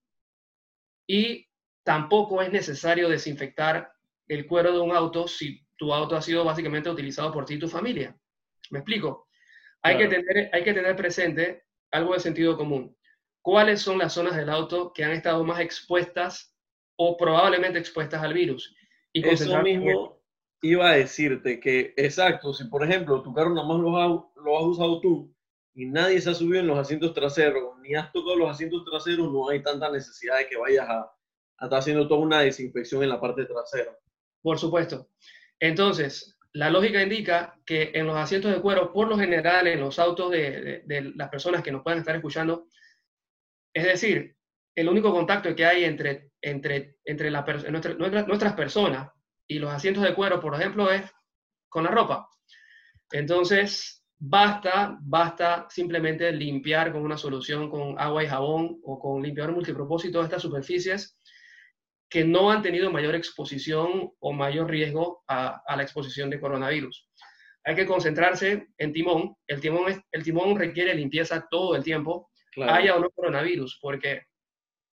y 1.08 1.48
tampoco 1.84 2.42
es 2.42 2.52
necesario 2.52 3.10
desinfectar 3.10 3.94
el 4.28 4.48
cuero 4.48 4.74
de 4.74 4.80
un 4.80 4.96
auto 4.96 5.28
si 5.28 5.66
tu 5.78 5.94
auto 5.94 6.16
ha 6.16 6.22
sido 6.22 6.44
básicamente 6.44 6.90
utilizado 6.90 7.32
por 7.32 7.46
ti 7.46 7.56
y 7.56 7.60
tu 7.60 7.68
familia. 7.68 8.16
¿Me 8.72 8.80
explico? 8.80 9.28
Hay, 9.82 9.98
que 9.98 10.08
tener, 10.08 10.50
hay 10.52 10.64
que 10.64 10.74
tener 10.74 10.96
presente 10.96 11.66
algo 11.92 12.14
de 12.14 12.20
sentido 12.20 12.58
común. 12.58 12.96
¿Cuáles 13.42 13.82
son 13.82 14.00
las 14.00 14.14
zonas 14.14 14.36
del 14.36 14.50
auto 14.50 14.92
que 14.92 15.04
han 15.04 15.12
estado 15.12 15.44
más 15.44 15.60
expuestas 15.60 16.56
o 16.96 17.16
probablemente 17.18 17.78
expuestas 17.78 18.24
al 18.24 18.34
virus? 18.34 18.76
Y 19.14 19.28
Eso 19.28 19.62
mismo 19.62 20.20
iba 20.62 20.90
a 20.90 20.96
decirte 20.96 21.60
que, 21.60 21.94
exacto, 21.96 22.54
si 22.54 22.64
por 22.66 22.84
ejemplo 22.84 23.22
tu 23.22 23.32
carro 23.34 23.54
nada 23.54 23.68
más 23.68 23.80
lo 23.80 23.98
has, 23.98 24.44
lo 24.44 24.58
has 24.58 24.66
usado 24.66 25.00
tú 25.02 25.35
y 25.76 25.86
nadie 25.86 26.22
se 26.22 26.30
ha 26.32 26.34
subido 26.34 26.62
en 26.62 26.68
los 26.68 26.80
asientos 26.80 27.14
traseros, 27.14 27.78
ni 27.82 27.94
has 27.96 28.12
tocado 28.12 28.38
los 28.38 28.50
asientos 28.50 28.84
traseros, 28.86 29.32
no 29.32 29.50
hay 29.50 29.62
tanta 29.62 29.92
necesidad 29.92 30.38
de 30.38 30.48
que 30.48 30.58
vayas 30.58 30.88
a, 30.88 31.02
a 31.02 31.66
estar 31.66 31.80
haciendo 31.80 32.08
toda 32.08 32.22
una 32.22 32.42
desinfección 32.42 33.04
en 33.04 33.10
la 33.10 33.20
parte 33.20 33.46
trasera. 33.46 33.96
Por 34.42 34.58
supuesto. 34.58 35.10
Entonces, 35.60 36.38
la 36.54 36.70
lógica 36.70 37.02
indica 37.02 37.60
que 37.66 37.92
en 37.94 38.08
los 38.08 38.16
asientos 38.16 38.52
de 38.52 38.62
cuero, 38.62 38.94
por 38.94 39.10
lo 39.10 39.18
general, 39.18 39.68
en 39.68 39.82
los 39.82 40.00
autos 40.00 40.32
de, 40.32 40.84
las 41.16 41.30
personas 41.30 41.62
que 41.62 41.72
nos 41.72 41.84
puedan 41.84 42.00
estar 42.00 42.16
escuchando, 42.16 42.70
es 43.74 43.84
decir, 43.84 44.38
el 44.74 44.88
único 44.88 45.12
contacto 45.12 45.54
que 45.54 45.66
hay 45.66 45.84
entre, 45.84 46.32
entre, 46.42 46.98
entre 47.04 47.30
nuestras 47.30 48.54
personas 48.54 49.12
y 49.48 49.60
los 49.60 49.70
asientos 49.70 50.04
de 50.04 50.16
cuero, 50.16 50.40
por 50.40 50.56
ejemplo, 50.56 50.90
es 50.90 51.04
con 51.68 51.84
la 51.84 51.92
ropa. 51.92 52.30
Entonces, 53.12 54.05
basta, 54.28 54.98
basta 55.02 55.68
simplemente 55.70 56.32
limpiar 56.32 56.92
con 56.92 57.04
una 57.04 57.18
solución 57.18 57.70
con 57.70 58.00
agua 58.00 58.24
y 58.24 58.28
jabón 58.28 58.80
o 58.84 58.98
con 59.00 59.22
limpiador 59.22 59.54
multipropósito 59.54 60.24
estas 60.24 60.42
superficies 60.42 61.20
que 62.10 62.24
no 62.24 62.50
han 62.52 62.62
tenido 62.62 62.92
mayor 62.92 63.14
exposición 63.16 64.12
o 64.20 64.34
mayor 64.34 64.70
riesgo 64.70 65.24
a, 65.28 65.62
a 65.68 65.76
la 65.76 65.84
exposición 65.84 66.30
de 66.30 66.40
coronavirus. 66.40 67.08
Hay 67.64 67.76
que 67.76 67.86
concentrarse 67.86 68.68
en 68.78 68.94
timón. 68.94 69.36
El 69.48 69.60
timón, 69.60 69.90
es- 69.92 70.00
el 70.12 70.24
timón 70.24 70.58
requiere 70.58 70.94
limpieza 70.96 71.48
todo 71.50 71.76
el 71.76 71.84
tiempo, 71.84 72.30
Claro. 72.52 72.74
haya 72.74 72.96
o 72.96 73.00
no 73.00 73.10
coronavirus, 73.10 73.80
porque 73.82 74.22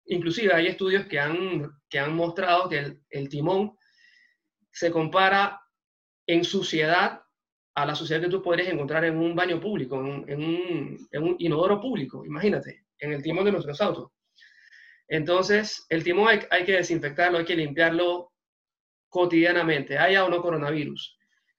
inclusive 0.08 0.52
hay 0.54 0.68
estudios 0.68 1.06
que 1.06 1.20
han, 1.20 1.70
que 1.90 2.00
han 2.00 2.16
mostrado 2.16 2.68
que 2.68 2.80
el, 2.80 3.02
el 3.10 3.30
timón 3.30 3.78
se 4.72 4.90
compara 4.90 5.62
en 6.28 6.44
suciedad 6.44 7.22
a 7.76 7.86
la 7.86 7.96
suciedad 7.96 8.22
que 8.22 8.30
tú 8.30 8.42
podrías 8.42 8.70
encontrar 8.70 9.06
en 9.06 9.18
un 9.18 9.36
baño 9.36 9.60
público, 9.60 9.98
en, 10.00 10.44
un- 10.44 11.36
inodoro 11.40 11.80
público, 11.80 12.26
imagínate, 12.26 12.86
en 13.00 13.14
el 13.14 13.24
timón 13.24 13.46
de 13.46 13.52
nuestros 13.54 13.80
autos. 13.82 14.12
Entonces, 15.08 15.86
el 15.90 16.04
timón 16.04 16.28
hay, 16.30 16.40
hay 16.50 16.64
que 16.66 16.74
desinfectarlo, 16.74 17.38
hay 17.38 17.46
que 17.46 17.56
limpiarlo 17.56 18.32
cotidianamente, 19.10 19.98
haya 19.98 20.24
o 20.26 20.30
no 20.30 20.42
coronavirus. 20.42 21.18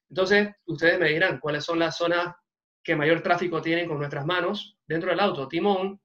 Entonces, 0.09 0.51
ustedes 0.67 0.99
me 0.99 1.09
dirán 1.09 1.39
cuáles 1.41 1.65
son 1.65 1.79
las 1.79 1.97
zonas 1.97 2.35
que 2.83 2.97
mayor 2.97 3.23
tráfico 3.23 3.61
tienen 3.63 3.89
con 3.89 3.99
nuestras 3.99 4.27
manos 4.27 4.77
dentro 4.87 5.11
del 5.11 5.21
auto. 5.21 5.49
Timón, 5.49 6.01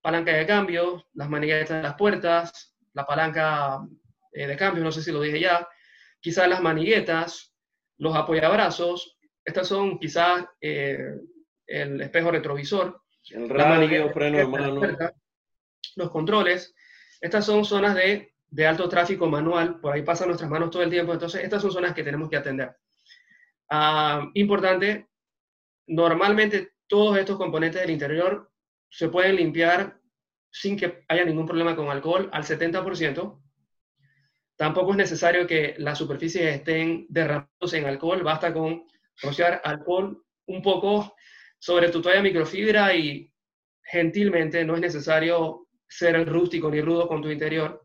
palanca 0.00 0.32
de 0.32 0.46
cambio, 0.46 1.06
las 1.14 1.28
maniguetas 1.28 1.76
de 1.78 1.82
las 1.82 1.94
puertas, 1.94 2.74
la 2.94 3.04
palanca 3.06 3.80
eh, 4.32 4.46
de 4.46 4.56
cambio, 4.56 4.82
no 4.82 4.92
sé 4.92 5.02
si 5.02 5.12
lo 5.12 5.20
dije 5.20 5.40
ya, 5.40 5.66
quizás 6.20 6.48
las 6.48 6.60
maniguetas, 6.62 7.54
los 7.98 8.14
apoyabrazos, 8.16 9.17
estas 9.48 9.66
son 9.66 9.98
quizás 9.98 10.44
eh, 10.60 11.16
el 11.66 12.00
espejo 12.02 12.30
retrovisor, 12.30 13.00
El 13.30 13.48
radio, 13.48 14.10
freno 14.10 14.38
de 14.38 14.46
mano. 14.46 14.80
los 15.96 16.10
controles. 16.10 16.74
Estas 17.18 17.46
son 17.46 17.64
zonas 17.64 17.94
de, 17.94 18.34
de 18.50 18.66
alto 18.66 18.90
tráfico 18.90 19.26
manual, 19.26 19.80
por 19.80 19.94
ahí 19.94 20.02
pasan 20.02 20.28
nuestras 20.28 20.50
manos 20.50 20.70
todo 20.70 20.82
el 20.82 20.90
tiempo, 20.90 21.14
entonces 21.14 21.42
estas 21.42 21.62
son 21.62 21.72
zonas 21.72 21.94
que 21.94 22.04
tenemos 22.04 22.28
que 22.28 22.36
atender. 22.36 22.76
Ah, 23.70 24.28
importante, 24.34 25.08
normalmente 25.86 26.72
todos 26.86 27.16
estos 27.16 27.38
componentes 27.38 27.80
del 27.80 27.90
interior 27.90 28.50
se 28.90 29.08
pueden 29.08 29.36
limpiar 29.36 29.98
sin 30.50 30.76
que 30.76 31.04
haya 31.08 31.24
ningún 31.24 31.46
problema 31.46 31.74
con 31.74 31.88
alcohol 31.88 32.28
al 32.32 32.44
70%. 32.44 33.42
Tampoco 34.56 34.90
es 34.90 34.96
necesario 34.98 35.46
que 35.46 35.74
las 35.78 35.96
superficies 35.96 36.54
estén 36.54 37.06
derramándose 37.08 37.78
en 37.78 37.86
alcohol, 37.86 38.22
basta 38.22 38.52
con 38.52 38.84
rociar 39.22 39.60
alcohol 39.64 40.22
un 40.46 40.62
poco 40.62 41.14
sobre 41.58 41.90
tu 41.90 42.00
toalla 42.00 42.22
microfibra 42.22 42.94
y 42.94 43.30
gentilmente, 43.82 44.64
no 44.64 44.74
es 44.74 44.80
necesario 44.80 45.68
ser 45.88 46.26
rústico 46.28 46.70
ni 46.70 46.80
rudo 46.80 47.08
con 47.08 47.22
tu 47.22 47.30
interior, 47.30 47.84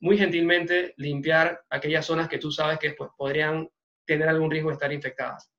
muy 0.00 0.16
gentilmente 0.16 0.94
limpiar 0.96 1.62
aquellas 1.68 2.06
zonas 2.06 2.28
que 2.28 2.38
tú 2.38 2.50
sabes 2.50 2.78
que 2.78 2.92
pues, 2.92 3.10
podrían 3.16 3.68
tener 4.06 4.28
algún 4.28 4.50
riesgo 4.50 4.70
de 4.70 4.74
estar 4.74 4.92
infectadas. 4.92 5.52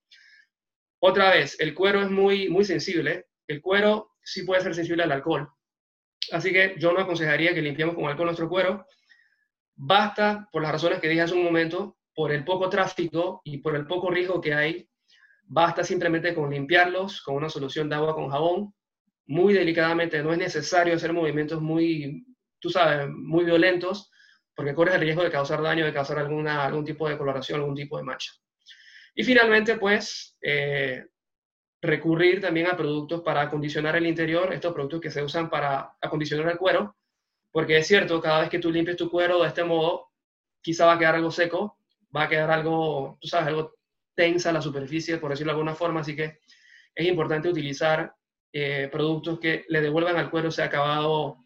Otra 0.99 1.31
vez, 1.31 1.59
el 1.59 1.73
cuero 1.73 2.01
es 2.01 2.09
muy, 2.09 2.49
muy 2.49 2.63
sensible. 2.63 3.27
El 3.47 3.61
cuero 3.61 4.11
sí 4.23 4.43
puede 4.43 4.61
ser 4.61 4.75
sensible 4.75 5.03
al 5.03 5.11
alcohol. 5.11 5.49
Así 6.31 6.51
que 6.51 6.75
yo 6.77 6.93
no 6.93 7.01
aconsejaría 7.01 7.53
que 7.53 7.61
limpiemos 7.61 7.95
con 7.95 8.05
alcohol 8.05 8.27
nuestro 8.27 8.49
cuero. 8.49 8.85
Basta, 9.75 10.47
por 10.51 10.61
las 10.61 10.71
razones 10.71 10.99
que 10.99 11.09
dije 11.09 11.21
hace 11.21 11.33
un 11.33 11.43
momento, 11.43 11.97
por 12.13 12.31
el 12.31 12.43
poco 12.43 12.69
tráfico 12.69 13.41
y 13.43 13.57
por 13.57 13.75
el 13.75 13.87
poco 13.87 14.11
riesgo 14.11 14.39
que 14.39 14.53
hay, 14.53 14.87
basta 15.53 15.83
simplemente 15.83 16.33
con 16.33 16.49
limpiarlos 16.49 17.21
con 17.21 17.35
una 17.35 17.49
solución 17.49 17.89
de 17.89 17.95
agua 17.95 18.15
con 18.15 18.29
jabón, 18.29 18.73
muy 19.27 19.53
delicadamente. 19.53 20.23
No 20.23 20.31
es 20.31 20.39
necesario 20.39 20.95
hacer 20.95 21.11
movimientos 21.11 21.61
muy, 21.61 22.25
tú 22.57 22.69
sabes, 22.69 23.09
muy 23.09 23.43
violentos, 23.43 24.09
porque 24.55 24.73
corres 24.73 24.95
el 24.95 25.01
riesgo 25.01 25.23
de 25.23 25.31
causar 25.31 25.61
daño, 25.61 25.83
de 25.83 25.91
causar 25.91 26.19
alguna, 26.19 26.63
algún 26.63 26.85
tipo 26.85 27.07
de 27.07 27.17
coloración, 27.17 27.59
algún 27.59 27.75
tipo 27.75 27.97
de 27.97 28.03
mancha. 28.03 28.31
Y 29.13 29.23
finalmente, 29.25 29.75
pues, 29.75 30.37
eh, 30.41 31.05
recurrir 31.81 32.39
también 32.39 32.67
a 32.67 32.77
productos 32.77 33.21
para 33.21 33.41
acondicionar 33.41 33.97
el 33.97 34.07
interior, 34.07 34.53
estos 34.53 34.73
productos 34.73 35.01
que 35.01 35.11
se 35.11 35.21
usan 35.21 35.49
para 35.49 35.97
acondicionar 35.99 36.49
el 36.49 36.57
cuero, 36.57 36.95
porque 37.51 37.77
es 37.77 37.87
cierto, 37.87 38.21
cada 38.21 38.39
vez 38.41 38.49
que 38.49 38.59
tú 38.59 38.71
limpies 38.71 38.95
tu 38.95 39.11
cuero 39.11 39.41
de 39.41 39.49
este 39.49 39.65
modo, 39.65 40.11
quizá 40.61 40.85
va 40.85 40.93
a 40.93 40.97
quedar 40.97 41.15
algo 41.15 41.29
seco, 41.29 41.77
va 42.15 42.23
a 42.23 42.29
quedar 42.29 42.51
algo, 42.51 43.17
tú 43.19 43.27
sabes, 43.27 43.47
algo 43.47 43.80
tensa 44.15 44.51
la 44.51 44.61
superficie, 44.61 45.17
por 45.17 45.31
decirlo 45.31 45.51
de 45.51 45.55
alguna 45.55 45.75
forma, 45.75 46.01
así 46.01 46.15
que 46.15 46.39
es 46.93 47.07
importante 47.07 47.49
utilizar 47.49 48.13
eh, 48.53 48.89
productos 48.91 49.39
que 49.39 49.65
le 49.69 49.81
devuelvan 49.81 50.17
al 50.17 50.29
cuero 50.29 50.49
ese 50.49 50.63
acabado 50.63 51.45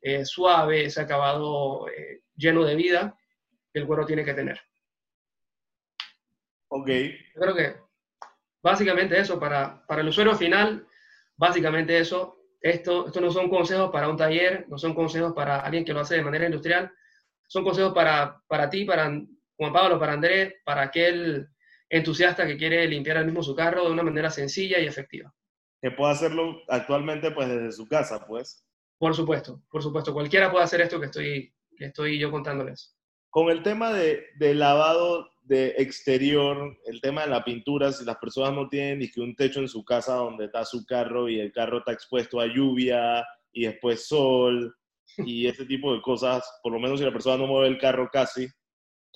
eh, 0.00 0.24
suave, 0.24 0.86
ese 0.86 1.00
acabado 1.00 1.88
eh, 1.88 2.22
lleno 2.34 2.64
de 2.64 2.76
vida 2.76 3.18
que 3.72 3.80
el 3.80 3.86
cuero 3.86 4.06
tiene 4.06 4.24
que 4.24 4.34
tener. 4.34 4.60
Ok, 6.68 6.88
Yo 6.88 7.40
creo 7.40 7.54
que 7.54 7.76
básicamente 8.62 9.18
eso, 9.18 9.38
para, 9.38 9.86
para 9.86 10.00
el 10.00 10.08
usuario 10.08 10.34
final, 10.34 10.86
básicamente 11.36 11.98
eso. 11.98 12.34
Esto, 12.60 13.06
esto 13.06 13.20
no 13.20 13.30
son 13.30 13.48
consejos 13.48 13.90
para 13.92 14.08
un 14.08 14.16
taller, 14.16 14.66
no 14.68 14.78
son 14.78 14.94
consejos 14.94 15.32
para 15.34 15.60
alguien 15.60 15.84
que 15.84 15.92
lo 15.92 16.00
hace 16.00 16.16
de 16.16 16.22
manera 16.22 16.46
industrial, 16.46 16.90
son 17.46 17.62
consejos 17.62 17.92
para, 17.92 18.42
para 18.48 18.68
ti, 18.68 18.84
para 18.84 19.04
Juan 19.56 19.72
Pablo, 19.72 20.00
para 20.00 20.14
Andrés, 20.14 20.54
para 20.64 20.82
aquel 20.82 21.48
entusiasta 21.88 22.46
que 22.46 22.56
quiere 22.56 22.86
limpiar 22.88 23.18
al 23.18 23.26
mismo 23.26 23.42
su 23.42 23.54
carro 23.54 23.84
de 23.84 23.92
una 23.92 24.02
manera 24.02 24.30
sencilla 24.30 24.78
y 24.78 24.86
efectiva. 24.86 25.32
que 25.80 25.90
puede 25.90 26.12
hacerlo 26.12 26.62
actualmente 26.68 27.30
pues 27.30 27.48
desde 27.48 27.72
su 27.72 27.86
casa, 27.86 28.24
pues. 28.26 28.64
Por 28.98 29.14
supuesto, 29.14 29.62
por 29.70 29.82
supuesto, 29.82 30.12
cualquiera 30.12 30.50
puede 30.50 30.64
hacer 30.64 30.80
esto 30.80 30.98
que 30.98 31.06
estoy, 31.06 31.54
que 31.76 31.86
estoy 31.86 32.18
yo 32.18 32.30
contándoles. 32.30 32.96
Con 33.30 33.50
el 33.50 33.62
tema 33.62 33.92
de, 33.92 34.24
de 34.38 34.54
lavado 34.54 35.28
de 35.42 35.74
exterior, 35.78 36.76
el 36.86 37.00
tema 37.00 37.22
de 37.22 37.28
la 37.28 37.44
pintura, 37.44 37.92
si 37.92 38.04
las 38.04 38.16
personas 38.16 38.54
no 38.54 38.68
tienen 38.68 38.98
ni 38.98 39.10
que 39.10 39.20
un 39.20 39.36
techo 39.36 39.60
en 39.60 39.68
su 39.68 39.84
casa 39.84 40.14
donde 40.14 40.46
está 40.46 40.64
su 40.64 40.84
carro 40.86 41.28
y 41.28 41.38
el 41.38 41.52
carro 41.52 41.78
está 41.78 41.92
expuesto 41.92 42.40
a 42.40 42.46
lluvia 42.46 43.24
y 43.52 43.66
después 43.66 44.08
sol 44.08 44.74
y 45.18 45.46
ese 45.46 45.66
tipo 45.66 45.94
de 45.94 46.02
cosas, 46.02 46.42
por 46.62 46.72
lo 46.72 46.80
menos 46.80 46.98
si 46.98 47.04
la 47.04 47.12
persona 47.12 47.36
no 47.36 47.46
mueve 47.46 47.68
el 47.68 47.78
carro 47.78 48.08
casi, 48.12 48.48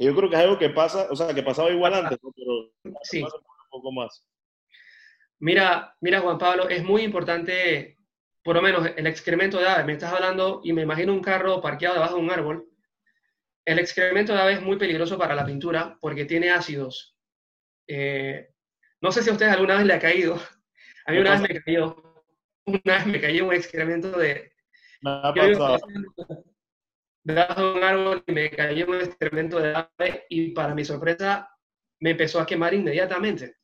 que 0.00 0.06
yo 0.06 0.16
creo 0.16 0.30
que 0.30 0.36
es 0.36 0.42
algo 0.42 0.58
que 0.58 0.70
pasa, 0.70 1.08
o 1.10 1.14
sea, 1.14 1.34
que 1.34 1.42
pasaba 1.42 1.70
igual 1.70 1.92
antes, 1.92 2.18
¿no? 2.22 2.32
pero 2.34 2.72
Sí. 3.02 3.20
pasa 3.20 3.36
un 3.36 3.70
poco 3.70 3.92
más. 3.92 4.26
Mira, 5.40 5.94
mira, 6.00 6.20
Juan 6.20 6.38
Pablo, 6.38 6.70
es 6.70 6.82
muy 6.82 7.02
importante, 7.02 7.98
por 8.42 8.56
lo 8.56 8.62
menos 8.62 8.88
el 8.96 9.06
excremento 9.06 9.58
de 9.58 9.68
ave. 9.68 9.84
Me 9.84 9.92
estás 9.92 10.14
hablando 10.14 10.62
y 10.64 10.72
me 10.72 10.82
imagino 10.82 11.12
un 11.12 11.20
carro 11.20 11.60
parqueado 11.60 11.96
debajo 11.96 12.16
de 12.16 12.22
un 12.22 12.30
árbol. 12.30 12.66
El 13.66 13.78
excremento 13.78 14.32
de 14.32 14.40
ave 14.40 14.52
es 14.54 14.62
muy 14.62 14.78
peligroso 14.78 15.18
para 15.18 15.34
la 15.34 15.44
pintura 15.44 15.98
porque 16.00 16.24
tiene 16.24 16.50
ácidos. 16.50 17.14
Eh, 17.86 18.48
no 19.02 19.12
sé 19.12 19.22
si 19.22 19.28
a 19.28 19.32
ustedes 19.34 19.52
alguna 19.52 19.76
vez 19.76 19.84
le 19.84 19.92
ha 19.92 19.98
caído. 19.98 20.40
A 21.04 21.12
mí 21.12 21.18
una 21.18 21.32
vez 21.32 21.42
me 21.42 21.60
cayó, 21.60 21.96
una 22.64 22.96
vez 22.96 23.06
me 23.06 23.20
cayó 23.20 23.46
un 23.46 23.54
excremento 23.54 24.12
de, 24.12 24.50
Me 25.02 25.10
ha 25.10 25.34
pasado. 25.34 25.78
Debajo 27.22 27.60
de 27.60 27.72
un 27.72 27.84
árbol 27.84 28.24
y 28.26 28.32
me 28.32 28.50
cayó 28.50 28.86
un 28.88 28.96
excremento 28.96 29.58
de 29.58 29.74
ave 29.74 30.26
y 30.28 30.50
para 30.50 30.74
mi 30.74 30.84
sorpresa 30.84 31.48
me 32.00 32.10
empezó 32.10 32.40
a 32.40 32.46
quemar 32.46 32.74
inmediatamente. 32.74 33.56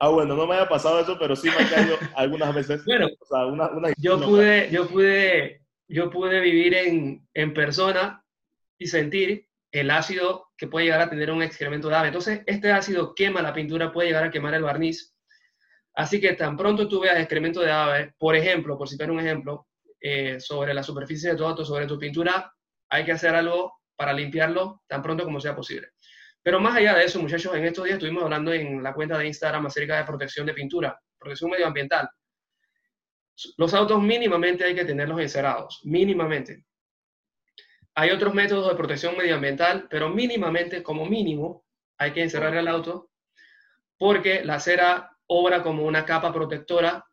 Ah, 0.00 0.08
bueno, 0.08 0.36
no 0.36 0.46
me 0.46 0.54
haya 0.54 0.68
pasado 0.68 1.00
eso, 1.00 1.18
pero 1.18 1.34
sí 1.34 1.48
me 1.48 1.64
ha 1.64 1.68
caído 1.68 1.96
algunas 2.16 2.54
veces. 2.54 2.84
Bueno, 2.84 3.08
O 3.18 3.26
sea, 3.26 3.46
una, 3.46 3.68
una 3.70 3.92
yo 3.96 4.20
pude, 4.20 4.70
yo 4.70 4.88
pude, 4.88 5.62
yo 5.88 6.10
pude 6.10 6.40
vivir 6.40 6.74
en, 6.74 7.26
en 7.34 7.52
persona 7.52 8.24
y 8.78 8.86
sentir 8.86 9.48
el 9.72 9.90
ácido 9.90 10.50
que 10.56 10.68
puede 10.68 10.86
llegar 10.86 11.00
a 11.00 11.10
tener 11.10 11.30
un 11.30 11.42
excremento 11.42 11.88
de 11.88 11.96
ave. 11.96 12.08
Entonces, 12.08 12.42
este 12.46 12.70
ácido 12.72 13.14
quema 13.14 13.42
la 13.42 13.52
pintura, 13.52 13.92
puede 13.92 14.08
llegar 14.08 14.24
a 14.24 14.30
quemar 14.30 14.54
el 14.54 14.62
barniz. 14.62 15.14
Así 15.94 16.20
que 16.20 16.34
tan 16.34 16.56
pronto 16.56 16.88
tú 16.88 17.00
veas 17.00 17.18
excremento 17.18 17.60
de 17.60 17.72
ave, 17.72 18.14
por 18.18 18.36
ejemplo, 18.36 18.78
por 18.78 18.88
citar 18.88 19.10
un 19.10 19.18
ejemplo, 19.18 19.66
eh, 20.00 20.38
sobre 20.38 20.72
la 20.72 20.84
superficie 20.84 21.30
de 21.30 21.36
tu 21.36 21.44
auto, 21.44 21.64
sobre 21.64 21.86
tu 21.86 21.98
pintura, 21.98 22.52
hay 22.90 23.04
que 23.04 23.12
hacer 23.12 23.34
algo 23.34 23.74
para 23.96 24.12
limpiarlo 24.12 24.82
tan 24.86 25.02
pronto 25.02 25.24
como 25.24 25.40
sea 25.40 25.54
posible. 25.54 25.88
Pero 26.42 26.60
más 26.60 26.76
allá 26.76 26.94
de 26.94 27.04
eso, 27.04 27.20
muchachos, 27.20 27.54
en 27.54 27.64
estos 27.64 27.84
días 27.84 27.96
estuvimos 27.96 28.22
hablando 28.22 28.52
en 28.52 28.82
la 28.82 28.94
cuenta 28.94 29.18
de 29.18 29.26
Instagram 29.26 29.66
acerca 29.66 29.98
de 29.98 30.04
protección 30.04 30.46
de 30.46 30.54
pintura, 30.54 30.98
protección 31.18 31.50
medioambiental. 31.50 32.08
Los 33.56 33.74
autos 33.74 34.02
mínimamente 34.02 34.64
hay 34.64 34.74
que 34.74 34.84
tenerlos 34.84 35.20
encerrados, 35.20 35.80
mínimamente. 35.84 36.64
Hay 37.94 38.10
otros 38.10 38.32
métodos 38.34 38.68
de 38.68 38.76
protección 38.76 39.16
medioambiental, 39.16 39.88
pero 39.90 40.08
mínimamente, 40.08 40.82
como 40.82 41.04
mínimo, 41.04 41.64
hay 41.98 42.12
que 42.12 42.22
encerrar 42.22 42.54
el 42.54 42.68
auto 42.68 43.10
porque 43.98 44.44
la 44.44 44.60
cera 44.60 45.18
obra 45.26 45.62
como 45.62 45.84
una 45.84 46.04
capa 46.04 46.32
protectora 46.32 47.04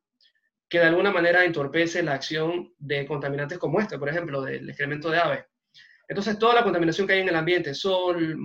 que 0.69 0.79
de 0.79 0.85
alguna 0.85 1.11
manera 1.11 1.43
entorpece 1.43 2.03
la 2.03 2.13
acción 2.13 2.73
de 2.77 3.05
contaminantes 3.05 3.57
como 3.57 3.79
este, 3.79 3.97
por 3.97 4.09
ejemplo, 4.09 4.41
del 4.41 4.69
excremento 4.69 5.09
de 5.09 5.17
ave. 5.17 5.45
Entonces, 6.07 6.37
toda 6.37 6.55
la 6.55 6.63
contaminación 6.63 7.07
que 7.07 7.13
hay 7.13 7.21
en 7.21 7.29
el 7.29 7.35
ambiente, 7.35 7.73
sol, 7.73 8.37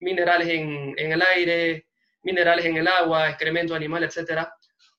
minerales 0.00 0.48
en, 0.48 0.94
en 0.96 1.12
el 1.12 1.22
aire, 1.22 1.86
minerales 2.22 2.64
en 2.64 2.76
el 2.76 2.88
agua, 2.88 3.28
excremento 3.28 3.74
animal, 3.74 4.04
etcétera, 4.04 4.54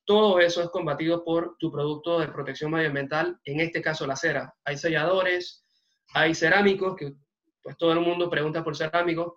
todo 0.05 0.39
eso 0.39 0.61
es 0.61 0.69
combatido 0.69 1.23
por 1.23 1.55
tu 1.57 1.71
producto 1.71 2.19
de 2.19 2.27
protección 2.27 2.71
medioambiental, 2.71 3.39
en 3.45 3.59
este 3.61 3.81
caso 3.81 4.05
la 4.05 4.15
cera. 4.15 4.53
Hay 4.65 4.77
selladores, 4.77 5.63
hay 6.13 6.35
cerámicos, 6.35 6.95
que 6.97 7.13
pues 7.61 7.77
todo 7.77 7.93
el 7.93 8.01
mundo 8.01 8.29
pregunta 8.29 8.63
por 8.63 8.75
cerámicos. 8.75 9.33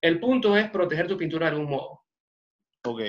El 0.00 0.20
punto 0.20 0.56
es 0.56 0.70
proteger 0.70 1.08
tu 1.08 1.16
pintura 1.16 1.46
de 1.46 1.52
algún 1.52 1.70
modo. 1.70 2.02
Ok. 2.84 3.00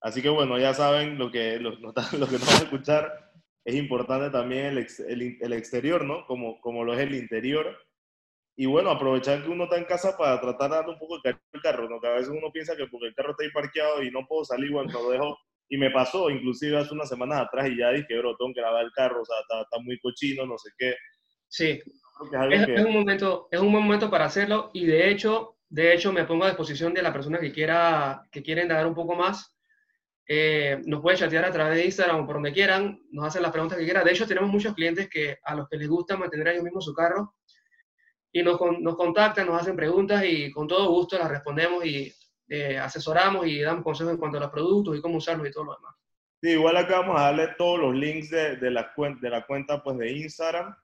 Así 0.00 0.22
que 0.22 0.28
bueno, 0.28 0.58
ya 0.58 0.72
saben 0.72 1.18
lo 1.18 1.30
que, 1.30 1.58
lo, 1.58 1.72
lo 1.72 1.92
que 2.28 2.38
nos 2.38 2.46
van 2.46 2.60
a 2.60 2.64
escuchar. 2.64 3.29
Es 3.64 3.74
importante 3.74 4.30
también 4.30 4.66
el, 4.66 4.78
ex- 4.78 5.00
el, 5.00 5.38
el 5.40 5.52
exterior, 5.52 6.04
¿no? 6.04 6.26
Como, 6.26 6.60
como 6.60 6.84
lo 6.84 6.94
es 6.94 7.00
el 7.00 7.14
interior. 7.14 7.76
Y 8.56 8.66
bueno, 8.66 8.90
aprovechar 8.90 9.42
que 9.42 9.48
uno 9.48 9.64
está 9.64 9.78
en 9.78 9.84
casa 9.84 10.16
para 10.18 10.40
tratar 10.40 10.70
de 10.70 10.76
darle 10.76 10.92
un 10.92 10.98
poco 10.98 11.16
de 11.16 11.22
cariño 11.22 11.40
al 11.54 11.62
carro, 11.62 11.88
¿no? 11.88 12.00
Que 12.00 12.08
a 12.08 12.12
veces 12.12 12.28
uno 12.28 12.50
piensa 12.52 12.76
que 12.76 12.86
porque 12.86 13.08
el 13.08 13.14
carro 13.14 13.30
está 13.30 13.44
ahí 13.44 13.50
parqueado 13.50 14.02
y 14.02 14.10
no 14.10 14.26
puedo 14.26 14.44
salir, 14.44 14.70
bueno, 14.70 14.92
lo 14.92 15.10
dejo. 15.10 15.38
Y 15.68 15.78
me 15.78 15.90
pasó, 15.90 16.28
inclusive 16.30 16.76
hace 16.76 16.92
unas 16.92 17.08
semanas 17.08 17.40
atrás, 17.42 17.68
y 17.70 17.78
ya 17.78 17.90
dije, 17.90 18.18
bro, 18.18 18.36
tengo 18.36 18.52
que 18.52 18.60
lavar 18.60 18.84
el 18.84 18.90
carro, 18.92 19.22
o 19.22 19.24
sea, 19.24 19.36
está, 19.40 19.62
está 19.62 19.78
muy 19.78 19.98
cochino, 20.00 20.44
no 20.44 20.58
sé 20.58 20.70
qué. 20.76 20.96
Sí, 21.48 21.80
es 22.50 22.66
que... 22.66 22.74
es 22.74 22.84
un 22.84 22.92
momento, 22.92 23.48
es 23.50 23.60
un 23.60 23.70
buen 23.70 23.84
momento 23.84 24.10
para 24.10 24.24
hacerlo 24.24 24.70
y 24.74 24.84
de 24.84 25.10
hecho, 25.10 25.56
de 25.68 25.94
hecho 25.94 26.12
me 26.12 26.24
pongo 26.24 26.44
a 26.44 26.48
disposición 26.48 26.92
de 26.92 27.02
la 27.02 27.12
persona 27.12 27.38
que 27.38 27.52
quiera, 27.52 28.26
que 28.32 28.42
quiera 28.42 28.62
indagar 28.62 28.86
un 28.86 28.94
poco 28.94 29.14
más. 29.14 29.56
Eh, 30.32 30.80
nos 30.86 31.00
puede 31.00 31.16
chatear 31.16 31.44
a 31.44 31.50
través 31.50 31.74
de 31.74 31.86
Instagram 31.86 32.20
o 32.20 32.24
por 32.24 32.36
donde 32.36 32.52
quieran, 32.52 33.02
nos 33.10 33.26
hacen 33.26 33.42
las 33.42 33.50
preguntas 33.50 33.76
que 33.76 33.82
quieran. 33.82 34.04
De 34.04 34.12
hecho, 34.12 34.28
tenemos 34.28 34.48
muchos 34.48 34.74
clientes 34.74 35.08
que 35.10 35.38
a 35.42 35.56
los 35.56 35.68
que 35.68 35.76
les 35.76 35.88
gusta 35.88 36.16
mantener 36.16 36.46
ellos 36.46 36.62
mismos 36.62 36.84
su 36.84 36.94
carro 36.94 37.34
y 38.30 38.40
nos, 38.44 38.60
nos 38.78 38.94
contactan, 38.94 39.48
nos 39.48 39.60
hacen 39.60 39.74
preguntas 39.74 40.22
y 40.24 40.52
con 40.52 40.68
todo 40.68 40.88
gusto 40.88 41.18
las 41.18 41.28
respondemos 41.28 41.84
y 41.84 42.14
eh, 42.48 42.78
asesoramos 42.78 43.44
y 43.48 43.60
damos 43.60 43.82
consejos 43.82 44.12
en 44.12 44.20
cuanto 44.20 44.38
a 44.38 44.42
los 44.42 44.50
productos 44.50 44.96
y 44.96 45.00
cómo 45.00 45.16
usarlos 45.16 45.48
y 45.48 45.50
todo 45.50 45.64
lo 45.64 45.74
demás. 45.74 45.96
Sí, 46.40 46.50
igual 46.50 46.76
acá 46.76 47.00
vamos 47.00 47.20
a 47.20 47.24
darle 47.24 47.48
todos 47.58 47.80
los 47.80 47.92
links 47.92 48.30
de, 48.30 48.54
de 48.54 48.70
la, 48.70 48.92
de 49.20 49.30
la 49.30 49.44
cuenta 49.44 49.82
pues, 49.82 49.98
de 49.98 50.12
Instagram 50.12 50.76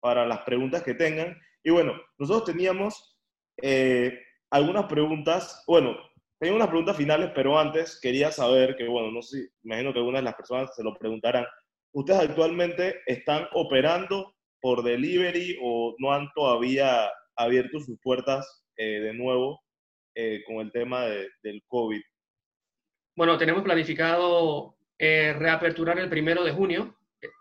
para 0.00 0.24
las 0.24 0.38
preguntas 0.44 0.82
que 0.82 0.94
tengan. 0.94 1.38
Y 1.62 1.68
bueno, 1.70 1.92
nosotros 2.16 2.46
teníamos 2.46 3.18
eh, 3.60 4.18
algunas 4.48 4.86
preguntas, 4.86 5.62
bueno, 5.66 5.94
tenía 6.38 6.54
unas 6.54 6.68
preguntas 6.68 6.96
finales, 6.96 7.30
pero 7.34 7.58
antes 7.58 7.98
quería 8.00 8.30
saber 8.30 8.76
que, 8.76 8.86
bueno, 8.88 9.10
no 9.10 9.22
sé, 9.22 9.48
imagino 9.62 9.92
que 9.92 9.98
algunas 9.98 10.20
de 10.20 10.24
las 10.26 10.34
personas 10.34 10.74
se 10.74 10.82
lo 10.82 10.94
preguntarán. 10.94 11.46
¿Ustedes 11.92 12.20
actualmente 12.20 13.00
están 13.06 13.46
operando 13.52 14.34
por 14.60 14.82
delivery 14.82 15.58
o 15.62 15.94
no 15.98 16.12
han 16.12 16.28
todavía 16.34 17.10
abierto 17.36 17.78
sus 17.80 17.98
puertas 18.00 18.64
eh, 18.76 19.00
de 19.00 19.14
nuevo 19.14 19.60
eh, 20.14 20.42
con 20.46 20.56
el 20.56 20.72
tema 20.72 21.02
de- 21.06 21.28
del 21.42 21.62
COVID? 21.68 22.00
Bueno, 23.16 23.38
tenemos 23.38 23.62
planificado 23.62 24.76
eh, 24.98 25.32
reaperturar 25.38 25.98
el 25.98 26.08
primero 26.08 26.42
de 26.44 26.52
junio, 26.52 26.96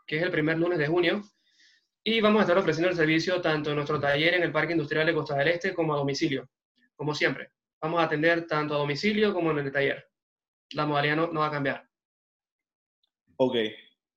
que 0.06 0.18
es 0.18 0.24
el 0.24 0.32
primer 0.32 0.58
lunes 0.58 0.78
de 0.78 0.88
junio, 0.88 1.24
y 2.04 2.22
vamos 2.22 2.40
a 2.40 2.44
estar 2.44 2.58
ofreciendo 2.58 2.90
el 2.90 2.96
servicio 2.96 3.42
tanto 3.42 3.70
en 3.70 3.78
nuestro 3.78 4.00
taller 4.00 4.36
en 4.36 4.44
el 4.44 4.52
Parque 4.52 4.74
Industrial 4.74 5.06
de 5.06 5.14
Costa 5.14 5.36
del 5.38 5.48
Este 5.48 5.74
como 5.74 5.94
a 5.94 5.98
domicilio, 5.98 6.48
como 6.96 7.16
siempre. 7.16 7.50
Vamos 7.84 8.00
a 8.00 8.06
atender 8.06 8.48
tanto 8.48 8.76
a 8.76 8.78
domicilio 8.78 9.34
como 9.34 9.52
en 9.52 9.60
el 9.60 9.70
taller. 9.70 10.08
La 10.72 10.86
modalidad 10.86 11.18
no, 11.18 11.28
no 11.34 11.42
va 11.42 11.48
a 11.48 11.52
cambiar. 11.52 11.86
Ok, 13.36 13.58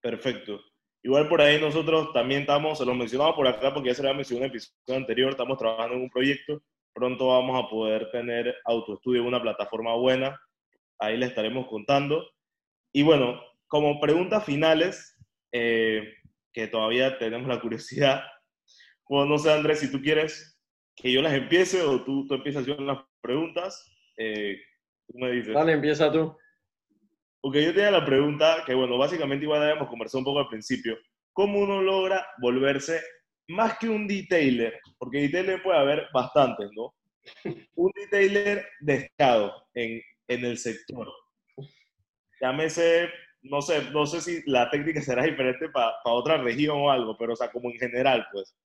perfecto. 0.00 0.60
Igual 1.02 1.28
por 1.28 1.40
ahí 1.40 1.60
nosotros 1.60 2.12
también 2.12 2.42
estamos, 2.42 2.78
se 2.78 2.86
los 2.86 2.96
mencionaba 2.96 3.34
por 3.34 3.48
acá 3.48 3.74
porque 3.74 3.88
ya 3.88 3.96
se 3.96 4.02
lo 4.02 4.08
había 4.08 4.18
mencionado 4.18 4.44
en 4.44 4.50
el 4.52 4.56
episodio 4.56 4.96
anterior, 4.96 5.30
estamos 5.30 5.58
trabajando 5.58 5.96
en 5.96 6.02
un 6.02 6.10
proyecto, 6.10 6.62
pronto 6.94 7.26
vamos 7.26 7.60
a 7.60 7.68
poder 7.68 8.08
tener 8.12 8.54
autoestudio 8.64 9.22
en 9.22 9.26
una 9.26 9.42
plataforma 9.42 9.96
buena, 9.96 10.40
ahí 11.00 11.16
les 11.16 11.30
estaremos 11.30 11.66
contando. 11.66 12.24
Y 12.92 13.02
bueno, 13.02 13.42
como 13.66 14.00
preguntas 14.00 14.44
finales, 14.44 15.18
eh, 15.50 16.14
que 16.52 16.68
todavía 16.68 17.18
tenemos 17.18 17.48
la 17.48 17.60
curiosidad, 17.60 18.22
bueno, 19.08 19.26
no 19.26 19.38
sé 19.38 19.52
Andrés, 19.52 19.80
si 19.80 19.90
tú 19.90 20.00
quieres 20.00 20.56
que 20.94 21.10
yo 21.10 21.20
las 21.20 21.34
empiece 21.34 21.82
o 21.82 22.04
tú, 22.04 22.28
tú 22.28 22.34
empiezas 22.34 22.64
yo 22.64 22.76
las 22.76 22.98
preguntas, 23.26 23.92
eh, 24.16 24.56
tú 25.06 25.18
me 25.18 25.32
dices. 25.32 25.54
Dale, 25.54 25.72
empieza 25.72 26.10
tú. 26.10 26.36
Ok, 27.42 27.54
yo 27.56 27.74
tenía 27.74 27.90
la 27.90 28.04
pregunta 28.04 28.62
que, 28.64 28.74
bueno, 28.74 28.98
básicamente 28.98 29.44
igual 29.44 29.62
habíamos 29.62 29.88
conversado 29.88 30.20
un 30.20 30.24
poco 30.24 30.40
al 30.40 30.48
principio. 30.48 30.96
¿Cómo 31.32 31.60
uno 31.60 31.82
logra 31.82 32.26
volverse 32.40 33.00
más 33.48 33.78
que 33.78 33.88
un 33.88 34.06
detailer? 34.06 34.80
Porque 34.98 35.20
detailer 35.20 35.62
puede 35.62 35.78
haber 35.78 36.08
bastantes, 36.12 36.70
¿no? 36.74 36.94
Un 37.74 37.92
detailer 37.94 38.66
destacado 38.80 39.52
en, 39.74 40.00
en 40.28 40.44
el 40.44 40.58
sector. 40.58 41.08
Llámese, 42.40 43.10
no 43.42 43.60
sé, 43.62 43.90
no 43.90 44.06
sé 44.06 44.20
si 44.20 44.42
la 44.50 44.70
técnica 44.70 45.00
será 45.00 45.24
diferente 45.24 45.68
para 45.70 45.94
otra 46.04 46.36
región 46.38 46.78
o 46.78 46.90
algo, 46.90 47.16
pero, 47.18 47.32
o 47.32 47.36
sea, 47.36 47.50
como 47.50 47.70
en 47.70 47.78
general, 47.78 48.26
pues. 48.32 48.56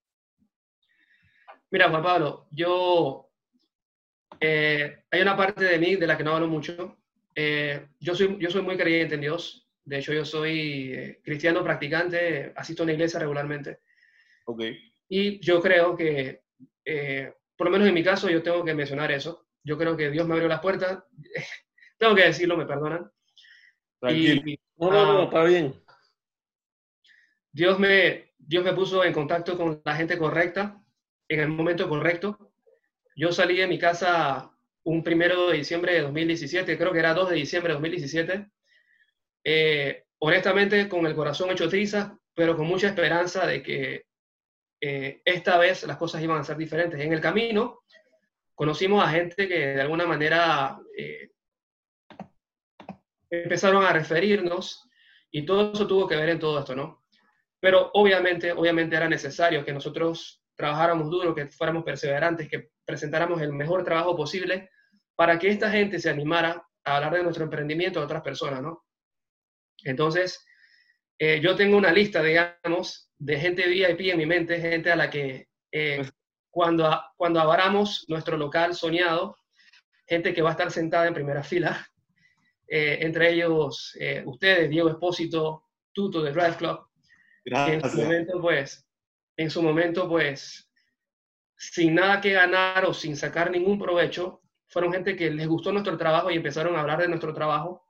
Mira, 1.71 1.89
Juan 1.89 2.03
Pablo, 2.03 2.47
yo... 2.51 3.30
eh, 4.39 5.03
hay 5.11 5.21
una 5.21 5.35
parte 5.37 5.63
de 5.65 5.77
mí 5.79 5.95
de 5.95 6.07
la 6.07 6.17
que 6.17 6.23
no 6.23 6.33
hablo 6.35 6.47
mucho. 6.47 6.97
Eh, 7.35 7.87
yo, 7.99 8.15
soy, 8.15 8.37
yo 8.39 8.49
soy 8.49 8.61
muy 8.61 8.77
creyente 8.77 9.15
en 9.15 9.21
Dios. 9.21 9.69
De 9.83 9.97
hecho, 9.99 10.13
yo 10.13 10.23
soy 10.25 10.93
eh, 10.93 11.21
cristiano 11.23 11.63
practicante, 11.63 12.53
asisto 12.55 12.83
a 12.83 12.85
una 12.85 12.93
iglesia 12.93 13.19
regularmente. 13.19 13.79
Ok, 14.45 14.63
Y 15.09 15.39
yo 15.39 15.61
creo 15.61 15.95
que, 15.95 16.43
eh, 16.85 17.33
por 17.55 17.67
lo 17.67 17.71
menos 17.71 17.87
en 17.87 17.93
mi 17.93 18.03
caso, 18.03 18.29
yo 18.29 18.41
tengo 18.43 18.63
que 18.63 18.73
mencionar 18.75 19.11
eso. 19.11 19.47
Yo 19.63 19.77
creo 19.77 19.95
que 19.97 20.09
Dios 20.09 20.27
me 20.27 20.33
abrió 20.33 20.47
las 20.47 20.59
puertas. 20.61 21.03
tengo 21.97 22.15
que 22.15 22.23
decirlo, 22.25 22.57
me 22.57 22.65
perdonan. 22.65 23.11
tranquilo. 23.99 24.41
Y 24.45 24.59
No, 24.77 24.91
no, 24.91 25.13
no, 25.13 25.19
Ah. 25.19 25.23
está 25.25 25.43
bien. 25.43 25.73
Dios 27.51 27.79
me, 27.79 28.33
Dios 28.37 28.63
me 28.63 28.73
puso 28.73 29.03
en 29.03 29.13
contacto 29.13 29.57
con 29.57 29.81
la 29.83 29.95
gente 29.95 30.17
correcta, 30.17 30.81
en 31.27 31.39
el 31.41 31.47
momento 31.49 31.87
correcto. 31.89 32.50
Yo 33.21 33.31
salí 33.31 33.57
de 33.57 33.67
mi 33.67 33.77
casa 33.77 34.51
un 34.83 35.03
primero 35.03 35.49
de 35.49 35.57
diciembre 35.57 35.93
de 35.93 36.01
2017, 36.01 36.75
creo 36.75 36.91
que 36.91 36.97
era 36.97 37.13
2 37.13 37.29
de 37.29 37.35
diciembre 37.35 37.69
de 37.69 37.75
2017, 37.75 38.47
eh, 39.43 40.05
honestamente 40.17 40.89
con 40.89 41.05
el 41.05 41.13
corazón 41.13 41.51
hecho 41.51 41.69
trizas, 41.69 42.13
pero 42.33 42.57
con 42.57 42.65
mucha 42.65 42.87
esperanza 42.87 43.45
de 43.45 43.61
que 43.61 44.05
eh, 44.81 45.21
esta 45.23 45.59
vez 45.59 45.83
las 45.83 45.97
cosas 45.97 46.23
iban 46.23 46.39
a 46.39 46.43
ser 46.43 46.57
diferentes. 46.57 46.99
En 46.99 47.13
el 47.13 47.21
camino 47.21 47.83
conocimos 48.55 49.05
a 49.05 49.11
gente 49.11 49.47
que 49.47 49.67
de 49.67 49.81
alguna 49.81 50.07
manera 50.07 50.79
eh, 50.97 51.29
empezaron 53.29 53.83
a 53.83 53.93
referirnos 53.93 54.89
y 55.29 55.45
todo 55.45 55.73
eso 55.73 55.85
tuvo 55.85 56.07
que 56.07 56.15
ver 56.15 56.29
en 56.29 56.39
todo 56.39 56.57
esto, 56.57 56.75
¿no? 56.75 57.03
Pero 57.59 57.91
obviamente, 57.93 58.51
obviamente 58.51 58.95
era 58.95 59.07
necesario 59.07 59.63
que 59.63 59.73
nosotros 59.73 60.41
trabajáramos 60.55 61.07
duro, 61.11 61.35
que 61.35 61.45
fuéramos 61.45 61.83
perseverantes, 61.83 62.49
que 62.49 62.71
presentáramos 62.91 63.41
el 63.41 63.53
mejor 63.53 63.85
trabajo 63.85 64.17
posible 64.17 64.69
para 65.15 65.39
que 65.39 65.47
esta 65.47 65.71
gente 65.71 65.97
se 65.97 66.09
animara 66.09 66.61
a 66.83 66.97
hablar 66.97 67.13
de 67.13 67.23
nuestro 67.23 67.45
emprendimiento 67.45 68.01
a 68.01 68.03
otras 68.03 68.21
personas, 68.21 68.61
¿no? 68.61 68.83
Entonces, 69.85 70.45
eh, 71.17 71.39
yo 71.39 71.55
tengo 71.55 71.77
una 71.77 71.93
lista, 71.93 72.21
digamos, 72.21 73.09
de 73.17 73.39
gente 73.39 73.65
VIP 73.65 74.11
en 74.11 74.17
mi 74.17 74.25
mente, 74.25 74.59
gente 74.59 74.91
a 74.91 74.97
la 74.97 75.09
que 75.09 75.47
eh, 75.71 76.05
cuando, 76.49 77.01
cuando 77.15 77.39
abramos 77.39 78.03
nuestro 78.09 78.35
local 78.35 78.75
soñado, 78.75 79.37
gente 80.05 80.33
que 80.33 80.41
va 80.41 80.49
a 80.49 80.51
estar 80.51 80.69
sentada 80.69 81.07
en 81.07 81.13
primera 81.13 81.43
fila, 81.43 81.87
eh, 82.67 82.97
entre 82.99 83.31
ellos 83.31 83.95
ustedes, 84.25 84.69
Diego 84.69 84.89
Espósito, 84.89 85.69
Tuto 85.93 86.21
de 86.21 86.31
Drive 86.31 86.57
Club. 86.57 86.79
En 87.45 87.89
su 87.89 88.01
momento, 88.01 88.41
pues, 88.41 88.85
en 89.37 89.49
su 89.49 89.63
momento, 89.63 90.09
pues, 90.09 90.70
sin 91.61 91.93
nada 91.93 92.19
que 92.19 92.31
ganar 92.31 92.85
o 92.85 92.93
sin 92.93 93.15
sacar 93.15 93.51
ningún 93.51 93.77
provecho, 93.77 94.41
fueron 94.67 94.91
gente 94.91 95.15
que 95.15 95.29
les 95.29 95.47
gustó 95.47 95.71
nuestro 95.71 95.95
trabajo 95.95 96.31
y 96.31 96.35
empezaron 96.35 96.75
a 96.75 96.81
hablar 96.81 96.99
de 96.99 97.07
nuestro 97.07 97.35
trabajo. 97.35 97.85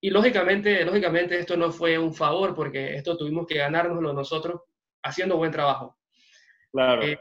Y 0.00 0.10
lógicamente, 0.10 0.84
lógicamente 0.84 1.36
esto 1.36 1.56
no 1.56 1.72
fue 1.72 1.98
un 1.98 2.14
favor 2.14 2.54
porque 2.54 2.94
esto 2.94 3.16
tuvimos 3.16 3.44
que 3.48 3.58
ganárnoslo 3.58 4.12
nosotros 4.12 4.60
haciendo 5.02 5.36
buen 5.36 5.50
trabajo. 5.50 5.98
Claro. 6.70 7.02
Eh, 7.02 7.18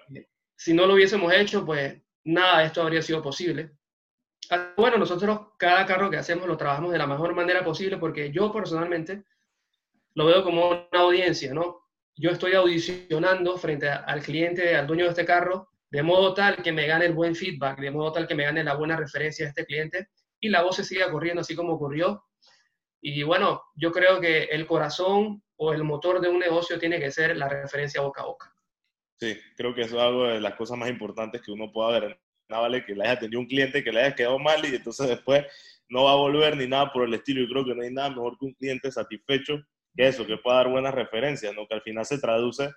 si 0.56 0.72
no 0.76 0.86
lo 0.86 0.94
hubiésemos 0.94 1.34
hecho, 1.34 1.66
pues 1.66 2.00
nada 2.26 2.60
de 2.60 2.66
esto 2.66 2.84
habría 2.84 3.02
sido 3.02 3.24
posible. 3.24 3.72
Bueno, 4.78 5.00
nosotros 5.00 5.48
cada 5.58 5.88
carro 5.88 6.12
que 6.12 6.18
hacemos 6.18 6.48
lo 6.48 6.58
trabajamos 6.58 6.92
de 6.92 7.00
la 7.00 7.08
mejor 7.08 7.34
manera 7.34 7.64
posible 7.64 7.98
porque 7.98 8.32
yo 8.32 8.52
personalmente 8.52 9.24
lo 10.14 10.28
veo 10.28 10.44
como 10.44 10.70
una 10.70 10.88
audiencia, 10.92 11.56
¿no? 11.56 11.88
Yo 12.16 12.30
estoy 12.30 12.54
audicionando 12.54 13.58
frente 13.58 13.90
al 13.90 14.22
cliente, 14.22 14.76
al 14.76 14.86
dueño 14.86 15.06
de 15.06 15.10
este 15.10 15.26
carro, 15.26 15.71
de 15.92 16.04
modo 16.04 16.34
tal 16.34 16.64
que 16.64 16.72
me 16.72 16.88
gane 16.88 17.06
el 17.06 17.14
buen 17.14 17.36
feedback, 17.36 17.80
de 17.80 17.92
modo 17.92 18.14
tal 18.14 18.28
que 18.28 18.36
me 18.36 18.44
gane 18.44 18.64
la 18.64 18.76
buena 18.76 18.96
referencia 18.96 19.46
de 19.46 19.50
este 19.50 19.66
cliente 19.66 20.08
y 20.40 20.50
la 20.50 20.64
voz 20.64 20.78
se 20.78 20.86
siga 20.86 21.12
corriendo 21.12 21.42
así 21.42 21.56
como 21.56 21.74
ocurrió. 21.74 22.24
Y 23.02 23.24
bueno, 23.24 23.62
yo 23.76 23.92
creo 23.92 24.22
que 24.22 24.44
el 24.46 24.66
corazón 24.66 25.44
o 25.58 25.74
el 25.74 25.84
motor 25.84 26.22
de 26.22 26.30
un 26.30 26.40
negocio 26.40 26.80
tiene 26.80 27.00
que 27.00 27.12
ser 27.12 27.36
la 27.36 27.50
referencia 27.50 28.02
boca 28.02 28.22
a 28.22 28.26
boca. 28.26 28.54
Sí, 29.20 29.38
creo 29.56 29.76
que 29.76 29.82
eso 29.82 29.98
es 29.98 30.02
algo 30.02 30.28
de 30.28 30.40
las 30.40 30.56
cosas 30.56 30.78
más 30.78 30.90
importantes 30.90 31.42
que 31.42 31.52
uno 31.52 31.72
pueda 31.72 32.00
ver. 32.00 32.20
Nada 32.48 32.64
vale 32.64 32.86
que 32.86 32.96
le 32.96 33.04
haya 33.04 33.20
tenido 33.20 33.40
un 33.40 33.48
cliente 33.48 33.84
que 33.84 33.92
le 33.92 34.02
haya 34.02 34.16
quedado 34.16 34.40
mal 34.40 34.64
y 34.66 34.76
entonces 34.76 35.08
después 35.08 35.46
no 35.90 36.06
va 36.06 36.14
a 36.14 36.16
volver 36.16 36.58
ni 36.58 36.68
nada 36.68 36.92
por 36.92 37.04
el 37.04 37.14
estilo. 37.14 37.42
Y 37.42 37.50
creo 37.50 37.66
que 37.66 37.76
no 37.76 37.84
hay 37.84 37.92
nada 37.92 38.10
mejor 38.10 38.38
que 38.40 38.46
un 38.46 38.54
cliente 38.54 38.92
satisfecho 38.92 39.62
que 39.96 40.08
eso, 40.08 40.26
que 40.26 40.38
pueda 40.38 40.58
dar 40.58 40.70
buenas 40.70 40.94
referencias, 40.94 41.54
¿no? 41.54 41.68
que 41.68 41.76
al 41.76 41.82
final 41.82 42.06
se 42.06 42.18
traduce 42.18 42.72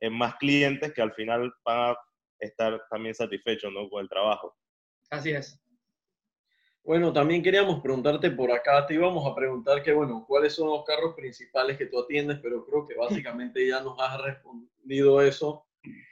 en 0.00 0.12
más 0.14 0.36
clientes 0.36 0.92
que 0.92 1.02
al 1.02 1.12
final 1.12 1.52
van 1.64 1.90
a 1.90 1.96
estar 2.44 2.82
también 2.90 3.14
satisfechos 3.14 3.72
¿no? 3.72 3.88
con 3.88 4.02
el 4.02 4.08
trabajo. 4.08 4.56
Así 5.10 5.30
es. 5.30 5.60
Bueno, 6.84 7.14
también 7.14 7.42
queríamos 7.42 7.80
preguntarte 7.80 8.30
por 8.30 8.52
acá, 8.52 8.86
te 8.86 8.92
íbamos 8.92 9.26
a 9.26 9.34
preguntar 9.34 9.82
que, 9.82 9.94
bueno, 9.94 10.22
cuáles 10.28 10.54
son 10.54 10.68
los 10.68 10.84
carros 10.84 11.14
principales 11.14 11.78
que 11.78 11.86
tú 11.86 11.98
atiendes, 11.98 12.40
pero 12.42 12.62
creo 12.66 12.86
que 12.86 12.94
básicamente 12.94 13.66
ya 13.66 13.80
nos 13.80 13.98
has 13.98 14.20
respondido 14.20 15.22
eso, 15.22 15.66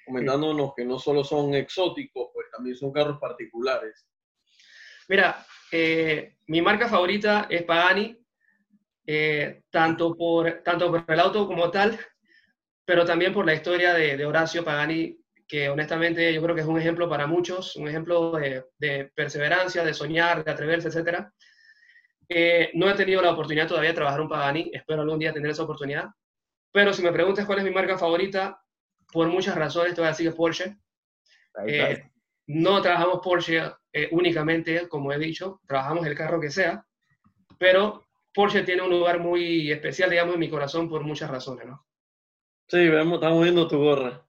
comentándonos 0.07 0.72
que 0.74 0.87
no 0.87 0.99
solo 0.99 1.24
son 1.24 1.55
exóticos, 1.55 2.30
pues 2.33 2.47
también 2.51 2.74
son 2.74 2.91
carros 2.91 3.18
particulares. 3.18 4.09
Mira, 5.09 5.45
eh, 5.70 6.37
mi 6.47 6.62
marca 6.62 6.89
favorita 6.89 7.49
es 7.51 7.64
Pagani, 7.64 8.16
eh, 9.07 9.64
tanto, 9.68 10.16
por, 10.16 10.62
tanto 10.62 10.91
por 10.91 11.05
el 11.07 11.20
auto 11.20 11.47
como 11.47 11.70
tal, 11.70 12.01
pero 12.87 13.05
también 13.05 13.35
por 13.35 13.45
la 13.45 13.53
historia 13.53 13.93
de, 13.93 14.16
de 14.16 14.24
Horacio 14.24 14.64
Pagani, 14.64 15.22
que 15.53 15.68
honestamente 15.68 16.32
yo 16.32 16.40
creo 16.40 16.55
que 16.55 16.62
es 16.62 16.66
un 16.66 16.80
ejemplo 16.80 17.11
para 17.11 17.26
muchos, 17.26 17.76
un 17.76 17.86
ejemplo 17.86 18.32
de, 18.78 19.12
perseverancia, 19.14 19.84
de 19.84 19.92
soñar, 19.92 20.42
de 20.42 20.50
atreverse, 20.50 20.88
etc. 20.88 21.26
Eh, 22.26 22.70
no 22.72 22.88
he 22.88 22.94
tenido 22.94 23.20
la 23.20 23.32
oportunidad 23.32 23.68
todavía 23.68 23.90
de 23.90 23.96
trabajar 23.96 24.22
un 24.22 24.30
Pagani, 24.30 24.70
espero 24.72 25.03
algún 25.03 25.18
día 25.18 25.34
tener 25.34 25.50
esa 25.50 25.64
oportunidad. 25.64 26.07
Pero 26.72 26.94
si 26.94 27.03
me 27.03 27.12
preguntas 27.12 27.44
cuál 27.44 27.59
es 27.59 27.64
mi 27.66 27.70
marca 27.70 27.98
favorita, 27.98 28.62
por 29.12 29.28
muchas 29.28 29.55
razones 29.55 29.94
te 29.94 30.00
voy 30.00 30.07
a 30.07 30.12
decir 30.12 30.30
que 30.30 30.34
Porsche. 30.34 30.78
Eh, 31.66 32.03
no 32.46 32.80
trabajamos 32.80 33.20
Porsche 33.22 33.61
eh, 33.92 34.09
únicamente, 34.11 34.88
como 34.88 35.12
he 35.12 35.18
dicho, 35.18 35.61
trabajamos 35.66 36.07
el 36.07 36.14
carro 36.14 36.40
que 36.40 36.50
sea, 36.50 36.82
pero 37.59 38.07
Porsche 38.32 38.62
tiene 38.62 38.80
un 38.80 38.88
lugar 38.88 39.20
muy 39.20 39.70
especial, 39.70 40.09
digamos, 40.09 40.32
en 40.32 40.40
mi 40.40 40.48
corazón 40.48 40.88
por 40.88 41.03
muchas 41.03 41.30
razones, 41.30 41.66
¿no? 41.66 41.86
Sí, 42.68 42.88
vemos, 42.88 43.16
estamos 43.16 43.42
viendo 43.42 43.68
tu 43.68 43.76
gorra. 43.76 44.26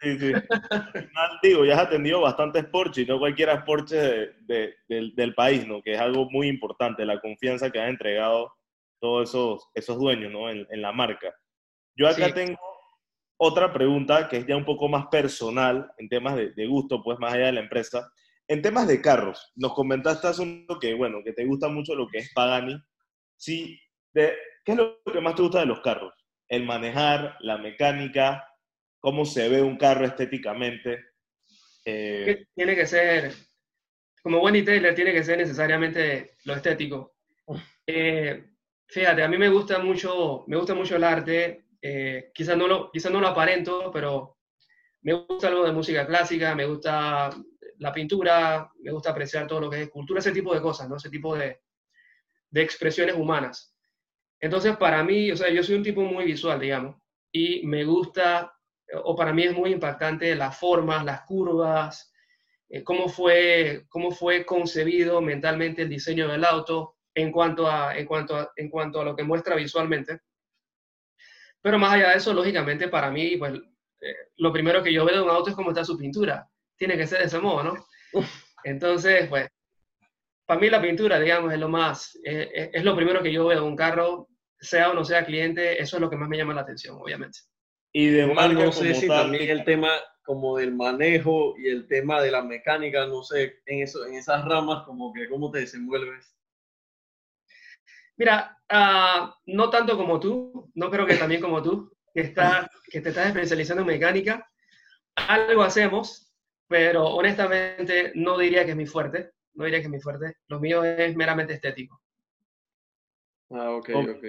Sí, 0.00 0.18
sí. 0.18 0.32
digo, 1.42 1.64
ya 1.64 1.74
has 1.74 1.86
atendido 1.86 2.20
bastantes 2.20 2.66
Porsche 2.66 3.02
y 3.02 3.06
no 3.06 3.18
cualquiera 3.18 3.64
Porsche 3.64 4.34
de, 4.40 4.74
del, 4.88 5.34
país, 5.34 5.66
¿no? 5.66 5.82
Que 5.82 5.94
es 5.94 6.00
algo 6.00 6.30
muy 6.30 6.48
importante, 6.48 7.06
la 7.06 7.20
confianza 7.20 7.70
que 7.70 7.80
han 7.80 7.90
entregado 7.90 8.52
todos 9.00 9.30
esos, 9.30 9.68
esos 9.74 9.98
dueños, 9.98 10.32
¿no? 10.32 10.50
En, 10.50 10.66
la 10.82 10.92
marca. 10.92 11.34
Yo 11.96 12.08
acá 12.08 12.32
tengo 12.34 12.58
otra 13.38 13.72
pregunta 13.72 14.28
que 14.28 14.38
es 14.38 14.46
ya 14.46 14.56
un 14.56 14.64
poco 14.64 14.88
más 14.88 15.06
personal, 15.06 15.90
en 15.98 16.08
temas 16.08 16.36
de, 16.36 16.66
gusto, 16.66 17.02
pues 17.02 17.18
más 17.18 17.32
allá 17.32 17.46
de 17.46 17.52
la 17.52 17.60
empresa. 17.60 18.10
En 18.48 18.62
temas 18.62 18.86
de 18.86 19.00
carros, 19.00 19.52
nos 19.56 19.74
comentaste 19.74 20.28
hace 20.28 20.42
un 20.42 20.66
que, 20.80 20.94
bueno, 20.94 21.18
que 21.24 21.32
te 21.32 21.44
gusta 21.44 21.68
mucho 21.68 21.94
lo 21.94 22.06
que 22.08 22.18
es 22.18 22.32
Pagani. 22.34 22.78
Sí, 23.36 23.80
de, 24.12 24.34
¿qué 24.64 24.72
es 24.72 24.78
lo 24.78 24.98
que 25.10 25.20
más 25.20 25.34
te 25.34 25.42
gusta 25.42 25.60
de 25.60 25.66
los 25.66 25.80
carros? 25.80 26.14
El 26.48 26.64
manejar, 26.64 27.36
la 27.40 27.58
mecánica, 27.58 28.46
cómo 29.00 29.24
se 29.24 29.48
ve 29.48 29.62
un 29.62 29.76
carro 29.76 30.06
estéticamente. 30.06 31.04
Eh, 31.84 32.46
tiene 32.54 32.74
que 32.74 32.86
ser, 32.86 33.32
como 34.22 34.40
buen 34.40 34.64
Taylor, 34.64 34.94
tiene 34.94 35.12
que 35.12 35.22
ser 35.22 35.38
necesariamente 35.38 36.36
lo 36.44 36.54
estético. 36.54 37.16
Eh, 37.86 38.44
fíjate, 38.88 39.22
a 39.22 39.28
mí 39.28 39.38
me 39.38 39.48
gusta 39.48 39.78
mucho, 39.78 40.44
me 40.48 40.56
gusta 40.56 40.74
mucho 40.74 40.96
el 40.96 41.04
arte, 41.04 41.66
eh, 41.80 42.30
quizás 42.34 42.56
no, 42.56 42.66
lo, 42.66 42.90
quizá 42.90 43.10
no 43.10 43.20
lo 43.20 43.28
aparento, 43.28 43.90
pero 43.92 44.38
me 45.02 45.12
gusta 45.12 45.48
algo 45.48 45.64
de 45.64 45.72
música 45.72 46.04
clásica, 46.04 46.54
me 46.56 46.66
gusta 46.66 47.30
la 47.78 47.92
pintura, 47.92 48.70
me 48.80 48.90
gusta 48.90 49.10
apreciar 49.10 49.46
todo 49.46 49.60
lo 49.60 49.70
que 49.70 49.82
es 49.82 49.90
cultura, 49.90 50.18
ese 50.18 50.32
tipo 50.32 50.52
de 50.52 50.60
cosas, 50.60 50.88
¿no? 50.88 50.96
ese 50.96 51.10
tipo 51.10 51.36
de, 51.36 51.60
de 52.50 52.62
expresiones 52.62 53.14
humanas. 53.14 53.76
Entonces, 54.40 54.76
para 54.76 55.04
mí, 55.04 55.30
o 55.30 55.36
sea, 55.36 55.50
yo 55.50 55.62
soy 55.62 55.76
un 55.76 55.82
tipo 55.82 56.02
muy 56.02 56.24
visual, 56.24 56.58
digamos, 56.58 56.96
y 57.30 57.64
me 57.66 57.84
gusta 57.84 58.55
o 59.04 59.16
para 59.16 59.32
mí 59.32 59.44
es 59.44 59.54
muy 59.54 59.72
impactante 59.72 60.34
las 60.34 60.58
formas, 60.58 61.04
las 61.04 61.22
curvas, 61.22 62.12
eh, 62.68 62.82
cómo, 62.82 63.08
fue, 63.08 63.84
cómo 63.88 64.10
fue 64.10 64.44
concebido 64.44 65.20
mentalmente 65.20 65.82
el 65.82 65.88
diseño 65.88 66.28
del 66.28 66.44
auto 66.44 66.96
en 67.14 67.32
cuanto 67.32 67.70
a, 67.70 67.96
en 67.96 68.06
cuanto 68.06 68.36
a, 68.36 68.52
en 68.56 68.68
cuanto 68.68 69.00
a 69.00 69.04
lo 69.04 69.16
que 69.16 69.22
muestra 69.22 69.54
visualmente. 69.56 70.20
Pero 71.62 71.78
más 71.78 71.94
allá 71.94 72.10
de 72.10 72.16
eso, 72.16 72.32
lógicamente, 72.32 72.88
para 72.88 73.10
mí, 73.10 73.36
pues, 73.36 73.54
eh, 74.00 74.14
lo 74.36 74.52
primero 74.52 74.82
que 74.82 74.92
yo 74.92 75.04
veo 75.04 75.16
de 75.16 75.22
un 75.22 75.30
auto 75.30 75.50
es 75.50 75.56
cómo 75.56 75.70
está 75.70 75.84
su 75.84 75.96
pintura. 75.96 76.48
Tiene 76.76 76.96
que 76.96 77.06
ser 77.06 77.20
de 77.20 77.24
ese 77.24 77.38
modo, 77.38 77.62
¿no? 77.62 77.86
Entonces, 78.64 79.28
pues, 79.28 79.48
para 80.44 80.60
mí 80.60 80.70
la 80.70 80.82
pintura, 80.82 81.18
digamos, 81.18 81.52
es 81.52 81.58
lo 81.58 81.68
más, 81.68 82.18
eh, 82.24 82.70
es 82.72 82.84
lo 82.84 82.94
primero 82.94 83.22
que 83.22 83.32
yo 83.32 83.46
veo 83.46 83.60
de 83.60 83.66
un 83.66 83.76
carro, 83.76 84.28
sea 84.58 84.90
o 84.90 84.94
no 84.94 85.04
sea 85.04 85.24
cliente, 85.24 85.80
eso 85.80 85.96
es 85.96 86.00
lo 86.00 86.10
que 86.10 86.16
más 86.16 86.28
me 86.28 86.36
llama 86.36 86.54
la 86.54 86.60
atención, 86.60 86.96
obviamente. 87.00 87.40
Y 87.98 88.08
de 88.08 88.26
no 88.26 88.72
sé 88.72 88.94
si 88.94 89.08
también 89.08 89.48
el 89.48 89.64
tema 89.64 89.88
como 90.22 90.58
del 90.58 90.74
manejo 90.74 91.54
y 91.56 91.68
el 91.68 91.88
tema 91.88 92.20
de 92.20 92.30
la 92.30 92.42
mecánica, 92.42 93.06
no 93.06 93.22
sé, 93.22 93.62
en, 93.64 93.84
eso, 93.84 94.04
en 94.04 94.16
esas 94.16 94.44
ramas, 94.44 94.84
como 94.84 95.14
que 95.14 95.26
cómo 95.30 95.50
te 95.50 95.60
desenvuelves. 95.60 96.36
Mira, 98.18 98.58
uh, 98.70 99.32
no 99.46 99.70
tanto 99.70 99.96
como 99.96 100.20
tú, 100.20 100.70
no 100.74 100.90
creo 100.90 101.06
que 101.06 101.14
también 101.14 101.40
como 101.40 101.62
tú, 101.62 101.90
que, 102.12 102.20
está, 102.20 102.70
que 102.84 103.00
te 103.00 103.08
estás 103.08 103.28
especializando 103.28 103.80
en 103.80 103.86
mecánica. 103.86 104.46
Algo 105.14 105.62
hacemos, 105.62 106.30
pero 106.68 107.02
honestamente 107.02 108.12
no 108.14 108.36
diría 108.36 108.66
que 108.66 108.72
es 108.72 108.76
mi 108.76 108.84
fuerte, 108.84 109.30
no 109.54 109.64
diría 109.64 109.80
que 109.80 109.86
es 109.86 109.90
mi 109.90 110.00
fuerte. 110.00 110.34
Lo 110.48 110.60
mío 110.60 110.84
es 110.84 111.16
meramente 111.16 111.54
estético. 111.54 112.02
Ah, 113.48 113.70
ok, 113.70 113.88
ok. 113.94 114.24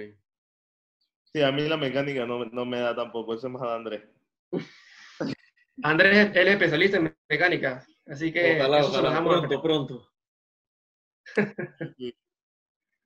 Sí, 1.32 1.42
a 1.42 1.52
mí 1.52 1.68
la 1.68 1.76
mecánica 1.76 2.24
no, 2.24 2.44
no 2.46 2.64
me 2.64 2.80
da 2.80 2.94
tampoco, 2.94 3.34
eso 3.34 3.46
es 3.48 3.52
más 3.52 3.62
a 3.62 3.74
Andrés. 3.74 4.02
Andrés, 5.82 6.30
él 6.34 6.48
es 6.48 6.54
especialista 6.54 6.96
en 6.96 7.16
mecánica. 7.28 7.86
Así 8.06 8.32
que 8.32 8.56
Ojalá, 8.56 8.80
eso 8.80 8.90
se 8.90 8.92
lo 8.94 9.08
ojalá, 9.08 9.10
dejamos 9.10 9.46
pronto, 9.46 9.62
pronto. 9.62 10.12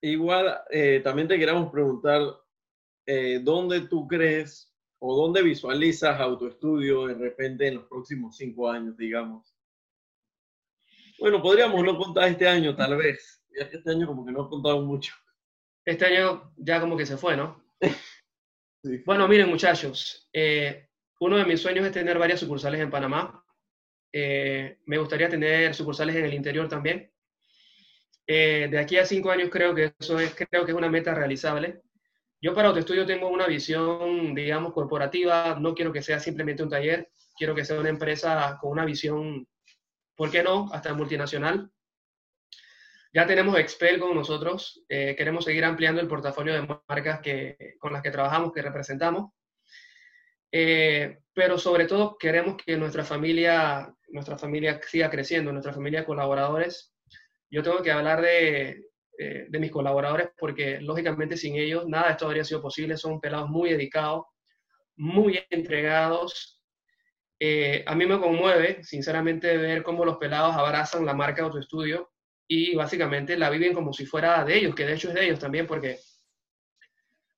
Igual, 0.00 0.60
eh, 0.70 1.00
también 1.02 1.28
te 1.28 1.38
queríamos 1.38 1.70
preguntar, 1.70 2.22
eh, 3.06 3.40
¿dónde 3.42 3.82
tú 3.88 4.06
crees 4.06 4.72
o 5.00 5.16
dónde 5.16 5.42
visualizas 5.42 6.20
autoestudio 6.20 7.06
de 7.08 7.14
repente 7.14 7.66
en 7.66 7.76
los 7.76 7.84
próximos 7.86 8.36
cinco 8.36 8.70
años, 8.70 8.96
digamos? 8.96 9.54
Bueno, 11.18 11.42
podríamos 11.42 11.82
no 11.84 11.98
contar 11.98 12.28
este 12.28 12.48
año, 12.48 12.74
tal 12.74 12.96
vez. 12.96 13.44
Ya 13.56 13.68
que 13.68 13.76
Este 13.76 13.90
año 13.90 14.06
como 14.06 14.24
que 14.24 14.32
no 14.32 14.46
he 14.46 14.48
contado 14.48 14.80
mucho. 14.82 15.14
Este 15.84 16.06
año 16.06 16.52
ya 16.56 16.80
como 16.80 16.96
que 16.96 17.06
se 17.06 17.16
fue, 17.16 17.36
¿no? 17.36 17.62
Bueno, 19.04 19.28
miren 19.28 19.48
muchachos, 19.48 20.28
eh, 20.32 20.88
uno 21.20 21.36
de 21.36 21.44
mis 21.44 21.60
sueños 21.60 21.86
es 21.86 21.92
tener 21.92 22.18
varias 22.18 22.40
sucursales 22.40 22.80
en 22.80 22.90
Panamá. 22.90 23.44
Eh, 24.12 24.78
me 24.86 24.98
gustaría 24.98 25.28
tener 25.28 25.72
sucursales 25.72 26.16
en 26.16 26.24
el 26.24 26.34
interior 26.34 26.68
también. 26.68 27.12
Eh, 28.26 28.66
de 28.68 28.78
aquí 28.78 28.98
a 28.98 29.06
cinco 29.06 29.30
años 29.30 29.50
creo 29.50 29.72
que 29.72 29.94
eso 29.98 30.18
es, 30.18 30.34
creo 30.34 30.64
que 30.64 30.72
es 30.72 30.76
una 30.76 30.88
meta 30.88 31.14
realizable. 31.14 31.82
Yo 32.40 32.54
para 32.54 32.68
Autoestudio 32.68 33.06
tengo 33.06 33.28
una 33.28 33.46
visión, 33.46 34.34
digamos, 34.34 34.72
corporativa. 34.72 35.56
No 35.60 35.74
quiero 35.74 35.92
que 35.92 36.02
sea 36.02 36.18
simplemente 36.18 36.64
un 36.64 36.70
taller. 36.70 37.08
Quiero 37.38 37.54
que 37.54 37.64
sea 37.64 37.78
una 37.78 37.88
empresa 37.88 38.58
con 38.60 38.72
una 38.72 38.84
visión, 38.84 39.46
¿por 40.16 40.28
qué 40.28 40.42
no? 40.42 40.68
Hasta 40.72 40.92
multinacional. 40.92 41.70
Ya 43.14 43.26
tenemos 43.26 43.58
Expel 43.58 44.00
con 44.00 44.14
nosotros. 44.14 44.82
eh, 44.88 45.14
queremos 45.16 45.44
seguir 45.44 45.64
ampliando 45.64 46.00
el 46.00 46.08
portafolio 46.08 46.54
de 46.54 46.66
marcas 46.88 47.20
que, 47.20 47.76
con 47.78 47.92
las 47.92 48.02
que 48.02 48.10
trabajamos, 48.10 48.52
que 48.52 48.62
representamos. 48.62 49.32
Eh, 50.50 51.18
pero 51.34 51.58
sobre 51.58 51.86
todo 51.86 52.16
queremos 52.18 52.56
que 52.56 52.76
nuestra 52.76 53.04
familia, 53.04 53.94
nuestra 54.08 54.38
familia 54.38 54.80
siga 54.86 55.10
creciendo, 55.10 55.52
nuestra 55.52 55.74
familia 55.74 56.00
de 56.00 56.06
colaboradores. 56.06 56.94
Yo 57.50 57.62
tengo 57.62 57.82
que 57.82 57.90
hablar 57.92 58.22
de, 58.22 58.86
eh, 59.18 59.46
de 59.48 59.58
mis 59.58 59.70
colaboradores 59.70 60.30
porque 60.38 60.80
lógicamente 60.80 61.36
sin 61.36 61.56
ellos 61.56 61.86
nada 61.86 62.06
de 62.06 62.12
esto 62.12 62.26
habría 62.26 62.44
sido 62.44 62.62
posible. 62.62 62.96
Son 62.96 63.20
pelados 63.20 63.50
muy 63.50 63.70
dedicados, 63.70 64.24
muy 64.96 65.38
entregados. 65.50 66.62
Eh, 67.38 67.84
a 67.86 67.94
mí 67.94 68.06
me 68.06 68.20
conmueve, 68.20 68.82
sinceramente, 68.84 69.58
ver 69.58 69.82
cómo 69.82 70.04
los 70.06 70.16
pelados 70.16 70.54
abrazan 70.54 71.04
la 71.04 71.12
marca 71.12 71.42
de 71.42 71.48
Autoestudio 71.48 72.11
y 72.54 72.74
básicamente 72.74 73.38
la 73.38 73.48
viven 73.48 73.72
como 73.72 73.94
si 73.94 74.04
fuera 74.04 74.44
de 74.44 74.58
ellos, 74.58 74.74
que 74.74 74.84
de 74.84 74.92
hecho 74.92 75.08
es 75.08 75.14
de 75.14 75.24
ellos 75.24 75.38
también, 75.38 75.66
porque 75.66 75.98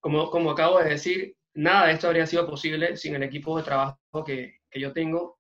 como, 0.00 0.28
como 0.28 0.50
acabo 0.50 0.80
de 0.80 0.90
decir, 0.90 1.36
nada 1.54 1.86
de 1.86 1.92
esto 1.92 2.08
habría 2.08 2.26
sido 2.26 2.44
posible 2.50 2.96
sin 2.96 3.14
el 3.14 3.22
equipo 3.22 3.56
de 3.56 3.62
trabajo 3.62 4.24
que, 4.26 4.58
que 4.68 4.80
yo 4.80 4.92
tengo. 4.92 5.38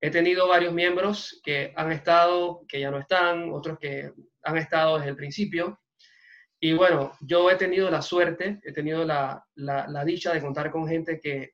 He 0.00 0.08
tenido 0.08 0.48
varios 0.48 0.72
miembros 0.72 1.38
que 1.44 1.70
han 1.76 1.92
estado, 1.92 2.62
que 2.66 2.80
ya 2.80 2.90
no 2.90 2.98
están, 2.98 3.52
otros 3.52 3.78
que 3.78 4.10
han 4.42 4.56
estado 4.56 4.96
desde 4.96 5.10
el 5.10 5.16
principio. 5.16 5.78
Y 6.58 6.72
bueno, 6.72 7.12
yo 7.20 7.50
he 7.50 7.56
tenido 7.56 7.90
la 7.90 8.00
suerte, 8.00 8.58
he 8.62 8.72
tenido 8.72 9.04
la, 9.04 9.44
la, 9.56 10.02
dicha 10.06 10.32
de 10.32 10.40
contar 10.40 10.70
con 10.70 10.88
gente 10.88 11.20
que 11.20 11.50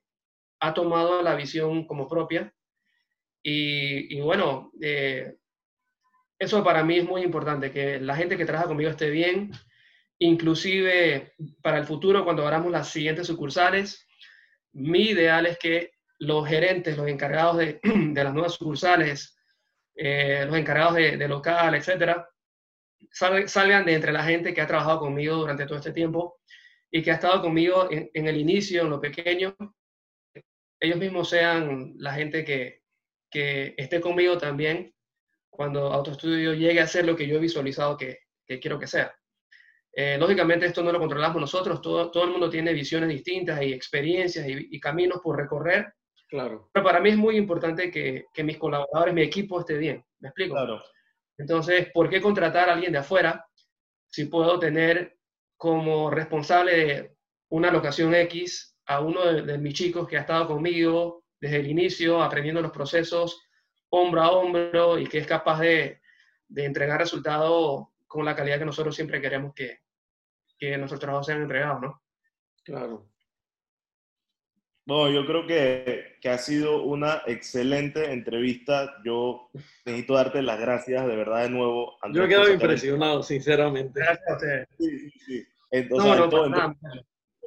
ha 0.61 0.73
tomado 0.73 1.21
la 1.21 1.35
visión 1.35 1.85
como 1.85 2.07
propia. 2.07 2.49
Y, 3.43 4.17
y 4.17 4.21
bueno, 4.21 4.71
eh, 4.81 5.35
eso 6.39 6.63
para 6.63 6.83
mí 6.83 6.97
es 6.97 7.05
muy 7.05 7.23
importante, 7.23 7.71
que 7.71 7.99
la 7.99 8.15
gente 8.15 8.37
que 8.37 8.45
trabaja 8.45 8.67
conmigo 8.67 8.89
esté 8.89 9.09
bien, 9.09 9.51
inclusive 10.19 11.33
para 11.61 11.77
el 11.77 11.85
futuro, 11.85 12.23
cuando 12.23 12.43
abramos 12.43 12.71
las 12.71 12.89
siguientes 12.89 13.27
sucursales, 13.27 14.07
mi 14.73 15.09
ideal 15.09 15.45
es 15.45 15.57
que 15.57 15.91
los 16.19 16.47
gerentes, 16.47 16.97
los 16.97 17.07
encargados 17.07 17.57
de, 17.57 17.79
de 17.83 18.23
las 18.23 18.33
nuevas 18.33 18.53
sucursales, 18.53 19.37
eh, 19.95 20.43
los 20.47 20.55
encargados 20.57 20.95
de, 20.95 21.17
de 21.17 21.27
local, 21.27 21.75
etcétera, 21.75 22.27
sal- 23.11 23.49
salgan 23.49 23.85
de 23.85 23.93
entre 23.95 24.11
la 24.13 24.23
gente 24.23 24.53
que 24.53 24.61
ha 24.61 24.67
trabajado 24.67 24.99
conmigo 24.99 25.35
durante 25.35 25.65
todo 25.65 25.77
este 25.77 25.93
tiempo 25.93 26.39
y 26.91 27.01
que 27.03 27.11
ha 27.11 27.15
estado 27.15 27.41
conmigo 27.41 27.89
en, 27.91 28.09
en 28.13 28.27
el 28.27 28.37
inicio, 28.37 28.83
en 28.83 28.89
lo 28.89 29.01
pequeño, 29.01 29.55
ellos 30.79 30.97
mismos 30.99 31.29
sean 31.29 31.93
la 31.97 32.13
gente 32.13 32.43
que, 32.45 32.81
que 33.29 33.73
esté 33.77 33.99
conmigo 33.99 34.37
también 34.37 34.93
cuando 35.49 35.91
Autoestudio 35.93 36.53
llegue 36.53 36.79
a 36.79 36.87
ser 36.87 37.05
lo 37.05 37.15
que 37.15 37.27
yo 37.27 37.37
he 37.37 37.39
visualizado 37.39 37.97
que, 37.97 38.19
que 38.45 38.59
quiero 38.59 38.77
que 38.79 38.87
sea. 38.87 39.13
Eh, 39.93 40.17
lógicamente 40.19 40.67
esto 40.67 40.83
no 40.83 40.91
lo 40.91 40.99
controlamos 40.99 41.41
nosotros, 41.41 41.81
todo, 41.81 42.11
todo 42.11 42.25
el 42.25 42.29
mundo 42.31 42.49
tiene 42.49 42.71
visiones 42.73 43.09
distintas 43.09 43.61
y 43.63 43.73
experiencias 43.73 44.47
y, 44.47 44.67
y 44.71 44.79
caminos 44.79 45.19
por 45.23 45.37
recorrer, 45.37 45.93
Claro. 46.29 46.69
pero 46.73 46.85
para 46.85 46.99
mí 46.99 47.09
es 47.09 47.17
muy 47.17 47.37
importante 47.37 47.89
que, 47.89 48.25
que 48.33 48.43
mis 48.43 48.57
colaboradores, 48.57 49.13
mi 49.13 49.21
equipo 49.23 49.59
esté 49.61 49.77
bien, 49.77 50.03
¿me 50.19 50.27
explico? 50.29 50.53
Claro. 50.55 50.83
Entonces, 51.37 51.87
¿por 51.93 52.09
qué 52.09 52.21
contratar 52.21 52.69
a 52.69 52.73
alguien 52.73 52.91
de 52.91 52.97
afuera 52.99 53.45
si 54.09 54.25
puedo 54.25 54.59
tener 54.59 55.17
como 55.55 56.11
responsable 56.11 56.75
de 56.75 57.15
una 57.49 57.71
locación 57.71 58.13
X 58.13 58.77
a 58.87 58.99
uno 58.99 59.25
de, 59.25 59.41
de 59.43 59.57
mis 59.57 59.73
chicos 59.73 60.07
que 60.07 60.17
ha 60.17 60.21
estado 60.21 60.47
conmigo 60.47 61.23
desde 61.39 61.57
el 61.57 61.67
inicio, 61.67 62.21
aprendiendo 62.21 62.61
los 62.61 62.71
procesos 62.71 63.46
hombro 63.89 64.21
a 64.21 64.31
hombro 64.31 64.97
y 64.99 65.07
que 65.07 65.19
es 65.19 65.27
capaz 65.27 65.59
de, 65.61 66.01
de 66.47 66.65
entregar 66.65 66.99
resultados 66.99 67.87
con 68.07 68.25
la 68.25 68.35
calidad 68.35 68.59
que 68.59 68.65
nosotros 68.65 68.95
siempre 68.95 69.21
queremos 69.21 69.53
que, 69.53 69.79
que 70.57 70.77
nuestros 70.77 70.99
trabajos 70.99 71.25
sean 71.27 71.41
entregados, 71.41 71.81
¿no? 71.81 72.01
Claro. 72.63 73.07
Bueno, 74.85 75.11
yo 75.11 75.25
creo 75.27 75.45
que, 75.45 76.15
que 76.21 76.29
ha 76.29 76.37
sido 76.37 76.83
una 76.83 77.21
excelente 77.27 78.11
entrevista. 78.13 78.95
Yo 79.03 79.49
necesito 79.85 80.13
darte 80.13 80.41
las 80.41 80.59
gracias 80.59 81.05
de 81.05 81.15
verdad 81.15 81.43
de 81.43 81.49
nuevo. 81.49 81.91
Yo 81.91 81.97
he 81.97 82.07
Andrés, 82.07 82.27
quedado 82.29 82.43
por 82.43 82.51
sacar- 82.53 82.61
impresionado, 82.63 83.23
sinceramente. 83.23 83.99
Gracias 83.99 84.27
a 84.29 84.33
ustedes. 84.33 84.67
Sí, 84.79 84.99
sí, 84.99 85.19
sí. 85.19 85.47
En, 85.71 85.91
o 85.91 85.97
No, 85.97 86.03
sea, 86.03 86.13
en 86.13 86.19
no, 86.19 86.29
todo- 86.29 86.45
en 86.45 86.53
todos 86.53 86.75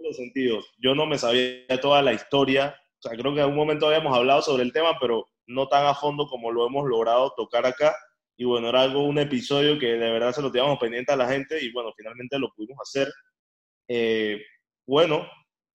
los 0.02 0.16
sentidos. 0.16 0.70
Yo 0.78 0.94
no 0.94 1.06
me 1.06 1.16
sabía 1.16 1.80
toda 1.80 2.02
la 2.02 2.12
historia. 2.12 2.76
O 2.98 3.02
sea, 3.08 3.12
creo 3.16 3.32
que 3.32 3.38
en 3.40 3.44
algún 3.44 3.56
momento 3.56 3.86
habíamos 3.86 4.14
hablado 4.14 4.42
sobre 4.42 4.62
el 4.62 4.72
tema, 4.74 4.98
pero 5.00 5.24
no 5.50 5.68
tan 5.68 5.86
a 5.86 5.94
fondo 5.94 6.26
como 6.26 6.50
lo 6.50 6.66
hemos 6.66 6.88
logrado 6.88 7.32
tocar 7.36 7.66
acá. 7.66 7.94
Y 8.36 8.44
bueno, 8.44 8.68
era 8.68 8.82
algo, 8.82 9.04
un 9.04 9.18
episodio 9.18 9.78
que 9.78 9.86
de 9.86 10.10
verdad 10.12 10.32
se 10.32 10.40
lo 10.40 10.50
teníamos 10.50 10.78
pendiente 10.78 11.12
a 11.12 11.16
la 11.16 11.28
gente 11.28 11.62
y 11.62 11.72
bueno, 11.72 11.92
finalmente 11.96 12.38
lo 12.38 12.50
pudimos 12.54 12.78
hacer. 12.80 13.12
Eh, 13.88 14.40
bueno, 14.86 15.28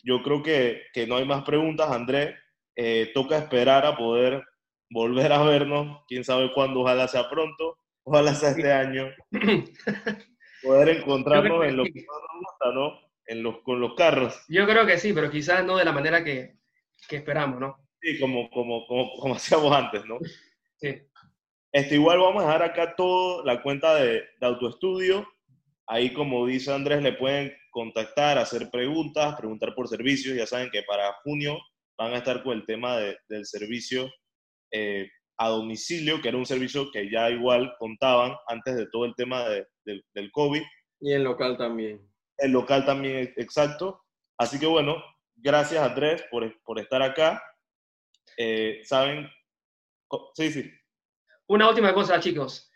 yo 0.04 0.24
creo 0.24 0.42
que, 0.42 0.84
que 0.94 1.06
no 1.06 1.18
hay 1.18 1.26
más 1.26 1.44
preguntas, 1.44 1.92
Andrés. 1.92 2.36
Eh, 2.76 3.12
toca 3.14 3.38
esperar 3.38 3.86
a 3.86 3.96
poder 3.96 4.44
volver 4.90 5.32
a 5.32 5.44
vernos. 5.44 6.04
Quién 6.08 6.24
sabe 6.24 6.52
cuándo, 6.54 6.82
ojalá 6.82 7.08
sea 7.08 7.30
pronto, 7.30 7.78
ojalá 8.04 8.34
sea 8.34 8.52
este 8.52 8.72
año. 8.72 9.10
Poder 10.64 10.90
encontrarnos 10.90 11.62
que 11.62 11.68
en 11.68 11.78
lo 11.78 11.84
que 11.84 12.06
nos 12.06 12.40
gusta, 12.40 12.72
¿no? 12.74 13.00
En 13.28 13.44
los, 13.44 13.62
con 13.62 13.80
los 13.80 13.94
carros. 13.94 14.44
Yo 14.48 14.66
creo 14.66 14.86
que 14.88 14.98
sí, 14.98 15.14
pero 15.14 15.30
quizás 15.30 15.64
no 15.64 15.78
de 15.78 15.86
la 15.86 15.92
manera 15.92 16.24
que, 16.24 16.56
que 17.08 17.18
esperamos, 17.18 17.60
¿no? 17.60 17.85
Sí, 18.06 18.20
como, 18.20 18.48
como, 18.52 18.86
como, 18.86 19.12
como 19.18 19.36
hacíamos 19.36 19.72
antes, 19.76 20.06
¿no? 20.06 20.20
Sí. 20.78 21.02
Este, 21.72 21.96
igual 21.96 22.20
vamos 22.20 22.44
a 22.44 22.46
dejar 22.46 22.62
acá 22.64 22.96
todo 22.96 23.44
la 23.44 23.62
cuenta 23.64 23.96
de, 23.96 24.24
de 24.40 24.46
autoestudio. 24.48 25.28
Ahí, 25.88 26.14
como 26.14 26.46
dice 26.46 26.72
Andrés, 26.72 27.02
le 27.02 27.14
pueden 27.14 27.52
contactar, 27.72 28.38
hacer 28.38 28.70
preguntas, 28.70 29.36
preguntar 29.36 29.74
por 29.74 29.88
servicios. 29.88 30.38
Ya 30.38 30.46
saben 30.46 30.70
que 30.72 30.84
para 30.84 31.14
junio 31.24 31.58
van 31.98 32.14
a 32.14 32.18
estar 32.18 32.44
con 32.44 32.54
el 32.54 32.66
tema 32.66 32.98
de- 32.98 33.18
del 33.28 33.46
servicio 33.46 34.10
eh, 34.72 35.10
a 35.38 35.50
domicilio, 35.50 36.22
que 36.22 36.30
era 36.30 36.38
un 36.38 36.46
servicio 36.46 36.92
que 36.92 37.10
ya 37.10 37.30
igual 37.30 37.74
contaban 37.80 38.36
antes 38.48 38.76
de 38.76 38.88
todo 38.92 39.06
el 39.06 39.16
tema 39.16 39.50
de- 39.50 39.68
del- 39.84 40.06
del 40.14 40.32
COVID. 40.32 40.62
Y 41.02 41.12
en 41.14 41.24
local 41.24 41.58
también. 41.58 42.02
El 42.38 42.52
local 42.52 42.86
también, 42.86 43.34
exacto. 43.38 44.02
Así 44.38 44.60
que 44.60 44.66
bueno, 44.66 45.04
gracias 45.36 45.84
Andrés 45.84 46.24
por, 46.32 46.62
por 46.64 46.80
estar 46.80 47.02
acá. 47.02 47.42
Eh, 48.38 48.82
Saben, 48.84 49.30
sí, 50.34 50.52
sí. 50.52 50.72
Una 51.48 51.70
última 51.70 51.94
cosa, 51.94 52.20
chicos. 52.20 52.72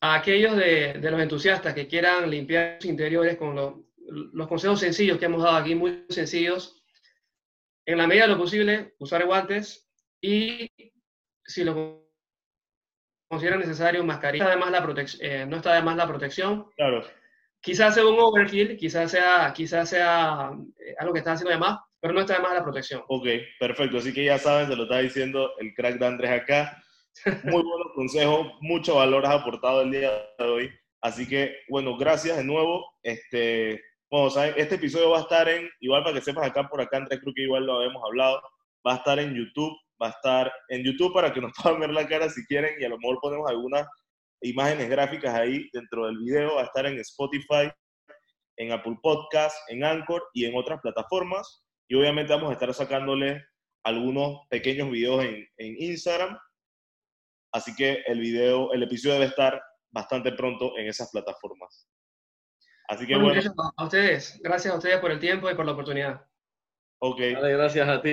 A 0.00 0.16
aquellos 0.16 0.56
de, 0.56 0.94
de 0.94 1.10
los 1.10 1.20
entusiastas 1.20 1.74
que 1.74 1.88
quieran 1.88 2.28
limpiar 2.30 2.76
sus 2.80 2.90
interiores 2.90 3.36
con 3.36 3.54
lo- 3.54 3.86
los 4.06 4.48
consejos 4.48 4.80
sencillos 4.80 5.18
que 5.18 5.24
hemos 5.24 5.42
dado 5.42 5.56
aquí, 5.56 5.74
muy 5.74 6.04
sencillos, 6.10 6.82
en 7.86 7.98
la 7.98 8.06
medida 8.06 8.24
de 8.24 8.32
lo 8.32 8.38
posible, 8.38 8.94
usar 8.98 9.24
guantes 9.24 9.90
y, 10.20 10.70
si 11.44 11.64
lo 11.64 12.04
consideran 13.28 13.60
necesario, 13.60 14.04
mascarilla. 14.04 14.46
Además, 14.46 14.70
la 14.70 15.04
eh, 15.20 15.46
no 15.46 15.56
está 15.56 15.72
además 15.72 15.96
la 15.96 16.06
protección. 16.06 16.70
Claro. 16.76 17.04
Quizás 17.60 17.94
sea 17.94 18.06
un 18.06 18.18
overkill, 18.18 18.76
quizás 18.76 19.10
sea, 19.10 19.52
quizás 19.54 19.88
sea 19.88 20.50
eh, 20.78 20.94
algo 20.98 21.12
que 21.14 21.20
están 21.20 21.34
haciendo 21.34 21.50
de 21.52 21.58
más, 21.58 21.78
pero 22.04 22.12
no 22.12 22.20
está 22.20 22.34
de 22.34 22.40
más 22.40 22.52
la 22.52 22.62
protección. 22.62 23.02
Ok, 23.08 23.26
perfecto. 23.58 23.96
Así 23.96 24.12
que 24.12 24.26
ya 24.26 24.36
saben, 24.36 24.68
se 24.68 24.76
lo 24.76 24.82
está 24.82 24.98
diciendo 24.98 25.54
el 25.58 25.72
crack 25.72 25.98
de 25.98 26.06
Andrés 26.06 26.32
acá. 26.32 26.84
Muy 27.44 27.62
buenos 27.62 27.94
consejos, 27.94 28.52
mucho 28.60 28.96
valor 28.96 29.24
has 29.24 29.40
aportado 29.40 29.80
el 29.80 29.90
día 29.90 30.10
de 30.38 30.44
hoy. 30.44 30.70
Así 31.00 31.26
que, 31.26 31.56
bueno, 31.70 31.96
gracias 31.96 32.36
de 32.36 32.44
nuevo. 32.44 32.84
Este, 33.02 33.82
bueno, 34.10 34.28
¿saben? 34.28 34.52
este 34.58 34.74
episodio 34.74 35.12
va 35.12 35.20
a 35.20 35.22
estar 35.22 35.48
en, 35.48 35.66
igual 35.80 36.02
para 36.02 36.14
que 36.14 36.20
sepas 36.20 36.46
acá 36.46 36.68
por 36.68 36.82
acá, 36.82 36.98
Andrés, 36.98 37.20
creo 37.22 37.32
que 37.34 37.44
igual 37.44 37.64
lo 37.64 37.76
habíamos 37.76 38.04
hablado, 38.04 38.42
va 38.86 38.92
a 38.92 38.96
estar 38.96 39.18
en 39.18 39.34
YouTube 39.34 39.74
va 40.02 40.08
a 40.08 40.10
estar 40.10 40.52
en 40.68 40.84
YouTube 40.84 41.14
para 41.14 41.32
que 41.32 41.40
nos 41.40 41.52
puedan 41.62 41.80
ver 41.80 41.90
la 41.90 42.06
cara 42.06 42.28
si 42.28 42.44
quieren 42.44 42.74
y 42.78 42.84
a 42.84 42.90
lo 42.90 42.98
mejor 42.98 43.18
ponemos 43.22 43.48
algunas 43.48 43.88
imágenes 44.42 44.90
gráficas 44.90 45.34
ahí 45.34 45.70
dentro 45.72 46.04
del 46.04 46.18
video. 46.18 46.56
Va 46.56 46.62
a 46.62 46.64
estar 46.64 46.84
en 46.84 46.98
Spotify, 46.98 47.72
en 48.58 48.72
Apple 48.72 48.98
Podcast, 49.02 49.56
en 49.70 49.84
Anchor 49.84 50.22
y 50.34 50.44
en 50.44 50.54
otras 50.54 50.82
plataformas. 50.82 51.63
Y 51.88 51.94
obviamente 51.94 52.32
vamos 52.32 52.50
a 52.50 52.54
estar 52.54 52.72
sacándole 52.74 53.44
algunos 53.84 54.46
pequeños 54.48 54.90
videos 54.90 55.24
en, 55.24 55.46
en 55.56 55.76
Instagram. 55.82 56.38
Así 57.52 57.74
que 57.74 58.02
el 58.06 58.18
video, 58.20 58.72
el 58.72 58.82
episodio 58.82 59.14
debe 59.14 59.26
estar 59.26 59.62
bastante 59.90 60.32
pronto 60.32 60.76
en 60.76 60.88
esas 60.88 61.10
plataformas. 61.10 61.88
Así 62.88 63.06
que 63.06 63.14
Bueno, 63.14 63.28
bueno, 63.28 63.40
muchachos, 63.40 63.72
a 63.76 63.84
ustedes, 63.84 64.40
gracias 64.42 64.74
a 64.74 64.76
ustedes 64.76 64.98
por 64.98 65.10
el 65.10 65.20
tiempo 65.20 65.50
y 65.50 65.54
por 65.54 65.64
la 65.64 65.72
oportunidad. 65.72 66.26
ok. 66.98 67.20
Dale, 67.20 67.52
gracias 67.52 67.88
a 67.88 68.02
ti. 68.02 68.10